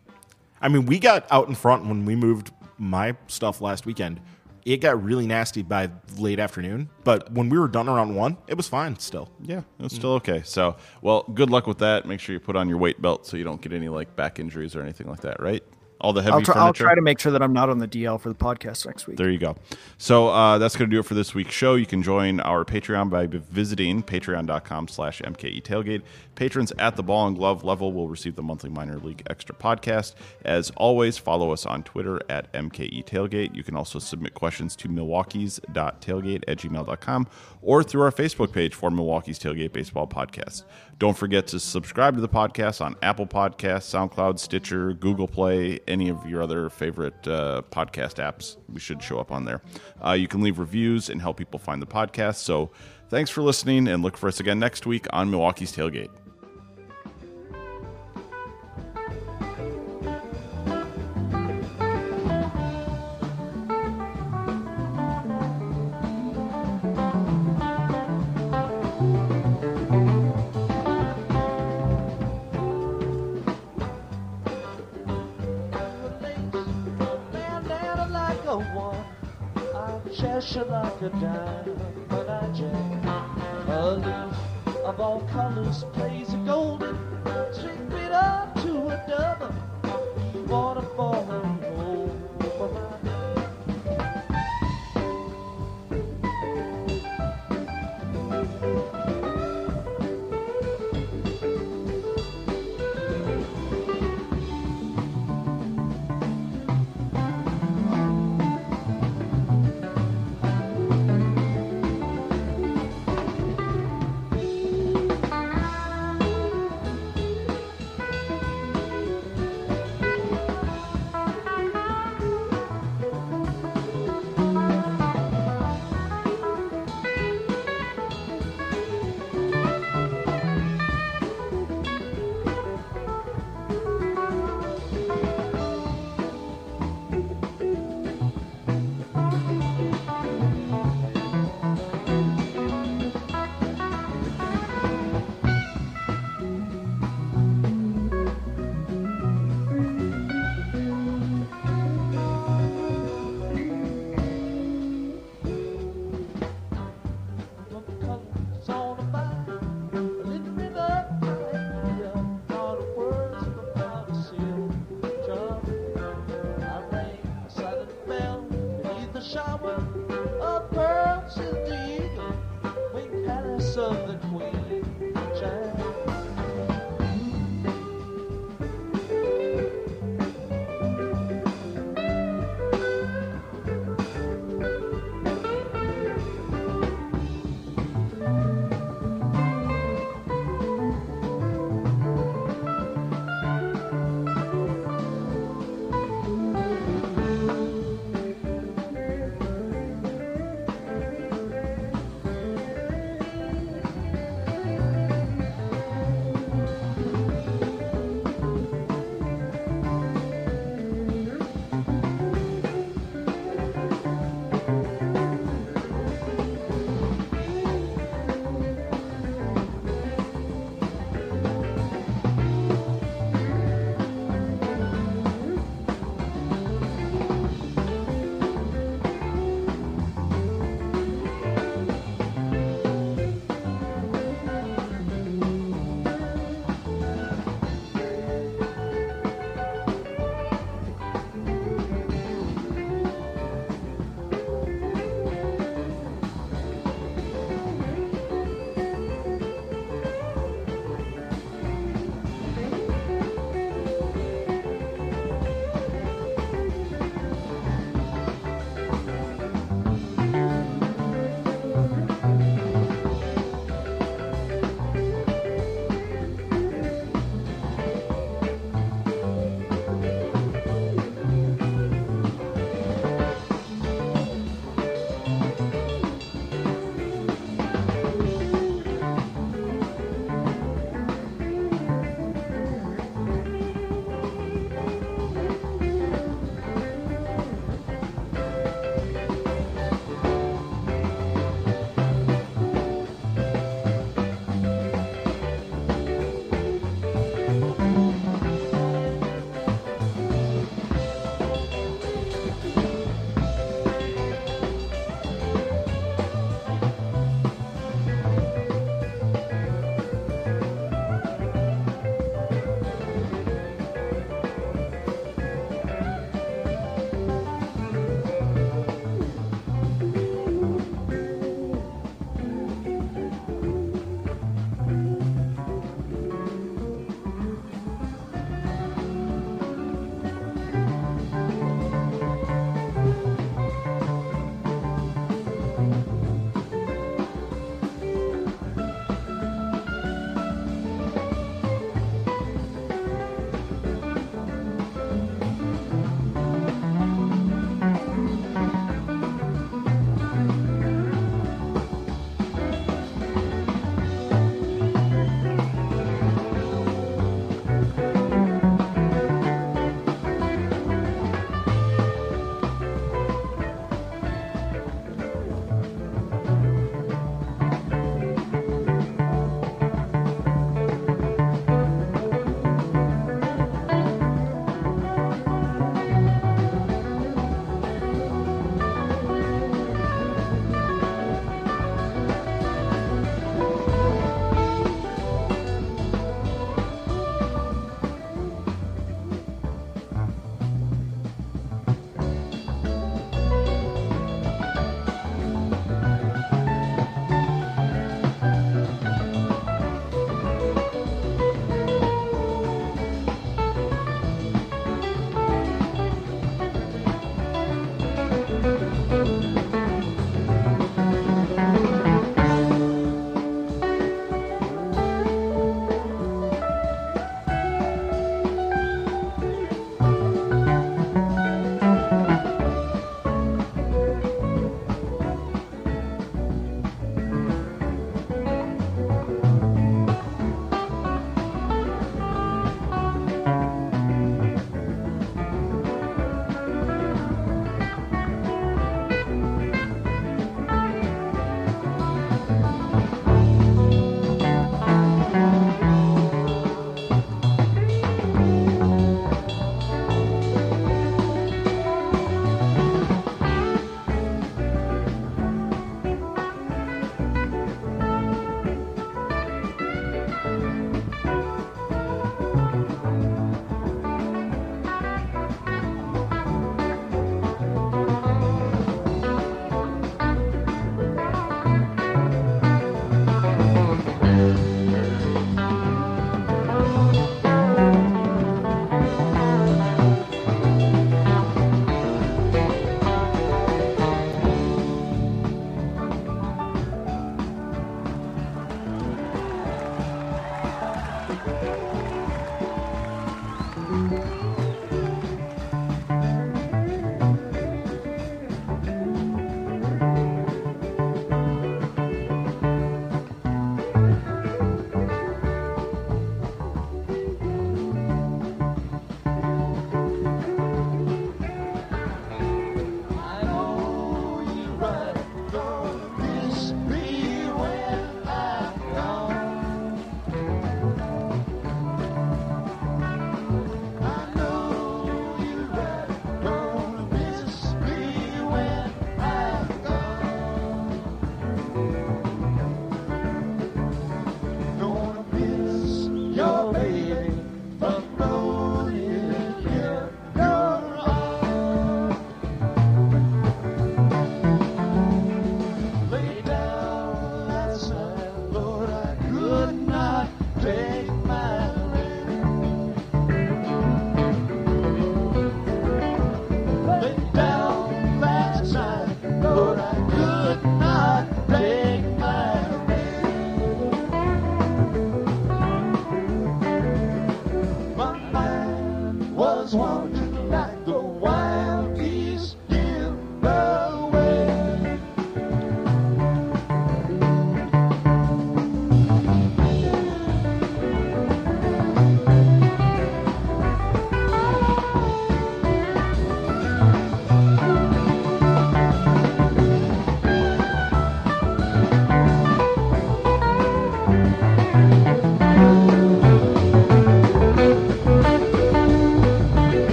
I 0.61 0.67
mean, 0.67 0.85
we 0.85 0.99
got 0.99 1.25
out 1.31 1.47
in 1.47 1.55
front 1.55 1.85
when 1.85 2.05
we 2.05 2.15
moved 2.15 2.51
my 2.77 3.15
stuff 3.27 3.61
last 3.61 3.85
weekend. 3.85 4.19
It 4.65 4.77
got 4.81 5.01
really 5.01 5.25
nasty 5.25 5.63
by 5.63 5.89
late 6.17 6.39
afternoon, 6.39 6.89
but 7.03 7.31
when 7.31 7.49
we 7.49 7.57
were 7.57 7.67
done 7.67 7.87
around 7.87 8.13
one, 8.13 8.37
it 8.47 8.55
was 8.55 8.67
fine 8.67 8.99
still. 8.99 9.29
Yeah, 9.41 9.61
it's 9.79 9.93
mm. 9.93 9.97
still 9.97 10.11
okay. 10.13 10.41
So, 10.43 10.75
well, 11.01 11.23
good 11.33 11.49
luck 11.49 11.65
with 11.65 11.79
that. 11.79 12.05
Make 12.05 12.19
sure 12.19 12.33
you 12.33 12.39
put 12.39 12.55
on 12.55 12.67
your 12.67 12.77
weight 12.77 13.01
belt 13.01 13.25
so 13.25 13.37
you 13.37 13.43
don't 13.43 13.61
get 13.61 13.73
any 13.73 13.89
like 13.89 14.15
back 14.15 14.37
injuries 14.37 14.75
or 14.75 14.81
anything 14.81 15.07
like 15.07 15.21
that, 15.21 15.41
right? 15.41 15.63
All 16.01 16.13
the 16.13 16.21
heavy 16.21 16.33
I'll 16.33 16.41
try, 16.41 16.55
I'll 16.55 16.73
try 16.73 16.95
to 16.95 17.01
make 17.01 17.19
sure 17.19 17.31
that 17.33 17.41
I'm 17.41 17.51
not 17.51 17.69
on 17.69 17.79
the 17.79 17.87
DL 17.87 18.19
for 18.19 18.29
the 18.29 18.35
podcast 18.35 18.85
next 18.85 19.05
week. 19.05 19.17
There 19.17 19.29
you 19.29 19.37
go. 19.37 19.57
So 19.97 20.29
uh, 20.29 20.57
that's 20.57 20.77
going 20.77 20.89
to 20.89 20.95
do 20.95 20.99
it 20.99 21.05
for 21.05 21.13
this 21.13 21.35
week's 21.35 21.53
show. 21.53 21.75
You 21.75 21.85
can 21.85 22.01
join 22.01 22.39
our 22.39 22.63
Patreon 22.63 23.09
by 23.09 23.27
visiting 23.27 24.01
patreon.com 24.01 24.87
slash 24.87 25.21
MKE 25.21 25.61
tailgate. 25.61 26.03
Patrons 26.35 26.71
at 26.79 26.95
the 26.95 27.03
ball 27.03 27.27
and 27.27 27.35
glove 27.35 27.65
level 27.65 27.91
will 27.91 28.07
receive 28.07 28.35
the 28.35 28.43
monthly 28.43 28.69
minor 28.69 28.97
league 28.97 29.23
extra 29.29 29.53
podcast. 29.53 30.15
As 30.45 30.69
always, 30.77 31.17
follow 31.17 31.51
us 31.51 31.65
on 31.65 31.83
Twitter 31.83 32.21
at 32.29 32.51
MKE 32.53 33.03
tailgate. 33.03 33.53
You 33.53 33.63
can 33.63 33.75
also 33.75 33.99
submit 33.99 34.33
questions 34.33 34.77
to 34.77 34.87
milwaukee's.tailgate 34.87 36.43
at 36.47 36.57
gmail.com 36.59 37.27
or 37.61 37.83
through 37.83 38.03
our 38.03 38.11
Facebook 38.11 38.53
page 38.53 38.73
for 38.73 38.89
Milwaukee's 38.89 39.37
Tailgate 39.37 39.73
Baseball 39.73 40.07
Podcast. 40.07 40.63
Don't 40.99 41.17
forget 41.17 41.47
to 41.47 41.61
subscribe 41.61 42.15
to 42.15 42.21
the 42.21 42.27
podcast 42.27 42.81
on 42.81 42.97
Apple 43.01 43.25
Podcasts, 43.25 43.87
SoundCloud, 43.87 44.37
Stitcher, 44.37 44.91
Google 44.91 45.29
Play, 45.29 45.79
any 45.87 46.09
of 46.09 46.25
your 46.25 46.43
other 46.43 46.69
favorite 46.69 47.25
uh, 47.25 47.61
podcast 47.71 48.15
apps. 48.15 48.57
We 48.67 48.81
should 48.81 49.01
show 49.01 49.17
up 49.17 49.31
on 49.31 49.45
there. 49.45 49.61
Uh, 50.05 50.11
you 50.11 50.27
can 50.27 50.41
leave 50.41 50.59
reviews 50.59 51.09
and 51.09 51.21
help 51.21 51.37
people 51.37 51.57
find 51.57 51.81
the 51.81 51.87
podcast. 51.87 52.35
So 52.35 52.71
thanks 53.07 53.29
for 53.29 53.41
listening 53.41 53.87
and 53.87 54.03
look 54.03 54.17
for 54.17 54.27
us 54.27 54.41
again 54.41 54.59
next 54.59 54.85
week 54.85 55.07
on 55.13 55.31
Milwaukee's 55.31 55.71
Tailgate. 55.71 56.09